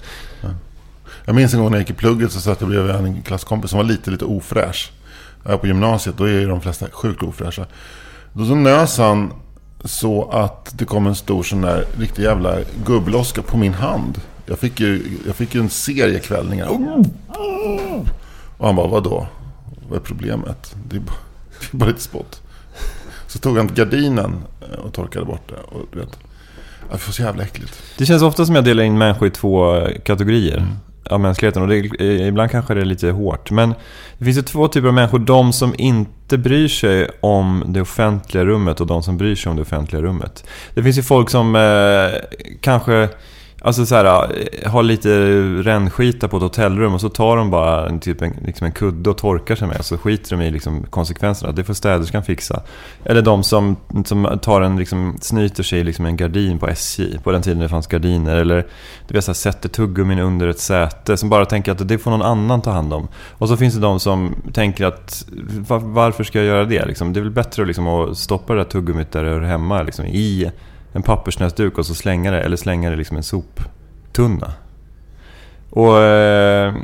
Jag 1.25 1.35
minns 1.35 1.55
en 1.55 1.61
gång 1.61 1.71
när 1.71 1.77
jag 1.79 1.83
gick 1.83 1.91
i 1.91 1.95
plugget 1.95 2.33
så 2.33 2.41
satt 2.41 2.61
jag 2.61 2.71
bredvid 2.71 2.95
en 2.95 3.23
klasskompis 3.23 3.71
som 3.71 3.77
var 3.77 3.85
lite, 3.85 4.11
lite 4.11 4.25
ofräsch. 4.25 4.93
Jag 5.45 5.53
är 5.53 5.57
på 5.59 5.67
gymnasiet, 5.67 6.17
då 6.19 6.25
är 6.25 6.29
ju 6.33 6.49
de 6.49 6.61
flesta 6.61 6.87
sjukt 6.93 7.23
ofräscha. 7.23 7.67
Då 8.33 8.45
så 8.47 8.55
nös 8.55 8.99
han 8.99 9.33
så 9.87 10.31
att 10.31 10.79
det 10.79 10.85
kom 10.85 11.07
en 11.07 11.15
stor 11.15 11.43
sån 11.43 11.61
där 11.61 11.85
riktig 11.99 12.23
jävla 12.23 12.57
gubbloska 12.87 13.43
på 13.43 13.57
min 13.57 13.75
hand. 13.75 14.21
Jag 14.47 14.59
fick 14.59 14.81
ju, 14.81 15.19
jag 15.27 15.37
fick 15.37 15.55
ju 15.55 15.61
en 15.61 15.71
serie 15.71 16.19
kvällningar. 16.19 16.69
Och 18.59 18.67
han 18.67 18.77
bara, 18.77 18.87
vadå? 18.87 19.27
Vad 19.89 19.99
är 19.99 20.03
problemet? 20.03 20.75
Det 20.89 20.97
är 20.97 21.01
bara... 21.01 21.17
Fick 21.61 21.73
bara 21.73 21.87
lite 21.89 22.03
spott. 22.03 22.41
Så 23.27 23.39
tog 23.39 23.57
han 23.57 23.71
gardinen 23.75 24.43
och 24.85 24.93
torkade 24.93 25.25
bort 25.25 25.49
det. 25.49 25.77
Och 25.77 25.87
du 25.93 25.99
vet, 25.99 26.11
det 26.81 26.93
var 26.93 26.99
så 26.99 27.23
jävla 27.23 27.43
äckligt. 27.43 27.83
Det 27.99 28.07
känns 28.07 28.23
ofta 28.23 28.47
som 28.47 28.55
jag 28.55 28.65
delar 28.65 28.83
in 28.85 28.99
människor 28.99 29.29
i 29.29 29.31
två 29.31 29.77
eh, 29.77 30.01
kategorier 30.05 30.57
Mm 30.57 30.69
av 31.11 31.21
mänskligheten. 31.21 31.63
Och 31.63 31.69
det, 31.69 31.77
ibland 32.27 32.51
kanske 32.51 32.75
det 32.75 32.81
är 32.81 32.85
lite 32.85 33.11
hårt. 33.11 33.51
Men 33.51 33.75
det 34.19 34.25
finns 34.25 34.39
ju 34.39 34.43
två 34.43 34.69
typer 34.69 34.89
av 34.89 34.95
människor. 34.95 35.19
De 35.19 35.53
som 35.53 35.75
inte 35.79 36.39
bryr 36.39 36.69
sig 36.69 37.09
om 37.21 37.65
det 37.67 37.81
offentliga 37.81 38.45
rummet 38.45 38.81
och 38.81 38.87
de 38.87 39.03
som 39.03 39.17
bryr 39.17 39.35
sig 39.35 39.51
om 39.51 39.57
det 39.57 39.63
offentliga 39.63 40.03
rummet. 40.03 40.45
Det 40.75 40.83
finns 40.83 40.99
ju 40.99 41.03
folk 41.03 41.31
som 41.31 41.57
eh, 41.57 42.39
kanske 42.61 43.09
Alltså 43.61 43.87
så 43.87 43.95
här, 43.95 44.31
eh, 44.63 44.71
ha 44.71 44.83
lite 44.83 45.09
rännskita 45.63 46.29
på 46.29 46.37
ett 46.37 46.43
hotellrum 46.43 46.95
och 46.95 47.01
så 47.01 47.09
tar 47.09 47.37
de 47.37 47.51
bara 47.51 47.89
en, 47.89 48.01
typ 48.01 48.23
en, 48.23 48.37
liksom 48.47 48.65
en 48.65 48.73
kudde 48.73 49.11
och 49.11 49.19
torkar 49.19 49.55
sig 49.55 49.69
med. 49.69 49.85
Så 49.85 49.99
skiter 49.99 50.37
de 50.37 50.43
i 50.43 50.51
liksom 50.51 50.87
konsekvenserna. 50.91 51.53
Det 51.53 51.65
får 51.65 51.75
städerskan 51.75 52.23
fixa. 52.23 52.63
Eller 53.05 53.23
de 53.23 53.43
som, 53.43 53.77
som 54.05 54.39
tar 54.43 54.61
en, 54.61 54.77
liksom, 54.77 55.19
snyter 55.21 55.63
sig 55.63 55.79
i 55.79 55.85
liksom 55.85 56.07
en 56.07 56.17
gardin 56.17 56.59
på 56.59 56.69
SJ. 56.69 57.19
På 57.19 57.33
den 57.33 57.43
tiden 57.43 57.59
det 57.59 57.69
fanns 57.69 57.87
gardiner. 57.87 58.37
Eller 58.37 58.67
du 59.09 59.15
vet, 59.15 59.25
så 59.25 59.31
här, 59.31 59.35
sätter 59.35 59.69
tuggummin 59.69 60.19
under 60.19 60.49
ett 60.49 60.61
säte. 60.61 61.17
Som 61.17 61.29
bara 61.29 61.45
tänker 61.45 61.73
att 61.73 61.89
det 61.89 61.99
får 61.99 62.11
någon 62.11 62.23
annan 62.23 62.63
ta 62.63 62.71
hand 62.71 62.93
om. 62.93 63.09
Och 63.31 63.49
så 63.49 63.57
finns 63.57 63.75
det 63.75 63.81
de 63.81 64.01
som 64.01 64.35
tänker 64.53 64.85
att 64.85 65.27
varför 65.69 66.25
ska 66.25 66.39
jag 66.39 66.47
göra 66.47 66.65
det? 66.65 66.87
Liksom, 66.87 67.13
det 67.13 67.21
är 67.21 67.23
väl 67.23 67.31
bättre 67.31 67.65
liksom, 67.65 67.87
att 67.87 68.19
stoppa 68.19 68.53
det 68.53 68.59
där 68.59 68.71
tuggummit 68.71 69.13
där 69.13 69.25
det 69.25 69.31
hör 69.31 69.41
hemma. 69.41 69.83
Liksom, 69.83 70.05
I 70.05 70.51
en 70.97 71.03
pappersnäsduk 71.03 71.79
och 71.79 71.87
så 71.87 71.95
slänga 71.95 72.31
det. 72.31 72.41
Eller 72.41 72.57
slänga 72.57 72.91
det 72.91 72.97
liksom 72.97 73.17
i 73.17 73.19
en 73.19 73.23
soptunna. 73.23 74.53
Och... 75.71 76.01
Eh, 76.01 76.75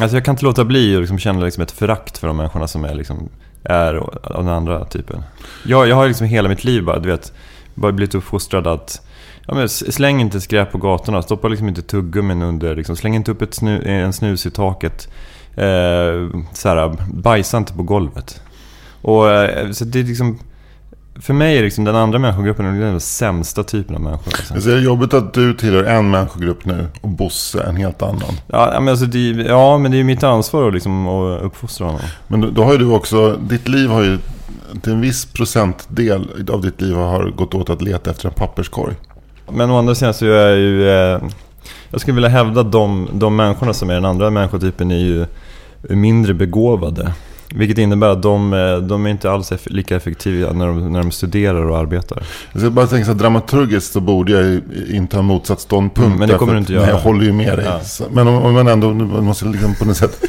alltså 0.00 0.16
jag 0.16 0.24
kan 0.24 0.32
inte 0.32 0.44
låta 0.44 0.64
bli 0.64 0.94
att 0.94 1.00
liksom 1.00 1.18
känna 1.18 1.44
liksom 1.44 1.62
ett 1.62 1.70
förakt 1.70 2.18
för 2.18 2.26
de 2.26 2.36
människorna 2.36 2.68
som 2.68 2.84
är, 2.84 2.94
liksom, 2.94 3.28
är 3.64 3.94
av 3.94 4.44
den 4.44 4.54
andra 4.54 4.84
typen. 4.84 5.22
Jag, 5.64 5.88
jag 5.88 5.96
har 5.96 6.08
liksom 6.08 6.26
hela 6.26 6.48
mitt 6.48 6.64
liv 6.64 6.84
bara, 6.84 6.98
du 6.98 7.08
vet, 7.08 7.32
bara 7.74 7.92
blivit 7.92 8.14
uppfostrad 8.14 8.66
att 8.66 9.02
Ja, 9.50 9.54
men 9.54 9.68
släng 9.68 10.20
inte 10.20 10.40
skräp 10.40 10.72
på 10.72 10.78
gatorna, 10.78 11.22
stoppa 11.22 11.48
liksom 11.48 11.68
inte 11.68 11.82
tuggummin 11.82 12.42
under, 12.42 12.76
liksom, 12.76 12.96
släng 12.96 13.14
inte 13.14 13.30
upp 13.30 13.42
ett 13.42 13.54
snu, 13.54 13.82
en 13.84 14.12
snus 14.12 14.46
i 14.46 14.50
taket. 14.50 15.08
Eh, 15.54 16.40
så 16.52 16.68
här, 16.68 16.96
bajsa 17.12 17.56
inte 17.56 17.72
på 17.72 17.82
golvet. 17.82 18.42
Och, 19.02 19.30
eh, 19.30 19.70
så 19.70 19.84
det 19.84 20.00
är 20.00 20.04
liksom, 20.04 20.38
för 21.20 21.34
mig 21.34 21.58
är 21.58 21.62
liksom 21.62 21.84
den 21.84 21.96
andra 21.96 22.18
människogruppen 22.18 22.80
den 22.80 23.00
sämsta 23.00 23.64
typen 23.64 23.94
av 23.94 24.00
människor. 24.00 24.32
Alltså. 24.38 24.68
Det 24.70 24.76
är 24.76 24.80
jobbigt 24.80 25.14
att 25.14 25.34
du 25.34 25.54
tillhör 25.54 25.84
en 25.84 26.10
människogrupp 26.10 26.64
nu 26.64 26.86
och 27.00 27.08
Bosse 27.08 27.62
en 27.62 27.76
helt 27.76 28.02
annan. 28.02 28.34
Ja, 28.46 28.76
men 28.80 28.88
alltså, 28.88 29.06
det, 29.06 29.28
ja, 29.28 29.78
men 29.78 29.90
det 29.90 29.96
är 29.96 29.98
ju 29.98 30.04
mitt 30.04 30.22
ansvar 30.22 30.68
att, 30.68 30.74
liksom, 30.74 31.08
att 31.08 31.42
uppfostra 31.42 31.86
honom. 31.86 32.00
Men 32.28 32.40
då, 32.40 32.50
då 32.50 32.64
har 32.64 32.72
ju 32.72 32.78
du 32.78 32.86
också, 32.86 33.36
ditt 33.36 33.68
liv 33.68 33.88
har 33.88 34.02
ju 34.02 34.18
till 34.82 34.92
en 34.92 35.00
viss 35.00 35.26
procentdel 35.26 36.48
av 36.50 36.62
ditt 36.62 36.80
liv 36.80 36.94
har 36.94 37.30
gått 37.30 37.54
åt 37.54 37.70
att 37.70 37.82
leta 37.82 38.10
efter 38.10 38.28
en 38.28 38.34
papperskorg. 38.34 38.94
Men 39.50 39.70
å 39.70 39.78
andra 39.78 39.94
sidan 39.94 40.14
så 40.14 40.24
är 40.24 40.48
jag 40.48 40.58
ju... 40.58 40.90
Eh, 40.90 41.20
jag 41.90 42.00
skulle 42.00 42.14
vilja 42.14 42.28
hävda 42.28 42.60
att 42.60 42.72
de, 42.72 43.08
de 43.12 43.36
människorna 43.36 43.74
som 43.74 43.90
är 43.90 43.94
den 43.94 44.04
andra 44.04 44.30
människotypen 44.30 44.90
är 44.90 44.98
ju 44.98 45.26
mindre 45.82 46.34
begåvade. 46.34 47.12
Vilket 47.54 47.78
innebär 47.78 48.08
att 48.08 48.22
de, 48.22 48.52
eh, 48.52 48.76
de 48.76 49.06
är 49.06 49.10
inte 49.10 49.30
alls 49.30 49.52
eff 49.52 49.60
lika 49.66 49.96
effektiva 49.96 50.52
när 50.52 50.66
de, 50.66 50.92
när 50.92 50.98
de 51.02 51.10
studerar 51.10 51.64
och 51.70 51.78
arbetar. 51.78 52.22
Jag 52.52 52.60
ska 52.60 52.70
bara 52.70 52.86
tänka 52.86 53.04
så 53.06 53.12
här, 53.12 53.18
dramaturgiskt 53.18 53.92
så 53.92 54.00
borde 54.00 54.32
jag 54.32 54.42
ju 54.42 54.62
inta 54.92 55.18
en 55.18 55.24
motsatt 55.24 55.60
ståndpunkt. 55.60 56.06
Mm, 56.06 56.18
men 56.18 56.28
det 56.28 56.34
kommer 56.34 56.52
du 56.52 56.58
att- 56.58 56.62
inte 56.62 56.72
göra. 56.72 56.82
Nej, 56.84 56.94
jag 56.94 57.00
håller 57.00 57.24
ju 57.24 57.32
med 57.32 57.58
dig. 57.58 57.66
Ja. 57.68 57.80
Så- 57.80 58.04
Men 58.12 58.28
om, 58.28 58.34
om 58.34 58.54
man 58.54 58.68
ändå 58.68 58.94
man 58.94 59.24
måste 59.24 59.44
liksom 59.44 59.74
på 59.74 59.84
något 59.84 59.96
sätt 59.96 60.24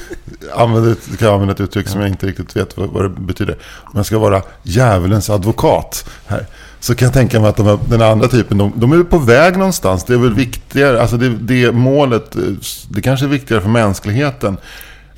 använda, 0.55 0.95
kan 1.17 1.25
jag 1.27 1.33
använda 1.33 1.53
ett 1.53 1.59
uttryck 1.61 1.87
som 1.87 2.01
jag 2.01 2.09
inte 2.09 2.27
riktigt 2.27 2.55
vet 2.55 2.77
vad, 2.77 2.89
vad 2.89 3.03
det 3.03 3.09
betyder. 3.21 3.55
Om 3.83 3.91
jag 3.95 4.05
ska 4.05 4.19
vara 4.19 4.41
djävulens 4.63 5.29
advokat 5.29 6.09
här. 6.27 6.45
Så 6.79 6.95
kan 6.95 7.05
jag 7.05 7.13
tänka 7.13 7.39
mig 7.39 7.49
att 7.49 7.55
de, 7.57 7.65
här- 7.65 7.79
den 7.89 8.01
andra 8.01 8.27
typen, 8.27 8.57
de, 8.57 8.71
de 8.75 8.91
är 8.91 9.03
på 9.03 9.17
väg 9.17 9.57
någonstans. 9.57 10.03
Det 10.03 10.13
är 10.13 10.17
väl 10.17 10.33
viktigare, 10.33 11.01
alltså 11.01 11.17
det, 11.17 11.29
det 11.29 11.71
målet, 11.71 12.35
eh, 12.35 12.41
det 12.89 13.01
kanske 13.01 13.25
är 13.25 13.29
viktigare 13.29 13.61
för 13.61 13.69
mänskligheten. 13.69 14.57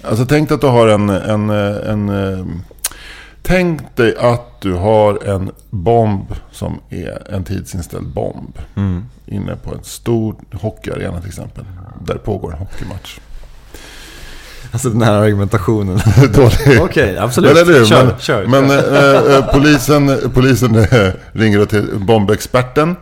Alltså 0.03 0.25
tänk 0.25 0.51
att 0.51 0.61
du 0.61 0.67
har 0.67 0.87
en, 0.87 1.09
en, 1.09 1.49
eh, 1.49 1.89
en, 1.91 2.09
eh, 2.09 2.45
Tänk 3.43 3.95
dig 3.95 4.15
att 4.19 4.61
du 4.61 4.73
har 4.73 5.27
en 5.27 5.51
bomb 5.69 6.35
som 6.51 6.79
är 6.89 7.33
en 7.33 7.43
tidsinställd 7.43 8.07
bomb. 8.07 8.57
Inne 9.25 9.55
på 9.55 9.73
en 9.73 9.83
stor 9.83 10.35
hockeyarena 10.53 11.19
till 11.19 11.29
exempel. 11.29 11.65
Där 12.05 12.15
pågår 12.15 12.51
en 12.51 12.57
hockeymatch. 12.57 13.19
Alltså 14.71 14.89
den 14.89 15.01
här 15.01 15.13
argumentationen. 15.13 15.99
Okej, 16.81 17.17
absolut. 17.17 17.51
Eller 17.51 17.65
hur? 17.65 17.85
Kör, 17.85 18.05
men 18.05 18.19
kör. 18.19 18.45
men 18.47 18.71
eh, 18.71 19.35
eh, 19.35 19.45
polisen, 19.53 20.31
polisen 20.33 20.75
eh, 20.75 21.11
ringer 21.31 21.65
till 21.65 21.87
bombexperten, 21.95 22.95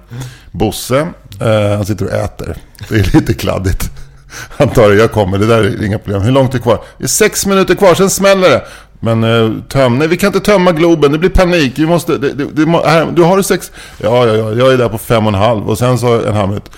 Bosse. 0.51 1.07
Eh, 1.41 1.75
han 1.75 1.85
sitter 1.85 2.05
och 2.05 2.11
äter. 2.11 2.55
Det 2.89 2.95
är 2.95 3.15
lite 3.15 3.33
kladdigt. 3.33 3.91
Han 4.57 4.69
tar 4.69 4.89
det, 4.89 4.95
jag 4.95 5.11
kommer, 5.11 5.37
det 5.37 5.47
där 5.47 5.63
är 5.63 5.85
inga 5.85 5.99
problem. 5.99 6.21
Hur 6.21 6.31
långt 6.31 6.53
är 6.53 6.57
det 6.57 6.63
kvar? 6.63 6.83
Det 6.97 7.03
är 7.03 7.07
sex 7.07 7.45
minuter 7.45 7.75
kvar, 7.75 7.93
sen 7.93 8.09
smäller 8.09 8.49
det. 8.49 8.63
Men 8.99 9.23
eh, 9.23 9.63
töm, 9.67 9.97
nej 9.97 10.07
vi 10.07 10.17
kan 10.17 10.27
inte 10.27 10.39
tömma 10.39 10.71
Globen, 10.71 11.11
det 11.11 11.17
blir 11.17 11.29
panik. 11.29 11.73
Vi 11.79 11.85
måste, 11.85 12.17
det, 12.17 12.33
det, 12.33 12.45
det, 12.45 12.71
här, 12.71 13.11
du 13.11 13.21
har 13.21 13.37
du 13.37 13.43
sex? 13.43 13.71
Ja, 13.97 14.27
ja, 14.27 14.35
ja, 14.35 14.53
jag 14.53 14.73
är 14.73 14.77
där 14.77 14.89
på 14.89 14.97
fem 14.97 15.27
och 15.27 15.33
en 15.33 15.39
halv. 15.39 15.69
Och 15.69 15.77
sen 15.77 15.97
så 15.97 16.21
en 16.21 16.35
halv 16.35 16.49
minut. 16.49 16.71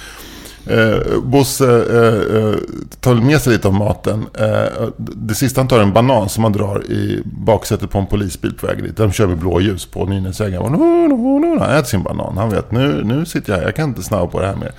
Eh, 0.66 1.20
Bosse 1.24 1.66
eh, 1.66 2.38
eh, 2.38 2.56
tar 3.00 3.16
med 3.16 3.42
sig 3.42 3.54
lite 3.54 3.68
av 3.68 3.74
maten. 3.74 4.26
Eh, 4.40 4.88
det 4.98 5.36
sista 5.36 5.62
han 5.62 5.68
tar 5.68 5.78
är 5.78 5.84
en 5.84 5.94
banan 5.94 6.30
som 6.30 6.44
han 6.44 6.54
drar 6.54 6.84
i 6.84 7.22
baksätet 7.26 7.92
på 7.92 7.98
en 7.98 8.08
polisbil 8.08 8.54
på 8.54 8.68
väg 8.68 8.84
dit. 8.84 8.98
De 8.98 9.12
kör 9.12 9.28
med 9.28 9.38
blåljus 9.38 9.86
på 9.86 10.06
Nynäsvägen. 10.06 10.62
Han 10.62 11.60
Han 11.60 11.70
äter 11.70 11.84
sin 11.84 12.04
banan. 12.04 12.38
Han 12.38 12.50
vet, 12.50 12.72
nu, 12.72 13.04
nu 13.04 13.26
sitter 13.26 13.52
jag 13.52 13.58
här, 13.58 13.66
jag 13.66 13.76
kan 13.76 13.90
inte 13.90 14.04
snabba 14.04 14.28
på 14.28 14.40
det 14.40 14.48
här 14.48 14.56
mer. 14.56 14.72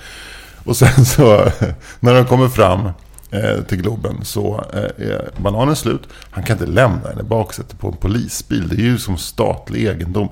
Och 0.63 0.77
sen 0.77 1.05
så, 1.05 1.45
när 1.99 2.13
de 2.13 2.25
kommer 2.25 2.47
fram 2.47 2.89
eh, 3.31 3.63
till 3.67 3.81
Globen 3.81 4.25
så 4.25 4.63
eh, 4.73 5.07
är 5.07 5.29
bananen 5.37 5.75
slut. 5.75 6.01
Han 6.31 6.43
kan 6.43 6.55
inte 6.55 6.71
lämna 6.71 7.09
den 7.09 7.19
i 7.19 7.23
baksätet 7.23 7.79
på 7.79 7.87
en 7.87 7.97
polisbil. 7.97 8.67
Det 8.67 8.75
är 8.75 8.85
ju 8.85 8.97
som 8.97 9.17
statlig 9.17 9.87
egendom. 9.87 10.29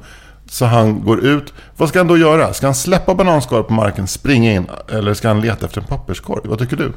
Så 0.49 0.65
han 0.65 1.03
går 1.05 1.25
ut. 1.25 1.53
Vad 1.77 1.89
ska 1.89 1.99
han 1.99 2.07
då 2.07 2.17
göra? 2.17 2.53
Ska 2.53 2.67
han 2.67 2.75
släppa 2.75 3.15
bananskalet 3.15 3.67
på 3.67 3.73
marken, 3.73 4.07
springa 4.07 4.53
in 4.53 4.65
eller 4.89 5.13
ska 5.13 5.27
han 5.27 5.41
leta 5.41 5.65
efter 5.65 5.81
en 5.81 5.87
papperskorg? 5.87 6.41
Vad 6.45 6.59
tycker 6.59 6.75
du? 6.75 6.91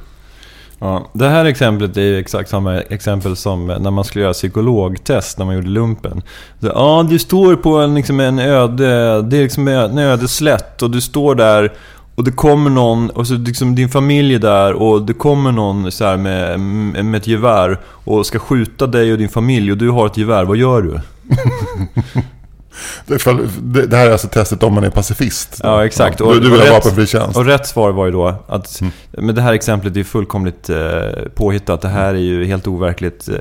Ja, 0.79 1.11
det 1.12 1.29
här 1.29 1.44
exemplet 1.44 1.97
är 1.97 2.01
ju 2.01 2.18
exakt 2.18 2.51
samma 2.51 2.81
exempel 2.81 3.37
som 3.37 3.66
när 3.66 3.90
man 3.90 4.05
skulle 4.05 4.23
göra 4.23 4.33
psykologtest 4.33 5.38
när 5.38 5.44
man 5.44 5.55
gjorde 5.55 5.68
lumpen. 5.68 6.23
Så, 6.61 6.66
Ja, 6.66 7.07
du 7.11 7.18
står 7.18 7.57
på 7.57 7.77
en, 7.77 7.94
liksom 7.94 8.20
en 8.20 8.38
öde, 8.38 9.23
det 9.23 9.37
är 9.37 9.42
liksom 9.42 9.68
en 9.68 9.99
öde 9.99 10.29
slätt 10.29 10.83
och 10.83 10.90
du 10.90 11.01
står 11.01 11.35
där 11.35 11.73
och 12.14 12.24
det 12.24 12.33
kommer 12.33 12.70
någon, 12.70 13.11
och 13.11 13.27
så 13.27 13.35
liksom 13.35 13.74
din 13.74 13.88
familj 13.88 14.35
är 14.35 14.38
där 14.38 14.72
och 14.72 15.03
det 15.03 15.14
kommer 15.14 15.53
någon 15.53 15.92
så 15.92 16.05
här 16.05 16.16
med, 16.16 16.61
med 17.05 17.14
ett 17.14 17.27
gevär 17.27 17.81
och 17.87 18.27
ska 18.27 18.38
skjuta 18.38 18.87
dig 18.87 19.12
och 19.12 19.18
din 19.18 19.29
familj 19.29 19.72
och 19.72 19.79
du 19.79 19.90
har 19.90 20.07
ett 20.07 20.16
gevär, 20.16 20.44
vad 20.44 20.57
gör 20.57 20.83
du? 20.83 21.00
Det, 23.07 23.96
här 23.96 24.07
är 24.07 24.12
alltså 24.12 24.29
testet 24.29 24.62
om 24.62 24.74
man 24.74 24.85
är 24.85 24.90
pacifist. 24.90 25.61
Ja, 25.62 25.87
exakt. 25.87 26.18
du, 26.18 26.40
du 26.40 26.50
vill 26.50 26.61
ha 26.61 26.72
vapenfri 26.72 27.07
tjänst. 27.07 27.37
Och 27.37 27.44
rätt 27.44 27.66
svar 27.66 27.90
var 27.92 28.07
ju 28.07 28.12
då 28.12 28.35
att... 28.46 28.83
Men 29.11 29.35
det 29.35 29.42
här 29.42 29.53
exemplet 29.53 29.96
är 29.96 30.05
fullkomligt 30.05 30.70
eh, 30.70 30.79
påhittat. 31.35 31.81
Det 31.81 31.88
här 31.88 32.14
är 32.14 32.18
ju 32.18 32.44
helt 32.44 32.66
overkligt. 32.66 33.29
Eh, 33.29 33.35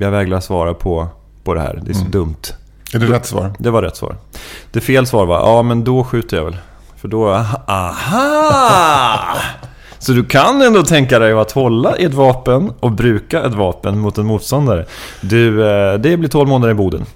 jag 0.00 0.10
vägrar 0.10 0.40
svara 0.40 0.74
på, 0.74 1.08
på 1.44 1.54
det 1.54 1.60
här. 1.60 1.82
Det 1.84 1.90
är 1.90 1.94
så 1.94 2.04
dumt. 2.04 2.36
Är 2.94 2.98
det 2.98 3.06
rätt 3.06 3.26
svar? 3.26 3.52
Det 3.58 3.70
var 3.70 3.82
rätt 3.82 3.96
svar. 3.96 4.16
Det 4.72 4.80
fel 4.80 5.06
svar 5.06 5.26
var, 5.26 5.38
ja 5.38 5.62
men 5.62 5.84
då 5.84 6.04
skjuter 6.04 6.36
jag 6.36 6.44
väl. 6.44 6.56
För 7.00 7.08
då, 7.08 7.28
aha! 7.66 9.36
Så 9.98 10.12
du 10.12 10.24
kan 10.24 10.62
ändå 10.62 10.82
tänka 10.82 11.18
dig 11.18 11.32
att 11.32 11.52
hålla 11.52 11.98
i 11.98 12.04
ett 12.04 12.14
vapen 12.14 12.72
och 12.80 12.92
bruka 12.92 13.42
ett 13.42 13.54
vapen 13.54 13.98
mot 13.98 14.18
en 14.18 14.26
motståndare. 14.26 14.86
Du, 15.20 15.70
eh, 15.70 15.94
det 15.94 16.16
blir 16.16 16.28
12 16.28 16.48
månader 16.48 16.72
i 16.72 16.74
Boden. 16.74 17.06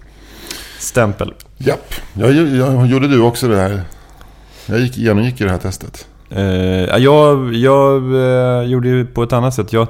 Stämpel. 0.78 1.32
Japp. 1.58 1.94
Jag, 2.12 2.32
jag, 2.32 2.86
gjorde 2.86 3.08
du 3.08 3.20
också 3.20 3.48
det 3.48 3.56
här? 3.56 3.82
Jag 4.66 4.80
gick, 4.80 4.96
genomgick 4.96 5.40
ju 5.40 5.46
det 5.46 5.52
här 5.52 5.58
testet. 5.58 6.06
Eh, 6.36 6.44
ja, 6.84 6.98
jag 6.98 7.54
jag 7.54 8.02
eh, 8.14 8.62
gjorde 8.68 8.88
ju 8.88 9.06
på 9.06 9.22
ett 9.22 9.32
annat 9.32 9.54
sätt. 9.54 9.72
Jag 9.72 9.86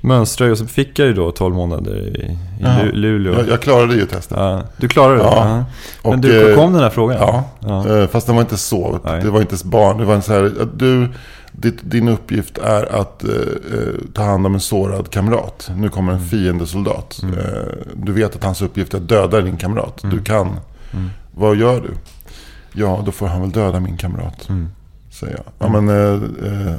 mönstrade 0.00 0.52
och 0.52 0.58
så 0.58 0.66
fick 0.66 0.98
jag 0.98 1.08
ju 1.08 1.14
då 1.14 1.30
12 1.30 1.54
månader 1.54 1.96
i, 1.96 2.20
i. 2.60 2.64
Lu- 2.64 2.92
Luleå. 2.92 3.32
Jag, 3.34 3.48
jag 3.48 3.62
klarade 3.62 3.94
ju 3.94 4.06
testet. 4.06 4.38
Ja, 4.40 4.62
du 4.76 4.88
klarade 4.88 5.16
det? 5.16 5.22
Ja. 5.24 5.48
Ja. 5.48 5.64
Och, 6.02 6.10
Men 6.10 6.20
du, 6.20 6.50
eh, 6.50 6.56
kom 6.56 6.72
den 6.72 6.82
här 6.82 6.90
frågan? 6.90 7.16
Ja, 7.60 7.88
eh, 7.98 8.06
fast 8.06 8.26
det 8.26 8.32
var 8.32 8.40
inte 8.40 8.56
så. 8.56 8.98
Nej. 9.04 9.22
Det 9.22 9.30
var 9.30 9.40
inte 9.40 9.52
ens 9.52 9.64
barn. 9.64 9.98
Det 9.98 10.04
var 10.04 10.14
en 10.14 10.22
så 10.22 10.32
här, 10.32 10.44
att 10.60 10.78
du, 10.78 11.08
ditt, 11.52 11.78
din 11.90 12.08
uppgift 12.08 12.58
är 12.58 13.00
att 13.00 13.24
eh, 13.24 13.30
eh, 13.30 13.94
ta 14.14 14.22
hand 14.22 14.46
om 14.46 14.54
en 14.54 14.60
sårad 14.60 15.10
kamrat. 15.10 15.70
Nu 15.76 15.88
kommer 15.88 16.12
Mm. 16.12 16.22
en 16.24 16.28
fiendesoldat. 16.28 17.20
Eh, 17.22 17.72
du 17.94 18.12
vet 18.12 18.36
att 18.36 18.44
hans 18.44 18.62
uppgift 18.62 18.94
är 18.94 18.98
att 18.98 19.08
döda 19.08 19.40
din 19.40 19.56
kamrat. 19.56 20.02
Mm. 20.04 20.16
Du 20.16 20.22
kan. 20.24 20.56
Vad 21.34 21.56
gör 21.56 21.80
du? 21.80 21.90
Ja, 22.72 23.02
då 23.06 23.12
får 23.12 23.26
han 23.26 23.40
väl 23.40 23.50
döda 23.50 23.80
min 23.80 23.96
kamrat. 23.96 24.48
Mm. 24.48 24.68
Säger 25.18 25.36
jag. 25.36 25.44
Ja, 25.58 25.80
men, 25.80 25.88
eh, 25.88 26.22
eh, 26.52 26.74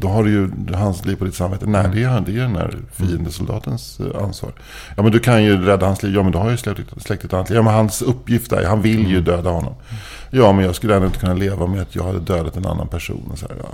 då 0.00 0.08
har 0.08 0.24
du 0.24 0.30
ju 0.30 0.50
hans 0.74 1.04
liv 1.04 1.16
på 1.16 1.24
ditt 1.24 1.34
samvete. 1.34 1.66
Nej, 1.66 1.88
det 1.94 2.02
är, 2.02 2.20
det 2.20 2.32
är 2.32 2.40
den 2.40 2.56
här 2.56 2.76
fiendesoldatens 2.92 4.00
eh, 4.00 4.22
ansvar. 4.22 4.52
Ja, 4.96 5.02
men 5.02 5.12
du 5.12 5.18
kan 5.18 5.44
ju 5.44 5.64
rädda 5.64 5.86
hans 5.86 6.02
liv. 6.02 6.14
Ja, 6.14 6.22
men 6.22 6.32
du 6.32 6.38
har 6.38 6.50
ju 6.50 6.56
släckt 6.56 7.24
ett 7.24 7.32
annat 7.32 7.50
liv. 7.50 7.56
Ja, 7.56 7.62
men 7.62 7.74
hans 7.74 8.02
uppgift 8.02 8.52
är, 8.52 8.66
han 8.66 8.82
vill 8.82 9.10
ju 9.10 9.20
döda 9.20 9.50
honom. 9.50 9.74
Ja, 10.36 10.52
men 10.52 10.64
jag 10.64 10.74
skulle 10.74 10.94
ändå 10.94 11.06
inte 11.06 11.18
kunna 11.18 11.34
leva 11.34 11.66
med 11.66 11.82
att 11.82 11.94
jag 11.94 12.04
hade 12.04 12.18
dödat 12.20 12.56
en 12.56 12.66
annan 12.66 12.88
person. 12.88 13.28
Och, 13.32 13.38
så 13.38 13.46
här, 13.48 13.56
ja. 13.62 13.68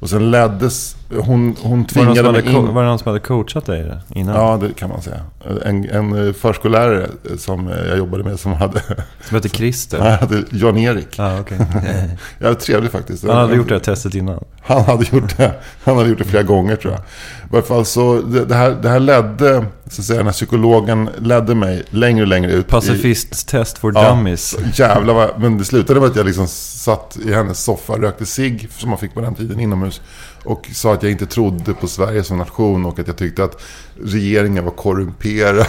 och 0.00 0.10
sen 0.10 0.30
leddes, 0.30 0.96
hon, 1.10 1.56
hon 1.62 1.78
Var 1.80 1.88
tvingade 1.88 2.22
hade, 2.28 2.32
mig 2.42 2.54
in. 2.54 2.74
var 2.74 2.82
det 2.82 2.88
någon 2.88 2.98
som 2.98 3.08
hade 3.08 3.20
coachat 3.20 3.66
dig 3.66 3.92
innan? 4.14 4.34
Ja, 4.36 4.56
det 4.62 4.74
kan 4.74 4.88
man 4.88 5.02
säga. 5.02 5.20
En, 5.64 5.90
en 5.90 6.26
eh, 6.26 6.32
förskollärare 6.32 7.06
som 7.38 7.68
eh, 7.68 7.76
jag 7.88 7.98
jobbade 7.98 8.24
med 8.24 8.40
som 8.40 8.52
hade, 8.52 8.82
Som 9.28 9.34
heter 9.34 9.48
Christer? 9.48 9.98
han 9.98 10.12
hade 10.12 10.42
Jan-Erik. 10.50 11.18
Ja, 11.18 11.40
okej. 11.40 11.58
Ja, 12.38 12.54
trevlig 12.54 12.90
faktiskt. 12.90 13.26
Han 13.26 13.36
hade 13.36 13.56
gjort 13.56 13.68
det 13.68 13.74
här 13.74 13.80
testet 13.80 14.14
innan. 14.14 14.44
Han 14.64 14.82
hade 14.84 15.04
gjort 15.12 15.36
det. 15.36 15.54
Han 15.84 15.96
hade 15.96 16.08
gjort 16.08 16.18
det 16.18 16.24
flera 16.24 16.42
gånger 16.42 16.76
tror 16.76 16.92
jag. 16.92 17.00
I 17.00 17.48
varje 17.50 17.66
fall 17.66 17.84
så, 17.84 18.20
det, 18.22 18.44
det, 18.44 18.54
här, 18.54 18.70
det 18.70 18.88
här 18.88 19.00
ledde, 19.00 19.66
så 19.90 20.00
att 20.00 20.06
säga, 20.06 20.16
den 20.16 20.26
här 20.26 20.32
psykologen 20.32 21.10
ledde 21.18 21.54
mig 21.54 21.82
längre 21.90 22.22
och 22.22 22.28
längre 22.28 22.52
ut. 22.52 22.68
Pacifist-test 22.68 23.78
for 23.78 23.92
Ja, 23.94 24.14
dummies. 24.14 24.56
Jävlar 24.74 25.14
vad, 25.14 25.40
men 25.40 25.58
det 25.58 25.64
slutade 25.64 26.00
med 26.00 26.08
att 26.08 26.16
jag 26.16 26.26
liksom 26.26 26.48
satt 26.48 27.18
i 27.24 27.32
hennes 27.32 27.64
soffa, 27.64 27.92
rökte 27.92 28.26
cigg 28.26 28.68
som 28.78 28.90
man 28.90 28.98
fick 28.98 29.14
på 29.14 29.20
den 29.20 29.34
tiden 29.34 29.60
inomhus. 29.60 30.00
Och 30.44 30.70
sa 30.72 30.94
att 30.94 31.02
jag 31.02 31.12
inte 31.12 31.26
trodde 31.26 31.74
på 31.74 31.86
Sverige 31.86 32.24
som 32.24 32.38
nation 32.38 32.86
och 32.86 32.98
att 32.98 33.06
jag 33.06 33.16
tyckte 33.16 33.44
att 33.44 33.62
regeringen 34.02 34.64
var 34.64 34.70
korrumperad. 34.70 35.66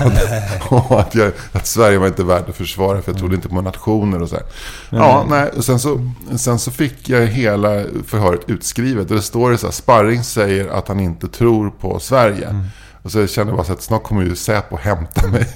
och 0.69 0.99
att, 0.99 1.15
jag, 1.15 1.31
att 1.51 1.67
Sverige 1.67 1.97
var 1.97 2.07
inte 2.07 2.23
värt 2.23 2.49
att 2.49 2.55
försvara 2.55 3.01
för 3.01 3.11
jag 3.11 3.19
trodde 3.19 3.35
inte 3.35 3.49
på 3.49 3.61
nationer 3.61 4.21
och 4.21 4.29
så 4.29 4.35
här. 4.35 4.45
Ja, 4.89 5.25
nej, 5.29 5.49
och 5.49 5.65
sen 5.65 5.79
så, 5.79 6.11
sen 6.37 6.59
så 6.59 6.71
fick 6.71 7.09
jag 7.09 7.27
hela 7.27 7.83
förhöret 8.07 8.41
utskrivet. 8.47 9.09
Och 9.09 9.15
det 9.15 9.21
står 9.21 9.51
det 9.51 9.57
så 9.57 9.67
här, 9.67 9.73
Sparring 9.73 10.23
säger 10.23 10.67
att 10.67 10.87
han 10.87 10.99
inte 10.99 11.27
tror 11.27 11.69
på 11.69 11.99
Sverige. 11.99 12.55
Och 13.01 13.11
så 13.11 13.27
kände 13.27 13.51
jag 13.51 13.57
bara 13.57 13.67
så 13.67 13.73
att 13.73 13.81
snart 13.81 14.03
kommer 14.03 14.23
ju 14.23 14.35
Säpo 14.35 14.77
hämta 14.77 15.27
mig. 15.27 15.47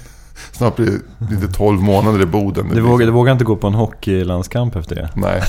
Snart 0.51 0.75
blir 0.75 0.99
det 1.17 1.35
inte 1.35 1.47
12 1.47 1.81
månader 1.81 2.21
i 2.21 2.25
Boden. 2.25 2.65
Du 2.67 2.73
blir 2.73 2.81
vågar, 2.81 3.05
du 3.05 3.11
vågar 3.11 3.31
inte 3.33 3.45
gå 3.45 3.55
på 3.55 3.67
en 3.67 3.73
hockeylandskamp 3.73 4.75
efter 4.75 4.95
det? 4.95 5.09
Nej, 5.15 5.41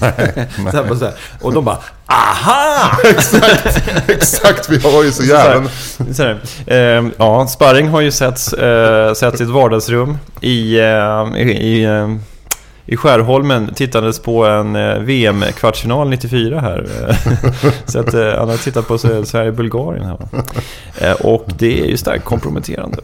nej, 0.00 0.12
nej. 0.36 0.72
Så 0.72 0.82
här, 0.82 0.94
så 0.94 1.04
här. 1.04 1.14
Och 1.40 1.52
de 1.52 1.64
bara 1.64 1.78
AHA! 2.06 2.98
exakt, 3.04 3.82
exakt. 4.08 4.70
Vi 4.70 4.78
har 4.78 5.04
ju 5.04 5.12
så 5.12 5.24
jävla... 5.24 5.70
Så 6.12 6.22
här, 6.22 6.40
eh, 6.66 7.04
ja, 7.16 7.46
Sparring 7.46 7.88
har 7.88 8.00
ju 8.00 8.10
setts, 8.10 8.52
eh, 8.52 9.14
setts 9.14 9.40
i 9.40 9.44
ett 9.44 9.50
vardagsrum 9.50 10.18
i, 10.40 10.78
eh, 10.78 11.42
i, 11.42 11.84
eh, 11.84 12.16
i 12.86 12.96
Skärholmen 12.96 13.74
tittandes 13.74 14.18
på 14.18 14.46
en 14.46 14.76
eh, 14.76 14.98
VM-kvartsfinal 14.98 16.08
94 16.08 16.60
här. 16.60 16.86
Eh, 17.08 17.72
så 17.86 17.98
att 18.00 18.12
han 18.12 18.48
har 18.48 18.64
tittat 18.64 18.88
på 18.88 18.98
Sverige-Bulgarien 18.98 20.04
här. 20.04 20.18
Eh, 20.98 21.12
och 21.12 21.46
det 21.58 21.80
är 21.80 21.86
ju 21.86 21.96
starkt 21.96 22.24
komprometterande. 22.24 22.98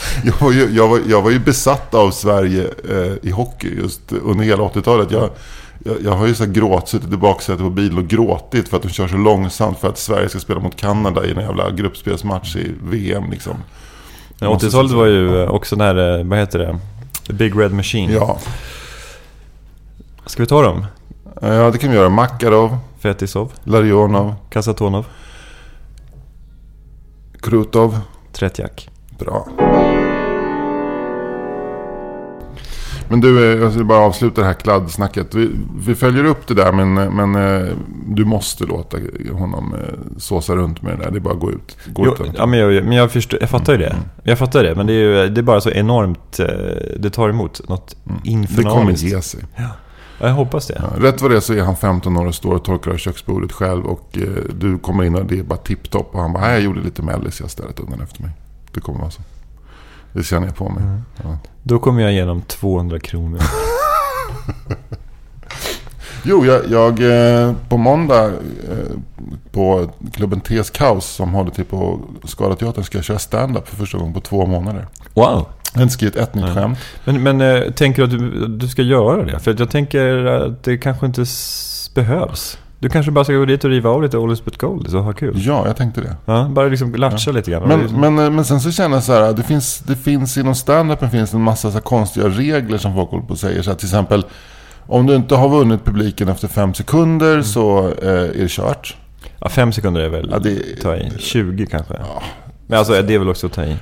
Jag 0.24 0.34
var 0.40 0.52
ju, 0.52 0.70
jag 0.70 0.88
var, 0.88 1.00
jag 1.08 1.22
var 1.22 1.30
ju 1.30 1.38
besatt 1.38 1.94
av 1.94 2.10
Sverige 2.10 2.68
eh, 2.90 3.12
i 3.22 3.30
hockey 3.30 3.76
just 3.76 4.12
under 4.12 4.44
hela 4.44 4.62
80-talet. 4.62 5.10
Jag, 5.10 5.30
jag, 5.84 5.96
jag 6.04 6.12
har 6.12 6.26
ju 6.26 6.34
så 6.34 6.44
här 6.44 6.52
gråt, 6.52 6.88
suttit 6.88 7.12
i 7.12 7.16
baksätet 7.16 7.60
på 7.60 7.70
bilen 7.70 7.98
och 7.98 8.06
gråtit 8.08 8.68
för 8.68 8.76
att 8.76 8.82
de 8.82 8.88
kör 8.88 9.08
så 9.08 9.16
långsamt 9.16 9.78
för 9.78 9.88
att 9.88 9.98
Sverige 9.98 10.28
ska 10.28 10.38
spela 10.38 10.60
mot 10.60 10.76
Kanada 10.76 11.26
i 11.26 11.30
en 11.30 11.40
jävla 11.40 11.70
gruppspelsmatch 11.70 12.56
i 12.56 12.72
VM 12.82 13.30
liksom. 13.30 13.54
Ja, 14.38 14.58
80-talet 14.60 14.92
var 14.92 15.06
ju 15.06 15.42
eh, 15.42 15.50
också 15.50 15.76
när, 15.76 16.18
eh, 16.18 16.24
vad 16.24 16.38
heter 16.38 16.58
det? 16.58 16.78
The 17.26 17.32
Big 17.32 17.60
Red 17.60 17.72
Machine. 17.72 18.12
Ja, 18.12 18.38
Ska 20.26 20.42
vi 20.42 20.46
ta 20.46 20.62
dem? 20.62 20.86
ja 21.40 21.70
det 21.70 21.78
kan 21.78 21.90
vi 21.90 21.96
göra. 21.96 22.08
Makarov, 22.08 22.78
Fetisov, 22.98 23.52
Larionov, 23.64 24.34
Kasatonov, 24.50 25.06
Krutov. 27.40 27.98
Tretjak. 28.32 28.88
Bra. 29.18 29.46
Men 33.08 33.20
du, 33.20 33.52
eh, 33.52 33.60
jag 33.62 33.68
vill 33.70 33.84
bara 33.84 33.98
avsluta 33.98 34.40
det 34.40 34.46
här 34.46 34.54
kladdsnacket. 34.54 35.34
Vi, 35.34 35.50
vi 35.78 35.94
följer 35.94 36.24
upp 36.24 36.46
det 36.46 36.54
där 36.54 36.72
men, 36.72 36.94
men 36.94 37.34
eh, 37.34 37.72
du 38.06 38.24
måste 38.24 38.64
låta 38.64 38.98
honom 39.32 39.74
eh, 39.74 39.94
såsa 40.18 40.56
runt 40.56 40.82
med 40.82 40.98
det 40.98 41.04
där. 41.04 41.10
Det 41.10 41.18
är 41.18 41.20
bara 41.20 41.34
att 41.34 41.40
gå 41.40 41.50
ut. 41.50 41.76
Gå 41.86 42.06
Jo, 42.06 42.12
ut 42.24 42.32
ja, 42.36 42.46
men 42.46 42.58
jag, 42.58 42.84
men 42.84 42.92
jag, 42.96 43.10
förstår, 43.12 43.40
jag 43.40 43.50
fattar 43.50 43.72
ju 43.72 43.78
det. 43.78 43.96
Jag 44.22 44.38
fattar 44.38 44.62
det, 44.64 44.74
men 44.74 44.86
det 44.86 44.92
är, 44.92 45.22
ju, 45.24 45.28
det 45.28 45.40
är 45.40 45.42
bara 45.42 45.60
så 45.60 45.70
enormt... 45.70 46.40
Det 46.96 47.10
tar 47.10 47.28
emot 47.28 47.68
något 47.68 47.96
Mm. 48.08 48.20
det 48.22 48.28
kommer 48.28 48.40
infernaliskt. 48.64 49.04
ge 49.04 49.22
sig. 49.22 49.40
Ja, 49.56 49.68
jag 50.20 50.34
hoppas 50.34 50.66
det. 50.66 50.82
Ja, 50.82 51.08
rätt 51.08 51.22
vad 51.22 51.30
det 51.30 51.36
är 51.36 51.40
så 51.40 51.52
är 51.54 51.62
han 51.62 51.76
15 51.76 52.16
år 52.16 52.26
och 52.26 52.34
står 52.34 52.54
och 52.54 52.64
torkar 52.64 52.90
av 52.90 52.96
köksbordet 52.96 53.52
själv. 53.52 53.86
Och 53.86 54.18
eh, 54.18 54.28
du 54.60 54.78
kommer 54.78 55.04
in 55.04 55.14
och 55.14 55.24
det 55.26 55.38
är 55.38 55.42
bara 55.42 55.58
tipptopp. 55.58 56.14
Och 56.14 56.20
han 56.20 56.32
bara, 56.32 56.42
nej 56.42 56.52
jag 56.52 56.60
gjorde 56.62 56.80
lite 56.80 57.02
mellis, 57.02 57.40
jag 57.40 57.50
ställde 57.50 57.82
undan 57.82 58.00
efter 58.00 58.22
mig. 58.22 58.30
Det 58.74 58.80
kommer 58.80 58.98
vara 59.00 59.10
så. 59.10 59.22
Det 60.12 60.22
känner 60.22 60.46
jag 60.46 60.56
på 60.56 60.68
mig. 60.68 60.82
Mm. 60.82 61.02
Ja. 61.22 61.38
Då 61.62 61.78
kommer 61.78 62.02
jag 62.02 62.12
igenom 62.12 62.42
200 62.42 63.00
kronor. 63.00 63.40
Jo, 66.22 66.44
jag, 66.44 66.70
jag 66.70 67.00
eh, 67.00 67.54
på 67.68 67.76
måndag 67.76 68.24
eh, 68.24 68.32
på 69.52 69.90
klubben 70.12 70.40
Tes 70.40 70.70
Kaos 70.70 71.06
som 71.06 71.34
håller 71.34 71.50
till 71.50 71.64
på 71.64 72.00
Skalateatern 72.24 72.84
ska 72.84 72.98
jag 72.98 73.04
köra 73.04 73.18
stand-up 73.18 73.68
för 73.68 73.76
första 73.76 73.98
gången 73.98 74.14
på 74.14 74.20
två 74.20 74.46
månader. 74.46 74.86
Wow! 75.14 75.46
Jag 75.72 75.78
har 75.78 75.82
inte 75.82 75.94
skrivit 75.94 76.16
ett 76.16 76.34
nytt 76.34 76.44
Nej. 76.44 76.54
skämt. 76.54 76.78
Men, 77.04 77.22
men 77.22 77.40
eh, 77.40 77.70
tänker 77.72 78.06
du 78.06 78.14
att 78.14 78.20
du, 78.20 78.46
du 78.46 78.68
ska 78.68 78.82
göra 78.82 79.24
det? 79.24 79.38
För 79.38 79.56
jag 79.58 79.70
tänker 79.70 80.24
att 80.24 80.62
det 80.62 80.78
kanske 80.78 81.06
inte 81.06 81.24
behövs. 81.94 82.58
Du 82.80 82.88
kanske 82.88 83.12
bara 83.12 83.24
ska 83.24 83.32
gå 83.34 83.44
dit 83.44 83.64
och 83.64 83.70
riva 83.70 83.90
av 83.90 84.02
lite 84.02 84.18
Oldies 84.18 84.44
but 84.44 84.58
Goldies 84.58 84.94
och 84.94 85.02
ha 85.04 85.12
kul. 85.12 85.34
Ja, 85.36 85.66
jag 85.66 85.76
tänkte 85.76 86.00
det. 86.00 86.16
Ja, 86.24 86.48
bara 86.50 86.68
liksom 86.68 86.94
latcha 86.94 87.30
lite 87.30 87.50
grann. 87.50 87.68
Men, 87.68 88.00
men, 88.00 88.24
eh, 88.26 88.30
men 88.30 88.44
sen 88.44 88.60
så 88.60 88.70
känner 88.72 88.96
jag 88.96 89.02
så 89.04 89.12
här, 89.12 89.32
det 89.32 89.42
finns, 89.42 89.78
det 89.78 89.96
finns 89.96 90.36
inom 90.38 90.54
stand-upen 90.54 91.10
finns 91.10 91.34
en 91.34 91.42
massa 91.42 91.70
så 91.70 91.80
konstiga 91.80 92.28
regler 92.28 92.78
som 92.78 92.94
folk 92.94 93.10
håller 93.10 93.24
på 93.24 93.30
och 93.32 93.38
säger. 93.38 93.62
Så 93.62 93.70
här, 93.70 93.76
till 93.76 93.86
exempel, 93.86 94.24
om 94.86 95.06
du 95.06 95.14
inte 95.14 95.34
har 95.34 95.48
vunnit 95.48 95.84
publiken 95.84 96.28
efter 96.28 96.48
fem 96.48 96.74
sekunder 96.74 97.30
Mm. 97.32 97.44
så 97.44 97.78
eh, 98.02 98.08
är 98.08 98.42
det 98.42 98.48
kört. 98.50 98.96
ja, 99.40 99.48
fem 99.48 99.72
sekunder 99.72 100.00
är 100.00 100.08
väl 100.08 100.28
Ja, 100.32 100.38
det- 100.38 100.80
ta 100.82 100.96
i. 100.96 101.12
20 101.18 101.66
kanske. 101.66 101.94
Men 102.66 102.78
alltså 102.78 103.02
det 103.02 103.14
är 103.14 103.18
väl 103.18 103.28
också 103.28 103.46
att 103.46 103.52
ta 103.52 103.64
i. 103.64 103.76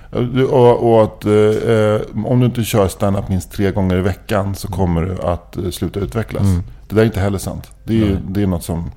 Och, 0.51 0.92
och 0.92 1.03
att 1.03 1.24
eh, 1.24 1.32
eh, 1.74 2.01
om 2.26 2.40
du 2.40 2.47
inte 2.47 2.64
kör 2.64 2.88
stand-up 2.88 3.28
minst 3.28 3.53
tre 3.53 3.70
gånger 3.70 3.97
i 3.97 4.01
veckan 4.01 4.55
så 4.55 4.68
kommer 4.68 5.03
du 5.03 5.16
att 5.28 5.57
eh, 5.57 5.70
sluta 5.70 6.01
utvecklas. 6.01 6.42
Mm. 6.42 6.62
Det 6.89 6.95
där 6.95 7.03
är 7.03 7.07
inte 7.07 7.20
heller 7.20 7.39
sant. 7.39 7.70
Det 7.84 7.93
är, 7.93 7.97
ju- 8.07 8.18
det 8.28 8.43
är 8.43 8.47
något 8.47 8.64
som 8.64 8.91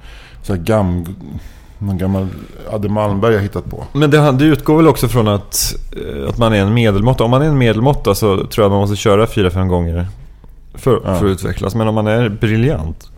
så 0.44 0.54
här 0.56 0.62
gam, 0.62 1.06
någon 1.78 1.98
gammal 1.98 2.28
Adde 2.72 2.90
Malmberg 2.90 3.34
har 3.36 3.42
hittat 3.42 3.70
på. 3.70 3.84
Men 3.94 4.12
det, 4.12 4.32
det 4.32 4.46
utgår 4.46 4.78
väl 4.78 4.88
också 4.88 5.08
från 5.08 5.28
att, 5.28 5.76
eh, 5.92 6.30
att 6.30 6.38
man 6.38 6.54
är 6.54 6.58
en 6.62 6.74
medelmåtta. 6.74 7.24
Om 7.24 7.32
man 7.32 7.42
är 7.42 7.46
en 7.46 7.58
medelmåtta 7.58 8.16
så 8.16 8.38
tror 8.48 8.64
jag 8.66 8.72
man 8.72 8.80
måste 8.80 8.96
köra 8.96 9.26
4-5 9.26 9.68
gånger 9.68 10.08
för, 10.74 11.02
Ja. 11.06 11.16
för 11.16 11.26
att 11.26 11.32
utvecklas. 11.32 11.76
Men 11.76 11.88
om 11.88 11.96
man 11.96 12.08
är 12.08 12.30
briljant, 12.30 13.10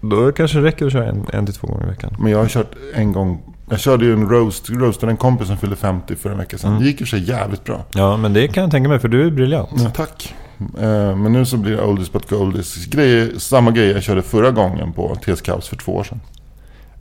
då 0.00 0.32
kanske 0.32 0.58
det 0.58 0.64
räcker 0.64 0.86
att 0.86 0.92
köra 0.92 1.06
en, 1.08 1.26
en 1.32 1.46
till 1.46 1.54
två 1.54 1.66
gånger 1.66 1.84
i 1.84 1.88
veckan. 1.88 2.16
Men 2.18 2.32
jag 2.32 2.38
har 2.38 2.48
kört 2.48 2.70
en 2.94 3.12
gång. 3.12 3.42
Jag 3.70 3.80
körde 3.80 4.04
ju 4.04 4.12
en 4.12 4.28
roast. 4.28 4.70
Roastade 4.70 5.12
en 5.12 5.16
kompis 5.16 5.46
som 5.48 5.56
fyllde 5.56 5.76
50 5.76 6.16
för 6.16 6.30
en 6.30 6.38
vecka 6.38 6.58
sedan. 6.58 6.70
Mm. 6.70 6.82
Det 6.82 6.88
gick 6.88 7.00
i 7.00 7.04
och 7.04 7.08
för 7.08 7.16
sig 7.18 7.28
jävligt 7.28 7.64
bra. 7.64 7.84
Ja, 7.94 8.16
men 8.16 8.32
det 8.32 8.48
kan 8.48 8.62
jag 8.62 8.70
tänka 8.70 8.88
mig 8.88 8.98
för 8.98 9.08
du 9.08 9.26
är 9.26 9.30
briljant. 9.30 9.68
Ja, 9.76 9.90
tack. 9.90 10.34
Eh, 10.80 11.16
Men 11.16 11.32
nu 11.32 11.46
så 11.46 11.56
blir 11.56 11.76
det 11.76 11.82
oldies 11.82 12.12
but 12.12 12.30
goldies. 12.30 12.86
Grejer, 12.86 13.38
samma 13.38 13.70
grej 13.70 13.90
jag 13.90 14.02
körde 14.02 14.22
förra 14.22 14.50
gången 14.50 14.92
på 14.92 15.14
TS 15.24 15.40
Kaos 15.40 15.68
för 15.68 15.76
två 15.76 15.92
år 15.96 16.04
sedan. 16.04 16.20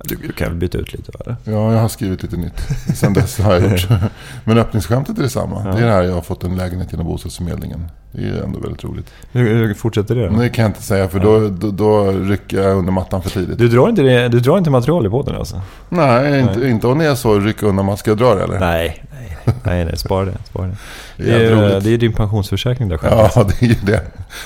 Du, 0.03 0.15
du 0.15 0.31
kan 0.31 0.47
väl 0.47 0.57
byta 0.57 0.77
ut 0.77 0.93
lite 0.93 1.11
eller? 1.19 1.35
Ja, 1.43 1.73
jag 1.73 1.81
har 1.81 1.87
skrivit 1.87 2.23
lite 2.23 2.37
nytt. 2.37 2.61
Sen 2.95 3.13
dess 3.13 3.39
har 3.39 3.53
jag 3.53 3.71
gjort. 3.71 3.87
Men 4.43 4.57
öppningsskämtet 4.57 5.17
är 5.17 5.21
detsamma. 5.21 5.61
Ja. 5.65 5.71
Det 5.71 5.81
är 5.81 5.85
det 5.85 5.91
här 5.91 6.03
jag 6.03 6.13
har 6.13 6.21
fått 6.21 6.43
en 6.43 6.55
lägenhet 6.55 6.91
genom 6.91 7.07
bostadsförmedlingen. 7.07 7.85
Det 8.11 8.21
är 8.21 8.43
ändå 8.43 8.59
väldigt 8.59 8.83
roligt. 8.83 9.13
Hur, 9.31 9.73
fortsätter 9.73 10.15
det 10.15 10.29
då? 10.29 10.39
det 10.39 10.49
kan 10.49 10.63
jag 10.63 10.69
inte 10.69 10.81
säga 10.83 11.07
för 11.07 11.19
då, 11.19 11.49
då, 11.49 11.71
då 11.71 12.11
rycker 12.11 12.61
jag 12.63 12.77
under 12.77 12.91
mattan 12.91 13.21
för 13.21 13.29
tidigt. 13.29 13.57
Du 13.57 13.67
drar 13.67 13.89
inte, 13.89 14.01
det, 14.01 14.27
du 14.27 14.39
drar 14.39 14.57
inte 14.57 14.69
material 14.69 15.05
i 15.05 15.09
båten 15.09 15.35
alltså? 15.35 15.61
Nej, 15.89 16.39
inte, 16.39 16.67
inte 16.67 16.87
om 16.87 16.97
det 16.99 17.05
är 17.05 17.15
så 17.15 17.39
rycka 17.39 17.65
undan 17.65 17.85
mattan. 17.85 17.97
Ska 17.97 18.11
jag 18.11 18.17
dra 18.17 18.35
det 18.35 18.43
eller? 18.43 18.59
Nej, 18.59 19.03
nej, 19.47 19.55
nej, 19.63 19.85
nej 19.85 19.97
spara 19.97 20.25
det. 20.25 20.37
Spara 20.49 20.67
det. 20.67 20.75
Det 21.17 21.23
Det 21.23 21.45
är 21.45 21.79
det 21.81 21.89
är 21.89 21.97
din 21.97 22.13
pensionsförsäkring 22.13 22.89
där 22.89 22.97
själv. 22.97 23.13
Ja, 23.35 23.43
det 23.59 23.65
är 23.65 23.69
ju 23.69 23.75
det. 23.83 24.01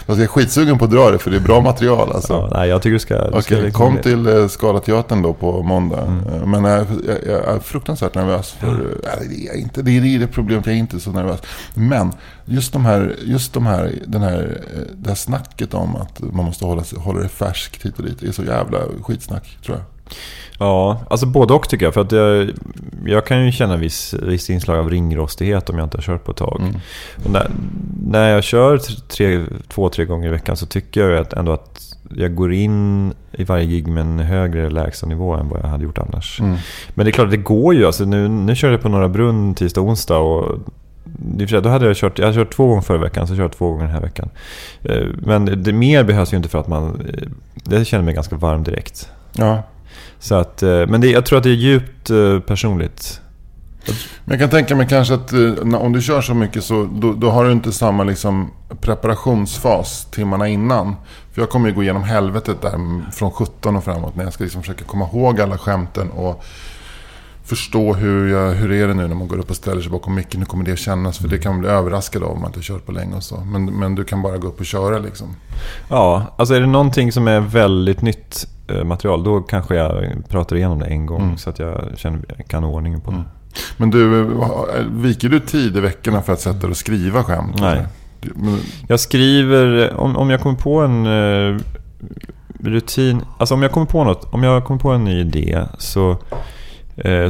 Jag 0.06 0.22
är 0.22 0.28
skitsugen 0.28 0.78
på 0.78 0.86
att 0.86 0.92
dra 0.92 1.12
det 1.12 1.20
för 1.20 1.32
det 1.32 1.38
är 1.38 1.42
bra 1.42 1.62
material 1.62 2.12
alltså. 2.12 2.34
Ja, 2.34 2.50
nej, 2.54 2.70
jag 2.70 2.82
tycker 2.82 2.94
du 2.94 3.00
ska... 3.00 3.16
Du 3.16 3.30
Okej, 3.30 3.42
ska 3.42 3.56
liksom- 3.56 3.72
kom 3.72 3.98
till 3.98 4.28
eh, 4.28 4.48
Scalateatern 4.48 5.22
då 5.22 5.34
på 5.34 5.64
måndag. 5.64 6.02
Mm. 6.02 6.42
Eh, 6.42 6.48
Men 6.48 6.64
jag, 6.64 6.86
jag, 7.08 7.18
jag 7.28 7.56
är 7.56 7.60
fruktansvärt 7.60 8.16
nervös. 8.16 8.52
För, 8.52 8.68
eh, 8.68 9.30
det, 9.30 9.48
är 9.48 9.58
inte, 9.58 9.82
det, 9.82 9.92
är, 9.92 10.20
det 10.20 10.28
problemet, 10.28 10.66
jag 10.66 10.76
är 10.76 10.80
inte 10.80 11.00
så 11.00 11.12
nervös. 11.12 11.40
Men 11.74 12.12
just, 12.46 12.74
de 12.74 12.86
här, 12.86 13.16
just 13.24 13.54
de 13.54 13.66
här, 13.66 13.92
den 14.08 14.22
här, 14.22 14.62
eh, 14.76 14.82
det 14.96 15.10
här 15.10 15.16
snacket 15.16 15.74
om 15.74 15.96
att 15.96 16.20
man 16.20 16.46
måste 16.46 16.66
hålla, 16.66 16.84
hålla 16.98 17.20
det 17.20 17.30
färskt 17.30 17.86
hit 17.86 17.98
och 18.00 18.06
dit. 18.06 18.18
Det 18.20 18.28
är 18.28 18.32
så 18.32 18.44
jävla 18.44 18.80
skitsnack 19.04 19.58
tror 19.66 19.78
jag. 19.78 19.86
Ja, 20.60 21.02
alltså 21.10 21.26
både 21.26 21.54
och 21.54 21.70
tycker 21.70 21.86
jag. 21.86 21.94
För 21.94 22.02
att 22.02 22.12
jag, 22.12 22.50
jag 23.06 23.26
kan 23.26 23.46
ju 23.46 23.52
känna 23.52 23.78
viss, 23.78 24.14
viss 24.14 24.50
inslag 24.50 24.78
av 24.78 24.90
ringrostighet 24.90 25.70
om 25.70 25.78
jag 25.78 25.86
inte 25.86 25.98
har 25.98 26.02
kört 26.02 26.24
på 26.24 26.32
ett 26.32 26.38
tag. 26.38 26.62
Mm. 26.62 26.76
När, 27.32 27.52
när 28.06 28.30
jag 28.30 28.44
kör 28.44 28.78
tre, 29.08 29.46
två, 29.68 29.90
tre 29.90 30.06
gånger 30.06 30.28
i 30.28 30.32
veckan 30.32 30.58
så 30.58 30.66
tycker 30.66 31.10
jag 31.10 31.22
att 31.22 31.34
ändå 31.34 31.52
att 31.52 31.82
jag 32.16 32.36
går 32.36 32.54
in 32.54 33.14
i 33.32 33.44
varje 33.44 33.66
gig 33.66 33.88
med 33.88 34.02
en 34.02 34.20
högre 34.20 34.70
lägstanivå 34.70 35.34
än 35.34 35.50
vad 35.50 35.60
jag 35.60 35.68
hade 35.68 35.84
gjort 35.84 35.98
annars. 35.98 36.40
Mm. 36.40 36.58
Men 36.94 37.06
det 37.06 37.10
är 37.10 37.14
klart, 37.14 37.32
det 37.32 37.38
går 37.38 37.74
ju. 37.76 37.86
Alltså, 37.86 38.06
nu, 38.06 38.28
nu 38.28 38.56
körde 38.56 38.74
jag 38.74 38.82
på 38.82 38.90
Norra 38.90 39.10
Brunn 39.10 39.56
tisdag 39.56 39.82
och 39.82 39.88
onsdag. 39.88 40.18
Och 40.18 40.60
då 41.64 41.70
hade 41.70 41.86
jag 41.88 41.96
kört, 41.96 42.20
jag 42.20 42.26
hade 42.26 42.38
kört 42.38 42.54
två 42.54 42.68
gånger 42.68 42.82
förra 42.82 42.98
veckan, 42.98 43.28
så 43.28 43.36
jag 43.36 43.52
två 43.52 43.70
gånger 43.70 43.84
den 43.84 43.94
här 43.94 44.02
veckan. 44.02 44.30
Eh, 44.84 45.08
Men 45.26 45.64
det 45.64 45.74
mer 45.74 46.04
behövs 46.04 46.34
ju 46.34 46.38
inte 46.38 46.50
för 46.50 46.60
att 46.60 46.68
man... 46.68 47.02
eh, 47.14 47.78
Jag 47.78 47.88
känner 47.88 48.04
mig 48.04 48.14
ganska 48.14 48.36
varm 48.36 48.64
direkt. 48.64 49.10
Ja. 49.34 49.64
Så 50.20 50.36
att, 50.36 50.64
eh, 50.64 50.88
men 50.88 51.02
det, 51.02 51.08
jag 51.08 51.26
tror 51.26 51.38
att 51.38 51.44
det 51.44 51.50
är 51.50 51.54
djupt 51.54 52.10
eh, 52.10 52.40
personligt. 52.40 53.22
Jag 54.26 54.40
kan 54.40 54.50
tänka 54.50 54.76
mig 54.76 54.88
kanske 54.90 55.14
att 55.14 55.34
eh, 55.34 55.76
om 55.76 55.94
du 55.94 56.02
kör 56.02 56.22
så 56.22 56.34
mycket 56.34 56.64
så 56.64 56.90
då, 56.94 57.14
då 57.14 57.30
har 57.30 57.46
du 57.46 57.52
inte 57.52 57.72
samma 57.72 58.04
liksom, 58.04 58.52
preparationsfas 58.82 60.08
timmarna 60.12 60.48
innan. 60.48 60.96
För 61.34 61.42
jag 61.42 61.50
kommer 61.50 61.70
ju 61.70 61.76
gå 61.76 61.84
igenom 61.84 62.04
helvetet 62.04 62.62
där 62.62 63.02
från 63.12 63.32
17 63.32 63.76
och 63.76 63.84
framåt 63.84 64.16
när 64.16 64.24
jag 64.24 64.34
ska 64.34 64.44
liksom 64.44 64.62
försöka 64.62 64.86
komma 64.86 65.06
ihåg 65.06 65.42
alla 65.42 65.58
skämten 65.58 66.10
och 66.12 66.44
förstå 67.44 67.94
hur, 67.94 68.28
jag, 68.28 68.52
hur 68.52 68.72
är 68.72 68.88
det 68.88 68.94
nu 68.94 69.08
när 69.08 69.16
man 69.16 69.28
går 69.28 69.38
upp 69.38 69.50
och 69.50 69.56
ställer 69.56 69.82
sig 69.82 69.92
bakom 69.92 70.16
micken. 70.16 70.40
Hur 70.40 70.46
kommer 70.46 70.66
det 70.66 70.78
kännas? 70.78 71.18
För 71.18 71.28
det 71.28 71.38
kan 71.38 71.52
man 71.52 71.62
bli 71.62 71.70
överraskad 71.70 72.24
av 72.24 72.32
om 72.32 72.40
man 72.40 72.48
inte 72.48 72.60
har 72.60 72.64
kört 72.64 72.86
på 72.86 72.92
länge 72.92 73.16
och 73.16 73.24
så. 73.24 73.38
Men, 73.38 73.66
men 73.66 73.96
du 73.96 74.04
kan 74.04 74.22
bara 74.22 74.38
gå 74.38 74.48
upp 74.48 74.60
och 74.60 74.66
köra 74.66 75.00
liksom. 75.00 75.36
Ja, 75.90 76.36
alltså 76.38 76.56
är 76.56 76.60
det 76.60 76.68
någonting 76.68 77.12
som 77.12 77.28
är 77.28 77.40
väldigt 77.40 78.02
nytt 78.02 78.48
material, 78.84 79.24
då 79.24 79.42
kanske 79.42 79.76
jag 79.76 80.06
pratar 80.30 80.56
igenom 80.56 80.80
det 80.80 80.86
en 80.86 81.06
gång. 81.06 81.22
Mm. 81.22 81.38
Så 81.38 81.50
att 81.50 81.60
jag 81.60 81.92
känner, 81.96 82.20
kan 82.48 82.64
ha 82.64 82.72
ordning 82.72 83.02
på 83.02 83.12
det. 83.12 83.24
Men 83.78 83.90
du, 83.90 84.20
eh, 84.20 84.86
viker 84.92 85.30
du 85.30 85.40
tid 85.40 85.78
i 85.78 85.80
veckorna 85.80 86.22
för 86.22 86.34
att 86.34 86.40
sätta 86.40 86.60
dig 86.60 86.70
och 86.70 86.78
skriva 86.78 87.24
skämt? 87.24 87.56
Nej. 87.60 87.86
Men, 88.22 88.60
Jag 88.88 89.00
skriver, 89.00 89.94
om, 89.94 90.18
om 90.18 90.30
jag 90.30 90.42
kommer 90.42 90.56
på 90.56 90.80
en 90.80 91.06
eh, 91.06 91.60
rutin, 92.60 93.22
alltså 93.38 93.56
om 93.56 93.62
jag 93.62 93.72
kommer 93.72 93.86
på 93.86 94.04
något, 94.04 94.34
om 94.34 94.44
jag 94.44 94.64
kommer 94.66 94.80
på 94.80 94.90
en 94.90 95.04
ny 95.04 95.20
idé 95.20 95.64
så, 95.78 96.12
eh, 96.12 96.18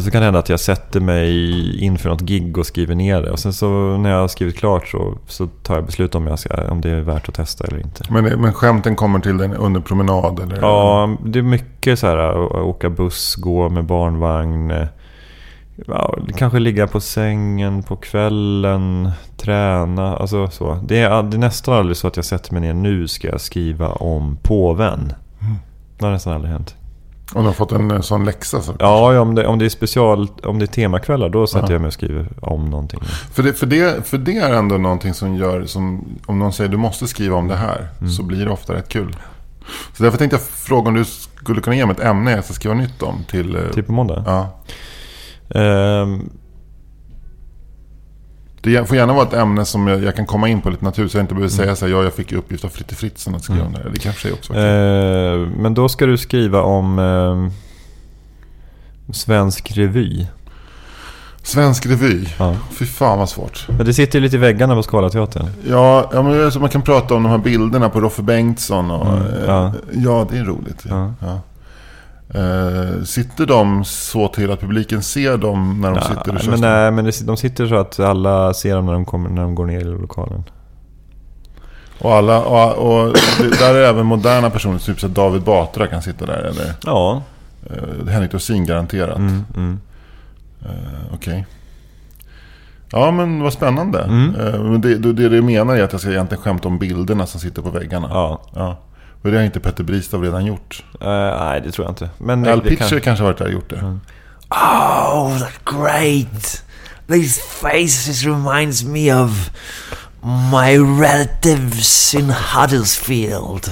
så 0.01 0.11
kan 0.11 0.21
det 0.21 0.25
hända 0.25 0.39
att 0.39 0.49
jag 0.49 0.59
sätter 0.59 0.99
mig 0.99 1.83
inför 1.83 2.09
något 2.09 2.21
gig 2.21 2.57
och 2.57 2.65
skriver 2.65 2.95
ner 2.95 3.21
det. 3.21 3.31
Och 3.31 3.39
sen 3.39 3.53
så 3.53 3.97
när 3.97 4.09
jag 4.09 4.21
har 4.21 4.27
skrivit 4.27 4.57
klart 4.57 4.87
så, 4.87 5.17
så 5.27 5.47
tar 5.47 5.75
jag 5.75 5.85
beslut 5.85 6.15
om, 6.15 6.27
jag 6.27 6.39
ska, 6.39 6.71
om 6.71 6.81
det 6.81 6.89
är 6.89 7.01
värt 7.01 7.29
att 7.29 7.35
testa 7.35 7.67
eller 7.67 7.79
inte. 7.79 8.03
men, 8.09 8.23
men 8.23 8.53
skämten 8.53 8.95
kommer 8.95 9.19
till 9.19 9.37
dig 9.37 9.49
under 9.59 9.81
promenad? 9.81 10.39
Eller? 10.39 10.57
Ja, 10.61 11.15
det 11.25 11.39
är 11.39 11.43
mycket 11.43 11.99
så 11.99 12.07
här 12.07 12.17
att 12.17 12.51
åka 12.51 12.89
buss, 12.89 13.35
gå 13.35 13.69
med 13.69 13.85
barnvagn. 13.85 14.71
eh, 14.71 14.87
Ja, 15.87 16.17
kanske 16.37 16.59
ligga 16.59 16.87
på 16.87 16.99
sängen 17.01 17.83
på 17.83 17.95
kvällen, 17.95 19.11
träna, 19.37 20.17
alltså 20.17 20.47
så. 20.49 20.79
Det 20.87 20.99
är, 20.99 21.23
det 21.23 21.37
är 21.37 21.39
nästan 21.39 21.73
aldrig 21.73 21.97
så 21.97 22.07
att 22.07 22.15
jag 22.15 22.25
sätter 22.25 22.53
mig 22.53 22.61
ner, 22.61 22.73
nu 22.73 23.07
ska 23.07 23.27
jag 23.27 23.41
skriva 23.41 23.87
om 23.87 24.37
påven. 24.43 25.13
Det 25.97 26.05
har 26.05 26.11
nästan 26.11 26.33
aldrig 26.33 26.51
hänt. 26.53 26.75
Om 27.33 27.41
du 27.41 27.47
har 27.49 27.53
fått 27.53 27.71
en 27.71 27.91
eh, 27.91 28.01
sån 28.01 28.25
läxa 28.25 28.61
så. 28.61 28.73
Ja, 28.79 29.19
om 29.21 29.35
det, 29.35 29.47
om 29.47 29.59
det 29.59 29.65
är 29.65 29.69
special, 29.69 30.27
om 30.43 30.59
det 30.59 30.65
är 30.65 30.67
temakvällar, 30.67 31.29
då 31.29 31.47
sätter 31.47 31.67
Ja. 31.67 31.71
jag 31.71 31.81
mig 31.81 31.87
och 31.87 31.93
skriver 31.93 32.27
om 32.41 32.69
någonting. 32.69 32.99
För 33.33 33.43
det, 33.43 33.53
för, 33.53 33.65
det, 33.65 34.07
för 34.07 34.17
det 34.17 34.37
är 34.37 34.53
ändå 34.53 34.77
någonting 34.77 35.13
som 35.13 35.35
gör, 35.35 35.65
som, 35.65 36.05
om 36.25 36.39
någon 36.39 36.53
säger 36.53 36.69
du 36.69 36.77
måste 36.77 37.07
skriva 37.07 37.35
om 37.35 37.47
det 37.47 37.55
här, 37.55 37.87
Mm. 37.99 38.11
så 38.11 38.23
blir 38.23 38.45
det 38.45 38.51
ofta 38.51 38.73
rätt 38.73 38.89
kul. 38.89 39.15
Så 39.97 40.03
därför 40.03 40.17
tänkte 40.17 40.35
jag 40.35 40.41
fråga 40.41 40.87
om 40.89 40.93
du 40.95 41.05
skulle 41.05 41.61
kunna 41.61 41.75
ge 41.75 41.85
mig 41.85 41.95
ett 41.99 42.03
ämne 42.03 42.31
jag 42.31 42.43
ska 42.43 42.53
skriva 42.53 42.75
nytt 42.75 43.01
om 43.03 43.15
till... 43.29 43.55
eh, 43.55 43.61
Typ 43.73 43.87
på 43.87 43.93
måndag. 43.93 44.23
Ja. 44.25 44.47
Ehm, 45.59 46.29
Det 48.63 48.87
får 48.87 48.97
gärna 48.97 49.13
vara 49.13 49.27
ett 49.27 49.33
ämne 49.33 49.65
som 49.65 49.87
jag, 49.87 50.03
jag 50.03 50.15
kan 50.15 50.25
komma 50.25 50.49
in 50.49 50.61
på 50.61 50.69
lite 50.69 50.85
naturligt, 50.85 51.11
så 51.11 51.17
jag 51.17 51.23
inte 51.23 51.33
behöver 51.33 51.53
Mm. 51.55 51.65
säga 51.65 51.75
så 51.75 51.85
här, 51.85 51.93
ja 51.93 52.03
jag 52.03 52.13
fick 52.13 52.31
i 52.31 52.35
uppgift 52.35 52.65
av 52.65 52.69
Fritte 52.69 52.95
Fritzson 52.95 53.35
att 53.35 53.43
skriva 53.43 53.65
om 53.65 53.73
det. 53.73 53.89
Det 53.93 53.99
kanske 53.99 54.29
är 54.29 54.33
också 54.33 54.53
eh, 54.53 55.47
men 55.61 55.73
då 55.73 55.89
ska 55.89 56.05
du 56.05 56.17
skriva 56.17 56.61
om 56.61 56.99
eh, 56.99 57.51
svensk 59.13 59.71
revy. 59.77 60.27
Svensk 61.43 61.85
revy. 61.85 62.25
Ja. 62.39 62.55
Fy 62.71 62.85
fan 62.85 63.19
vad 63.19 63.29
svårt. 63.29 63.65
Men 63.67 63.85
det 63.85 63.93
sitter 63.93 64.19
ju 64.19 64.23
lite 64.23 64.35
i 64.35 64.39
väggarna 64.39 64.75
på 64.75 64.83
Scalateatern. 64.83 65.47
Ja, 65.69 66.09
ja 66.13 66.21
men 66.21 66.51
man 66.59 66.69
kan 66.69 66.81
prata 66.81 67.15
om 67.15 67.23
de 67.23 67.29
här 67.29 67.37
bilderna 67.37 67.89
på 67.89 67.99
Roffe 68.01 68.21
Bengtsson. 68.21 68.91
Och, 68.91 69.07
Mm, 69.07 69.23
eh, 69.23 69.45
ja. 69.47 69.73
ja, 69.91 70.27
det 70.31 70.37
är 70.37 70.43
roligt. 70.43 70.85
Ja. 70.89 71.13
Ja. 71.19 71.39
Eh, 72.33 73.03
sitter 73.03 73.45
de 73.45 73.85
så 73.85 74.27
till 74.27 74.51
att 74.51 74.59
publiken 74.59 75.03
ser 75.03 75.37
dem 75.37 75.81
när 75.81 75.91
de 75.91 76.01
sitter 76.01 76.33
Ja, 76.33 76.39
kör? 76.39 76.51
men 76.51 76.61
nej, 76.61 76.91
men 76.91 77.05
det, 77.05 77.25
de 77.25 77.37
sitter 77.37 77.67
så 77.67 77.75
att 77.75 77.99
alla 77.99 78.53
ser 78.53 78.75
dem 78.75 78.85
när 78.85 78.93
de, 78.93 79.05
kommer, 79.05 79.29
när 79.29 79.41
de 79.41 79.55
går 79.55 79.65
ner 79.65 79.79
i 79.79 79.83
lokalen. 79.83 80.43
Och, 81.99 82.13
alla, 82.13 82.41
och, 82.43 83.07
och 83.07 83.13
det, 83.39 83.59
där 83.59 83.75
är 83.75 83.83
även 83.89 84.05
moderna 84.05 84.49
personer, 84.49 84.79
typ 84.79 84.99
så 84.99 85.05
att 85.05 85.15
David 85.15 85.41
Batra 85.41 85.87
kan 85.87 86.01
sitta 86.01 86.25
där. 86.25 86.37
Eller 86.43 86.73
Ja. 86.85 87.21
uh, 87.71 88.07
Henrik 88.07 88.31
Dorsin 88.31 88.65
garanterat. 88.65 89.17
Mm, 89.17 89.45
mm. 89.55 89.79
Eh, 90.65 91.13
Okej. 91.13 91.45
Ja, 92.91 93.11
men 93.11 93.41
vad 93.43 93.53
spännande. 93.53 93.99
Mm. 93.99 94.35
Eh, 94.35 94.79
det, 94.79 94.97
det, 94.97 95.13
det 95.13 95.29
du 95.29 95.41
menar 95.41 95.75
är 95.75 95.83
att 95.83 95.91
jag 95.91 96.01
ska 96.01 96.11
egentligen 96.11 96.43
skämta 96.43 96.67
om 96.67 96.79
bilderna 96.79 97.25
som 97.25 97.39
sitter 97.39 97.61
på 97.61 97.69
väggarna. 97.69 98.07
Ja. 98.11 98.41
ja. 98.55 98.77
Och 99.21 99.31
det 99.31 99.37
har 99.37 99.43
inte 99.43 99.59
Petter 99.59 99.83
Bristav 99.83 100.23
redan 100.23 100.45
gjort. 100.45 100.83
Eh, 101.01 101.07
nej, 101.39 101.61
det 101.61 101.71
tror 101.71 101.85
jag 101.85 101.91
inte. 101.91 102.09
Men 102.17 102.47
Al 102.47 102.61
det 102.63 102.69
Pitcher 102.69 102.89
kan... 102.89 103.01
kanske 103.01 103.23
har 103.23 103.29
varit 103.31 103.37
där 103.37 103.45
och 103.45 103.51
gjort 103.51 103.69
det. 103.69 103.99
Oh, 104.49 105.37
that's 105.37 105.81
great. 105.81 106.63
These 107.07 107.41
faces 107.41 108.23
reminds 108.25 108.83
me 108.83 109.13
of 109.13 109.49
my 110.51 110.77
relatives 111.01 112.13
in 112.13 112.29
Huddersfield. 112.29 113.71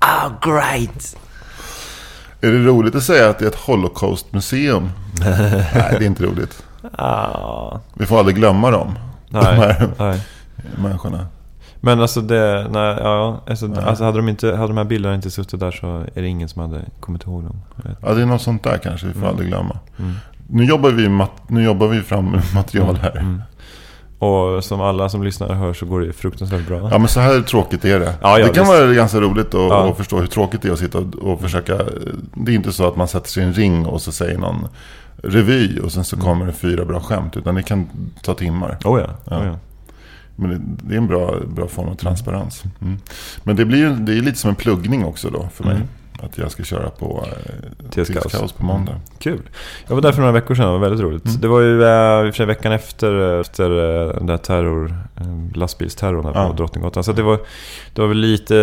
Oh, 0.00 0.32
great. 0.42 1.16
Är 2.40 2.50
det 2.52 2.58
roligt 2.58 2.94
att 2.94 3.02
säga 3.02 3.28
att 3.30 3.38
det 3.38 3.44
är 3.44 3.48
ett 3.48 3.54
Holocaustmuseum? 3.54 4.90
Nej, 5.20 5.66
det 5.74 5.96
är 5.96 6.02
inte 6.02 6.22
roligt. 6.24 6.62
Ah, 6.98 7.78
Vi 7.94 8.06
får 8.06 8.18
aldrig 8.18 8.36
glömma 8.36 8.70
dem. 8.70 8.98
De 9.28 9.38
nej, 9.44 9.54
här 9.56 9.90
nej. 9.98 10.20
människorna. 10.78 11.26
Men 11.80 12.00
alltså 12.00 12.20
det... 12.20 12.66
Nej, 12.70 12.96
ja, 13.00 13.40
alltså, 13.46 13.74
alltså 13.86 14.04
hade, 14.04 14.16
de 14.18 14.28
inte, 14.28 14.46
hade 14.56 14.66
de 14.68 14.76
här 14.76 14.84
bilderna 14.84 15.14
inte 15.14 15.30
suttit 15.30 15.60
där 15.60 15.70
så 15.70 15.86
är 16.14 16.22
det 16.22 16.28
ingen 16.28 16.48
som 16.48 16.62
hade 16.62 16.84
kommit 17.00 17.22
ihåg 17.24 17.42
dem. 17.44 17.56
Ja, 18.02 18.14
det 18.14 18.22
är 18.22 18.26
något 18.26 18.42
sånt 18.42 18.62
där 18.64 18.78
kanske 18.78 19.06
vi 19.06 19.12
får 19.12 19.26
aldrig 19.26 19.48
glömma. 19.48 19.78
Mm. 19.98 20.12
Nu, 20.48 20.64
jobbar 20.64 20.90
vi 20.90 21.08
mat- 21.08 21.42
nu 21.48 21.62
jobbar 21.64 21.86
vi 21.86 22.00
fram 22.02 22.36
material 22.54 22.96
här. 22.96 23.16
Mm. 23.16 23.42
Och 24.18 24.64
som 24.64 24.80
alla 24.80 25.08
som 25.08 25.22
lyssnar 25.22 25.54
hör 25.54 25.72
så 25.72 25.86
går 25.86 26.00
det 26.00 26.12
fruktansvärt 26.12 26.66
bra. 26.66 26.88
Ja, 26.92 26.98
men 26.98 27.08
så 27.08 27.20
här 27.20 27.40
tråkigt 27.40 27.84
är 27.84 28.00
det. 28.00 28.14
Ja, 28.22 28.38
ja, 28.38 28.46
det 28.46 28.52
kan 28.52 28.64
visst. 28.64 28.78
vara 28.80 28.92
ganska 28.92 29.20
roligt 29.20 29.46
att, 29.46 29.54
Ja. 29.54 29.94
förstå 29.94 30.18
hur 30.18 30.26
tråkigt 30.26 30.62
det 30.62 30.68
är 30.68 30.72
att 30.72 30.78
sitta 30.78 30.98
och, 30.98 31.14
och 31.14 31.40
försöka. 31.40 31.78
Det 32.34 32.52
är 32.52 32.56
inte 32.56 32.72
så 32.72 32.88
att 32.88 32.96
man 32.96 33.08
sätter 33.08 33.28
sig 33.28 33.42
i 33.42 33.46
en 33.46 33.52
ring 33.52 33.86
och 33.86 34.02
så 34.02 34.12
säger 34.12 34.38
någon 34.38 34.68
revy 35.22 35.78
och 35.80 35.92
sen 35.92 36.04
så 36.04 36.16
Mm. 36.16 36.26
kommer 36.26 36.46
det 36.46 36.52
fyra 36.52 36.84
bra 36.84 37.00
skämt. 37.00 37.36
Utan 37.36 37.54
det 37.54 37.62
kan 37.62 37.88
ta 38.22 38.34
timmar. 38.34 38.78
Oh. 38.84 39.00
Ja. 39.00 39.36
Oh 39.36 39.46
ja. 39.46 39.56
Men 40.40 40.78
det, 40.82 40.94
är 40.94 40.98
en 40.98 41.06
bra, 41.06 41.34
bra 41.46 41.68
form 41.68 41.88
av 41.88 41.94
transparens. 41.94 42.64
Mm. 42.80 42.98
Men 43.42 43.56
det 43.56 43.64
blir 43.64 43.90
det 43.90 44.12
är 44.12 44.22
lite 44.22 44.38
som 44.38 44.50
en 44.50 44.56
pluggning 44.56 45.04
också 45.04 45.30
då 45.30 45.48
för 45.54 45.64
mig. 45.64 45.76
Mm. 45.76 45.88
Att 46.22 46.38
jag 46.38 46.50
ska 46.50 46.64
köra 46.64 46.90
på 46.90 47.24
eh, 47.96 48.04
Kaos. 48.04 48.52
På 48.52 48.64
måndag. 48.64 49.00
Kul. 49.18 49.40
Jag 49.86 49.94
var 49.94 50.02
där 50.02 50.12
för 50.12 50.20
några 50.20 50.32
veckor 50.32 50.54
sedan, 50.54 50.66
det 50.66 50.72
var 50.72 50.78
väldigt 50.78 51.00
roligt. 51.00 51.24
Mm. 51.24 51.40
Det 51.40 51.48
var 51.48 51.60
ju 51.60 51.82
eh, 51.84 52.26
i 52.26 52.30
och 52.30 52.34
för 52.34 52.36
sig 52.36 52.46
veckan 52.46 52.72
efter, 52.72 53.40
efter 53.40 53.70
eh, 53.70 54.14
den 54.14 54.26
där 54.26 54.36
terror, 54.36 54.94
eh, 55.16 55.56
lastbilsterrorn 55.56 56.24
här 56.24 56.32
på 56.32 56.38
Ja. 56.38 56.52
Drottninggatan. 56.56 57.04
Så 57.04 57.12
det, 57.12 57.22
var, 57.22 57.38
det 57.94 58.00
var 58.00 58.08
väl 58.08 58.18
lite 58.18 58.56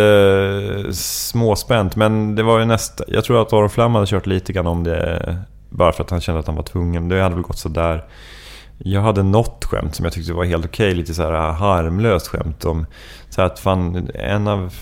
eh, 0.84 0.90
småspänt. 0.92 1.96
Men 1.96 2.34
det 2.34 2.42
var 2.42 2.58
ju 2.58 2.64
nästa, 2.64 3.04
jag 3.08 3.24
tror 3.24 3.42
att 3.42 3.52
Aron 3.52 3.70
Flam 3.70 3.94
hade 3.94 4.06
kört 4.06 4.26
lite 4.26 4.52
grann 4.52 4.66
om 4.66 4.84
det. 4.84 5.38
Bara 5.70 5.92
för 5.92 6.04
att 6.04 6.10
han 6.10 6.20
kände 6.20 6.40
att 6.40 6.46
han 6.46 6.56
var 6.56 6.62
tvungen. 6.62 7.08
Det 7.08 7.22
hade 7.22 7.34
väl 7.34 7.44
gått 7.44 7.58
sådär. 7.58 8.04
Jag 8.78 9.00
hade 9.00 9.22
något 9.22 9.64
skämt 9.64 9.94
som 9.94 10.04
jag 10.04 10.12
tyckte 10.12 10.32
var 10.32 10.44
helt 10.44 10.64
okej. 10.64 10.94
Lite 10.94 11.14
så 11.14 11.22
här 11.22 11.52
harmlöst 11.52 12.26
skämt 12.28 12.64
om 12.64 12.86
så 13.30 13.42
att 13.42 13.58
fan, 13.58 14.10
en 14.14 14.48
av 14.48 14.74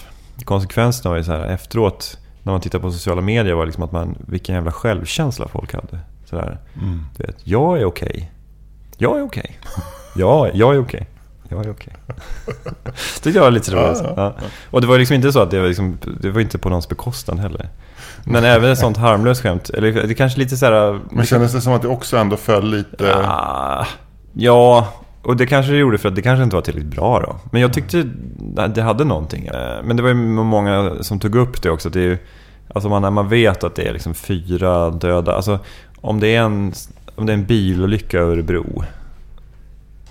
konsekvenserna 0.45 1.11
var 1.11 1.17
ju 1.17 1.25
så 1.25 1.33
här 1.33 1.47
efteråt 1.47 2.19
när 2.43 2.53
man 2.53 2.61
tittar 2.61 2.79
på 2.79 2.93
sociala 2.93 3.21
medier 3.21 3.55
var 3.55 3.67
liksom 3.67 3.83
att 3.85 3.93
man, 3.93 4.17
vilken 4.29 4.55
jävla 4.55 4.73
självkänsla 4.73 5.49
folk 5.49 5.75
hade. 5.75 5.99
Så 6.25 6.37
där, 6.37 6.59
Mm. 6.83 7.05
vet, 7.19 7.37
jag 7.45 7.79
är 7.81 7.85
okej. 7.85 8.31
Jag 8.97 9.19
är 9.19 9.23
okej. 9.23 9.59
Ja, 10.17 10.49
jag 10.55 10.75
är 10.75 10.81
okej. 10.81 11.07
Jag 11.49 11.67
är 11.67 11.71
okej. 11.71 11.93
Tyckte 13.23 13.39
jag 13.39 13.43
var 13.43 13.51
lite 13.51 13.71
roligt. 13.71 14.01
Ja, 14.03 14.13
Ja, 14.17 14.35
Och 14.71 14.81
det 14.81 14.87
var 14.87 14.99
liksom 14.99 15.15
inte 15.15 15.33
så 15.33 15.41
att 15.41 15.51
det 15.51 15.61
var, 15.61 15.69
liksom, 15.69 15.99
det 16.21 16.31
var 16.31 16.41
inte 16.41 16.59
på 16.59 16.69
någons 16.69 16.89
bekostnad 16.89 17.39
heller. 17.39 17.69
Men 18.25 18.45
även 18.45 18.71
ett 18.71 18.79
sånt 18.79 18.97
harmlöst 18.97 19.43
skämt. 19.43 19.71
Eller 19.71 20.07
det 20.07 20.15
kanske 20.15 20.39
lite 20.39 20.57
så 20.57 20.67
här... 20.67 21.01
Men 21.11 21.27
kändes 21.27 21.53
det 21.53 21.61
som 21.61 21.73
att 21.73 21.83
det 21.83 21.89
också 21.89 22.17
ändå 22.17 22.37
föll 22.37 22.71
lite... 22.71 23.05
Ja, 24.33 24.89
och 25.23 25.37
det 25.37 25.47
kanske 25.47 25.73
det 25.73 25.79
gjorde 25.79 25.99
för 25.99 26.09
att 26.09 26.15
det 26.15 26.23
kanske 26.23 26.43
inte 26.45 26.57
var 26.57 26.63
tillräckligt 26.63 26.95
bra 26.95 27.21
då. 27.21 27.37
Men 27.51 27.61
jag 27.61 27.73
tyckte 27.73 28.05
det 28.75 28.83
hade 28.83 29.05
någonting. 29.05 29.51
Men 29.85 29.97
det 29.97 30.03
var 30.03 30.09
ju 30.09 30.15
många 30.15 30.93
som 31.01 31.21
tog 31.21 31.35
upp 31.35 31.63
det 31.63 31.71
också. 31.71 31.91
Det 31.91 32.01
är 32.01 32.05
ju, 32.05 32.19
alltså 32.75 32.89
man, 32.89 33.03
när 33.03 33.11
man 33.11 33.29
vet 33.29 33.65
att 33.65 33.75
det 33.75 33.89
är 33.89 33.93
liksom 33.93 34.15
fyra 34.15 34.91
döda. 34.91 35.35
Alltså 35.35 35.59
om 36.01 36.21
det 36.21 36.35
är 36.37 36.41
en, 36.41 36.73
om 37.15 37.27
det 37.27 37.33
är 37.33 37.35
en 37.35 37.45
bilolycka 37.47 38.17
i 38.17 38.21
Örebro. 38.21 38.85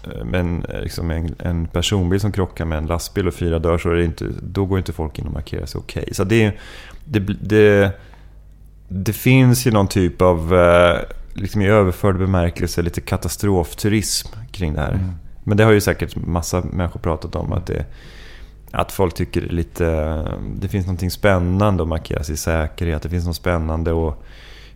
Eh, 0.06 0.26
med 0.26 0.40
en, 0.40 0.66
eh, 0.66 0.82
liksom 0.82 1.12
en, 1.12 1.36
en 1.40 1.68
personbil 1.68 2.20
som 2.20 2.32
krockar 2.32 2.66
med 2.66 2.78
en 2.78 2.86
lastbil 2.86 3.28
och 3.28 3.34
fyra 3.34 3.60
dör 3.60 3.78
så 3.78 3.90
är 3.90 3.96
det 3.96 4.06
inte, 4.06 4.26
då 4.42 4.66
går 4.66 4.78
inte 4.78 4.94
folk 4.94 5.20
in 5.20 5.26
och 5.26 5.34
markerar 5.34 5.66
sig 5.66 5.80
okej. 5.80 6.10
Så 6.12 6.24
det, 6.24 6.54
det, 7.06 7.20
det, 7.20 7.92
det 8.88 9.14
finns 9.14 9.68
ju 9.68 9.72
någon 9.72 9.88
typ 9.88 10.22
av, 10.22 10.56
eh, 10.56 11.00
liksom 11.34 11.62
i 11.62 11.68
överförd 11.68 12.18
bemärkelse, 12.18 12.82
lite 12.82 13.02
katastrofturism 13.02 14.28
kring 14.52 14.74
det 14.74 14.82
här. 14.82 15.00
Men 15.44 15.58
det 15.58 15.64
har 15.64 15.72
ju 15.72 15.82
säkert 15.82 16.16
massa 16.16 16.62
människor 16.62 17.00
pratat 17.00 17.36
om. 17.36 17.54
Att, 17.54 17.66
det, 17.66 17.86
att 18.72 18.92
folk 18.92 19.14
tycker 19.14 19.42
det 19.42 19.48
lite... 19.48 19.86
Det 20.60 20.68
finns 20.68 20.86
någonting 20.86 21.12
spännande 21.12 21.84
att 21.84 21.90
markera 21.90 22.24
sin 22.24 22.38
säkerhet. 22.38 23.02
Det 23.02 23.10
finns 23.10 23.26
något 23.26 23.36
spännande 23.36 24.08
att 24.08 24.24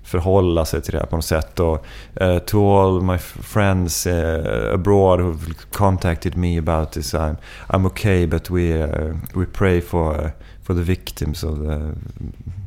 förhålla 0.10 0.66
sig 0.66 0.82
till 0.82 0.92
det 0.92 1.00
här 1.00 1.06
på 1.06 1.16
något 1.16 1.26
sätt. 1.26 1.60
Och, 1.60 1.86
uh, 2.22 2.38
to 2.38 2.80
all 2.80 3.02
my 3.02 3.18
friends 3.18 4.08
uh, 4.08 4.74
abroad 4.74 5.20
who've 5.20 5.54
contacted 5.72 6.38
me 6.38 6.58
about 6.58 6.92
this, 6.92 7.14
I'm, 7.14 7.36
I'm 7.68 7.86
okay 7.86 8.28
but 8.28 8.50
we, 8.50 8.84
uh, 8.84 9.16
we 9.36 9.46
pray 9.46 9.82
for, 9.82 10.26
uh, 10.26 10.30
for 10.64 10.74
the 10.74 10.82
victims 10.82 11.44
of 11.44 11.60
the 11.60 11.92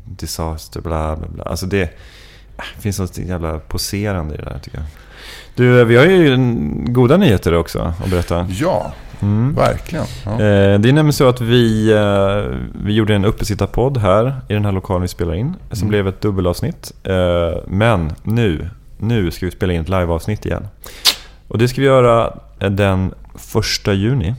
disaster, 0.05 0.81
bla 0.81 1.17
bla 1.17 1.29
bla. 1.29 1.45
Alltså 1.45 1.67
det, 1.67 1.91
ah, 2.57 2.65
det 2.77 2.83
finns 2.83 2.99
något 2.99 3.19
jävla 3.19 3.59
poserande 3.59 4.35
i 4.35 4.37
det 4.37 4.45
där 4.45 4.59
tycker 4.59 4.79
jag. 4.79 4.87
Du, 5.55 5.85
vi 5.85 5.97
har 5.97 6.05
ju 6.05 6.37
goda 6.87 7.17
nyheter 7.17 7.55
också 7.55 7.95
att 8.05 8.11
berätta. 8.11 8.47
Ja, 8.51 8.93
Mm. 9.23 9.55
verkligen. 9.55 10.05
Ja. 10.25 10.33
Eh, 10.33 10.39
Det 10.39 10.89
är 10.89 10.93
nämligen 10.93 11.13
så 11.13 11.29
att 11.29 11.41
vi, 11.41 11.93
eh, 11.93 12.59
vi 12.85 12.93
gjorde 12.93 13.15
en 13.15 13.25
uppesittarpodd 13.25 13.97
här 13.99 14.41
i 14.49 14.53
den 14.55 14.65
här 14.65 14.73
lokalen 14.73 15.03
vi 15.03 15.09
spelar 15.09 15.35
in. 15.35 15.55
Som 15.71 15.79
Mm. 15.79 15.89
blev 15.89 16.09
ett 16.09 16.21
dubbelavsnitt. 16.21 16.93
Eh, 17.05 17.59
Men 17.67 18.13
nu, 18.23 18.71
nu 18.99 19.31
ska 19.31 19.47
vi 19.47 19.53
spela 19.53 19.73
in 19.73 19.81
ett 19.81 19.89
liveavsnitt 19.89 20.47
igen. 20.47 20.67
Och 21.49 21.59
det 21.59 21.69
ska 21.69 21.81
vi 21.81 21.87
göra 21.87 22.35
den 22.59 23.15
första 23.35 23.93
juni. 23.93 24.35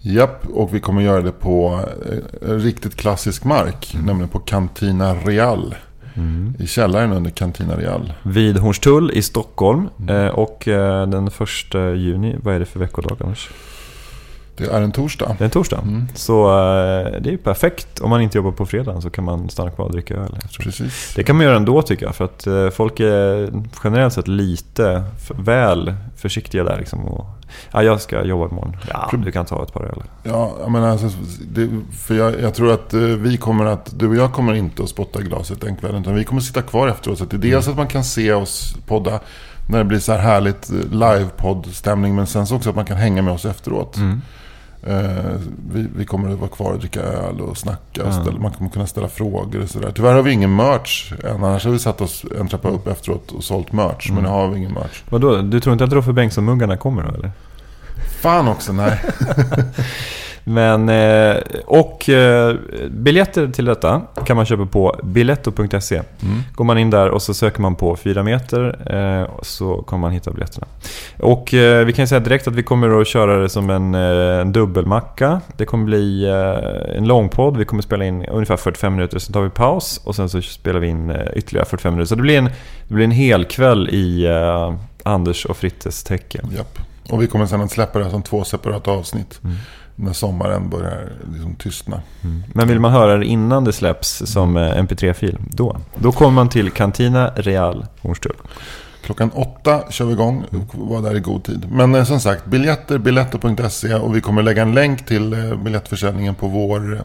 Japp, 0.00 0.46
och 0.54 0.74
vi 0.74 0.80
kommer 0.80 1.02
göra 1.02 1.20
det 1.22 1.32
på 1.32 1.80
riktigt 2.42 2.96
klassisk 2.96 3.44
mark. 3.44 3.94
Mm. 3.94 4.06
Nämligen 4.06 4.28
på 4.28 4.38
Cantina 4.38 5.14
Real. 5.14 5.74
I 6.58 6.66
källaren 6.66 7.12
under 7.12 7.30
Cantina 7.30 7.76
Real. 7.76 8.12
Vid 8.22 8.58
Hornstull 8.58 9.10
i 9.14 9.22
Stockholm. 9.22 9.88
Mm. 10.00 10.16
Eh, 10.26 10.30
Och 10.32 10.68
eh, 10.68 11.06
den 11.08 11.30
första 11.30 11.94
juni, 11.94 12.36
vad 12.42 12.54
är 12.54 12.58
det 12.58 12.66
för 12.66 12.80
veckodag 12.80 13.16
annars? 13.20 13.50
Det 14.56 14.66
är 14.66 14.82
en 14.82 14.92
torsdag. 14.92 15.34
Det 15.38 15.42
är 15.42 15.44
en 15.44 15.50
torsdag. 15.50 15.78
Mm. 15.82 16.08
Så 16.14 16.46
eh, 16.48 17.20
det 17.20 17.28
är 17.28 17.32
ju 17.32 17.38
perfekt. 17.38 18.00
Om 18.00 18.10
man 18.10 18.20
inte 18.20 18.38
jobbar 18.38 18.50
på 18.52 18.66
fredagen 18.66 19.02
så 19.02 19.10
kan 19.10 19.24
man 19.24 19.48
stanna 19.48 19.70
kvar 19.70 19.84
och 19.86 19.92
dricka 19.92 20.14
öl. 20.14 20.38
Precis. 20.60 21.12
Det 21.16 21.22
kan 21.22 21.36
man 21.36 21.44
göra 21.46 21.56
ändå 21.56 21.82
tycker 21.82 22.06
jag. 22.06 22.14
För 22.14 22.24
att 22.24 22.46
eh, 22.46 22.68
folk 22.70 23.00
är 23.00 23.52
generellt 23.84 24.14
sett 24.14 24.28
lite 24.28 25.02
f- 25.16 25.32
väl 25.36 25.94
försiktiga 26.16 26.64
där. 26.64 26.78
Liksom, 26.78 27.04
och, 27.04 27.26
ja, 27.72 27.82
jag 27.82 28.00
ska 28.00 28.24
jobba 28.24 28.48
imorgon. 28.48 28.76
Ja, 28.88 29.10
du 29.24 29.32
kan 29.32 29.46
ta 29.46 29.62
ett 29.62 29.72
par 29.72 29.82
öl. 29.84 30.02
Ja, 30.22 30.68
menar, 30.68 30.88
alltså, 30.88 31.08
det, 31.48 31.68
för 31.98 32.14
jag, 32.14 32.40
jag 32.40 32.54
tror 32.54 32.72
att 32.72 32.94
eh, 32.94 33.00
vi 33.00 33.36
kommer 33.36 33.64
att, 33.66 33.98
du 33.98 34.08
och 34.08 34.16
jag 34.16 34.32
kommer 34.32 34.54
inte 34.54 34.82
att 34.82 34.88
spotta 34.88 35.20
glaset 35.22 35.60
den 35.60 35.76
kvällen. 35.76 36.00
Utan 36.02 36.14
vi 36.14 36.24
kommer 36.24 36.40
att 36.40 36.46
sitta 36.46 36.62
kvar 36.62 36.88
efteråt. 36.88 37.18
Så 37.18 37.24
att 37.24 37.30
det 37.30 37.36
är 37.36 37.38
dels 37.38 37.68
att 37.68 37.76
man 37.76 37.86
kan 37.88 38.04
se 38.04 38.32
oss 38.32 38.76
podda 38.86 39.20
när 39.68 39.78
det 39.78 39.84
blir 39.84 39.98
så 39.98 40.12
här 40.12 40.18
härligt 40.18 40.70
live-podd-stämning. 40.90 42.14
Men 42.14 42.26
sen 42.26 42.46
så 42.46 42.56
också 42.56 42.70
att 42.70 42.76
man 42.76 42.84
kan 42.84 42.96
hänga 42.96 43.22
med 43.22 43.34
oss 43.34 43.44
efteråt. 43.44 43.96
Eh, 43.96 44.12
vi, 45.72 45.88
vi 45.96 46.04
kommer 46.04 46.32
att 46.32 46.38
vara 46.38 46.50
kvar 46.50 46.72
och 46.72 46.78
dricka 46.78 47.00
öl 47.00 47.40
och 47.40 47.58
snacka. 47.58 48.04
Och 48.04 48.14
ställa, 48.14 48.38
man 48.38 48.52
kommer 48.52 48.70
kunna 48.70 48.86
ställa 48.86 49.08
frågor 49.08 49.62
och 49.62 49.70
sådär. 49.70 49.92
Tyvärr 49.94 50.14
har 50.14 50.22
vi 50.22 50.32
ingen 50.32 50.56
merch 50.56 51.12
än. 51.24 51.44
Annars 51.44 51.64
har 51.64 51.72
vi 51.72 51.78
satt 51.78 52.00
oss 52.00 52.24
en 52.40 52.48
trappa 52.48 52.68
upp 52.68 52.86
efteråt 52.86 53.32
och 53.32 53.44
sålt 53.44 53.72
merch. 53.72 54.10
Men 54.10 54.22
nu 54.22 54.28
har 54.28 54.48
vi 54.48 54.58
ingen 54.58 54.72
merch. 54.72 55.02
Vadå, 55.08 55.36
du 55.36 55.60
tror 55.60 55.72
inte 55.72 55.84
att 55.84 55.92
Roffe 55.92 56.12
Bengtsson-muggarna 56.12 56.76
kommer 56.76 57.02
då 57.02 57.14
eller? 57.14 57.30
Fan 58.20 58.48
också, 58.48 58.72
nej. 58.72 59.00
Men, 60.48 60.88
eh, 60.88 61.36
och 61.64 62.08
eh, 62.08 62.56
biljetter 62.90 63.48
till 63.48 63.64
detta 63.64 64.02
kan 64.24 64.36
man 64.36 64.46
köpa 64.46 64.66
på 64.66 65.00
biletto.se. 65.02 66.02
Går 66.54 66.64
man 66.64 66.78
in 66.78 66.90
där 66.90 67.08
och 67.08 67.22
så 67.22 67.34
söker 67.34 67.60
man 67.60 67.74
på 67.74 67.96
4 67.96 68.22
meter 68.22 68.92
eh, 68.94 69.28
så 69.42 69.82
kommer 69.82 70.00
man 70.00 70.12
hitta 70.12 70.30
biljetterna. 70.30 70.66
Och 71.18 71.48
vi 71.86 71.92
kan 71.96 72.08
säga 72.08 72.20
direkt 72.20 72.48
att 72.48 72.54
vi 72.54 72.62
kommer 72.62 73.00
att 73.00 73.06
köra 73.06 73.38
det 73.38 73.48
som 73.48 73.70
en, 73.70 73.94
en 73.94 74.52
dubbelmacka. 74.52 75.40
Det 75.56 75.64
kommer 75.64 75.84
bli 75.84 76.26
en 76.96 77.04
långpodd. 77.04 77.56
Vi 77.56 77.64
kommer 77.64 77.82
spela 77.82 78.04
in 78.04 78.24
ungefär 78.24 78.56
45 78.56 78.94
minuter, 78.94 79.18
sen 79.18 79.32
tar 79.32 79.42
vi 79.42 79.50
paus 79.50 80.00
och 80.04 80.16
sen 80.16 80.28
så 80.28 80.42
spelar 80.42 80.80
vi 80.80 80.88
in 80.88 81.16
ytterligare 81.34 81.66
45 81.66 81.92
minuter. 81.94 82.08
Så 82.08 82.14
det 82.14 82.22
blir 82.22 82.38
en, 82.38 82.50
det 82.88 82.94
blir 82.94 83.04
en 83.04 83.10
hel 83.10 83.44
kväll 83.44 83.88
i 83.88 84.26
Anders 85.02 85.44
och 85.44 85.56
Frittes 85.56 86.04
tecken. 86.04 86.50
Japp. 86.56 86.78
Och 87.10 87.22
vi 87.22 87.26
kommer 87.26 87.46
sen 87.46 87.60
att 87.60 87.70
släppa 87.70 87.98
det 87.98 88.10
som 88.10 88.22
två 88.22 88.44
separata 88.44 88.90
avsnitt. 88.90 89.40
När 89.96 90.12
sommaren 90.12 90.70
börjar 90.70 91.12
liksom 91.32 91.54
tystna. 91.54 92.02
Men 92.52 92.68
vill 92.68 92.80
man 92.80 92.92
höra 92.92 93.16
det 93.16 93.26
innan 93.26 93.64
det 93.64 93.72
släpps 93.72 94.22
som 94.26 94.56
eh, 94.56 94.60
mp3-fil, 94.60 95.38
då, 95.50 95.76
då 95.94 96.12
kommer 96.12 96.30
man 96.30 96.48
till 96.48 96.70
Cantina 96.70 97.30
Real 97.36 97.86
Hornstull. 98.00 98.36
Klockan 99.06 99.30
åtta 99.30 99.82
kör 99.90 100.04
vi 100.04 100.12
igång. 100.12 100.44
Var 100.72 101.02
där 101.02 101.16
i 101.16 101.20
god 101.20 101.44
tid. 101.44 101.66
Men 101.70 101.94
eh, 101.94 102.04
som 102.04 102.20
sagt, 102.20 102.46
biljetter, 102.46 102.98
biletto.se. 102.98 103.94
Och 103.94 104.16
vi 104.16 104.20
kommer 104.20 104.42
lägga 104.42 104.62
en 104.62 104.74
länk 104.74 105.06
till 105.06 105.32
eh, 105.32 105.56
biljettförsäljningen 105.56 106.34
på 106.34 106.48
vår 106.48 106.94
eh, 106.94 107.00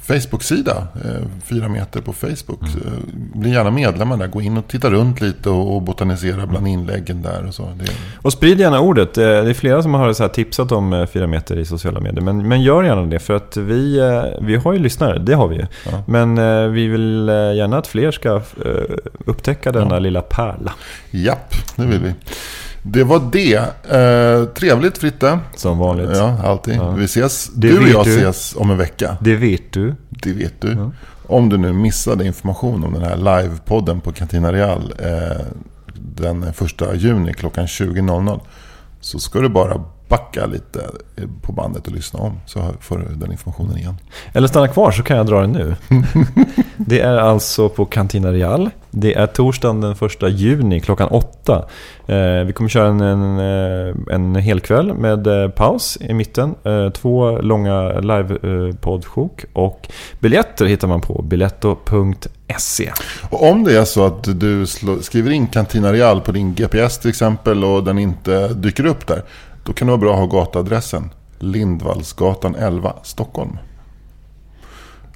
Facebook-sida. 0.00 0.86
Eh, 1.04 1.10
fyra 1.44 1.68
meter 1.68 2.00
på 2.00 2.12
Facebook. 2.12 2.62
Eh, 2.62 2.92
Bli 3.34 3.50
gärna 3.50 3.70
medlemmar 3.70 4.16
där. 4.16 4.26
Gå 4.26 4.40
in 4.42 4.56
och 4.56 4.68
titta 4.68 4.90
runt 4.90 5.20
lite 5.20 5.50
och, 5.50 5.82
botanisera 5.82 6.46
bland 6.46 6.68
inläggen 6.68 7.22
där 7.22 7.46
och 7.46 7.54
så. 7.54 7.62
Det, 7.62 7.84
Och 8.16 8.32
sprid 8.32 8.60
gärna 8.60 8.80
ordet. 8.80 9.18
Eh, 9.18 9.24
Det 9.24 9.50
är 9.50 9.54
flera 9.54 9.82
som 9.82 9.94
har 9.94 10.12
så 10.12 10.28
tipsat 10.28 10.72
om 10.72 11.06
fyra 11.12 11.26
meter 11.26 11.58
i 11.58 11.64
sociala 11.64 12.00
medier. 12.00 12.20
Men, 12.20 12.48
men 12.48 12.62
gör 12.62 12.82
gärna 12.82 13.02
det 13.02 13.18
för 13.18 13.34
att 13.36 13.56
vi, 13.56 14.00
vi 14.42 14.56
har 14.56 14.72
ju 14.72 14.78
lyssnare, 14.78 15.18
det 15.18 15.34
har 15.34 15.48
vi 15.48 15.56
ju. 15.56 15.66
Ja. 15.90 16.02
Men 16.06 16.34
vi 16.72 16.86
vill 16.88 17.28
gärna 17.56 17.78
att 17.78 17.86
fler 17.86 18.10
ska 18.10 18.42
upptäcka 19.26 19.72
denna 19.72 19.98
lilla 19.98 20.22
pärla. 20.22 20.72
japp, 21.10 21.54
det 21.76 21.86
vill 21.86 22.00
vi. 22.00 22.12
Det 22.90 23.04
var 23.04 23.22
det. 23.32 23.54
Eh, 23.90 24.44
trevligt 24.54 24.98
Fritte. 24.98 25.38
Som 25.56 25.78
vanligt. 25.78 26.10
Ja, 26.14 26.36
alltid. 26.44 26.74
Ja. 26.74 26.90
Vi 26.90 27.04
ses. 27.04 27.50
Det 27.54 27.68
du 27.68 27.78
och 27.78 27.88
jag 27.88 28.04
du. 28.04 28.18
ses 28.18 28.56
om 28.56 28.70
en 28.70 28.76
vecka. 28.76 29.16
Det 29.20 29.36
vet 29.36 29.72
du. 29.72 29.94
Det 30.08 30.32
vet 30.32 30.60
du. 30.60 30.90
Om 31.26 31.48
du 31.48 31.58
nu 31.58 31.72
missade 31.72 32.24
information 32.26 32.84
om 32.84 32.92
den 32.92 33.02
här 33.02 33.16
livepodden 33.16 34.00
på 34.00 34.12
Cantina 34.12 34.52
Real 34.52 34.94
eh, 34.98 35.44
den 35.94 36.52
första 36.52 36.94
juni 36.94 37.34
klockan 37.34 37.66
20.00 37.66 38.40
så 39.00 39.18
ska 39.18 39.40
du 39.40 39.48
bara 39.48 39.84
backa 40.08 40.46
lite 40.46 40.90
på 41.42 41.52
bandet 41.52 41.86
och 41.86 41.92
lyssna 41.92 42.20
om 42.20 42.40
så 42.46 42.60
får 42.80 42.98
du 42.98 43.14
den 43.14 43.32
informationen 43.32 43.78
igen. 43.78 43.96
Eller 44.32 44.48
stanna 44.48 44.68
kvar 44.68 44.90
så 44.90 45.02
kan 45.02 45.16
jag 45.16 45.26
dra 45.26 45.40
det 45.40 45.46
nu. 45.46 45.76
Det 46.76 47.00
är 47.00 47.16
alltså 47.16 47.68
på 47.68 47.84
Cantina 47.84 48.32
Real. 48.32 48.70
Det 48.90 49.14
är 49.14 49.26
torsdagen 49.26 49.80
den 49.80 49.96
första 49.96 50.28
juni 50.28 50.80
klockan 50.80 51.08
åtta. 51.08 51.64
Eh, 52.06 52.44
vi 52.46 52.52
kommer 52.52 52.70
köra 52.70 52.88
en, 52.88 53.00
en, 53.00 53.38
eh, 53.38 54.14
en 54.14 54.34
hel 54.34 54.60
kväll 54.60 54.94
med 54.94 55.26
eh, 55.26 55.50
paus 55.50 55.98
i 56.00 56.14
mitten. 56.14 56.54
Två 56.94 57.38
långa 57.40 58.00
live-poddsjok. 58.00 59.44
och 59.52 59.88
biljetter 60.20 60.66
hittar 60.66 60.88
man 60.88 61.00
på 61.00 61.22
biletto.se. 61.22 62.92
Och 63.30 63.50
om 63.50 63.64
det 63.64 63.78
är 63.78 63.84
så 63.84 64.06
att 64.06 64.40
du 64.40 64.66
skriver 65.00 65.30
in 65.30 65.46
Cantina 65.46 65.92
Real 65.92 66.20
på 66.20 66.32
din 66.32 66.54
GPS 66.54 66.98
till 66.98 67.10
exempel 67.10 67.64
och 67.64 67.84
den 67.84 67.98
inte 67.98 68.48
dyker 68.48 68.86
upp 68.86 69.06
där. 69.06 69.22
Då 69.68 69.74
kan 69.74 69.86
det 69.86 69.90
vara 69.90 70.00
bra 70.00 70.12
att 70.12 70.32
ha 70.32 70.40
gatuadressen. 70.40 71.10
Lindvallsgatan 71.38 72.54
11, 72.54 72.92
Stockholm. 73.02 73.58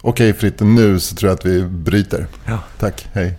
Okej 0.01 0.33
Fritte, 0.33 0.65
nu 0.65 1.01
så 1.01 1.17
tror 1.17 1.31
jag 1.31 1.39
att 1.39 1.47
vi 1.47 1.63
bryter. 1.63 2.27
Ja. 2.47 2.59
Tack, 2.79 3.09
hej. 3.13 3.39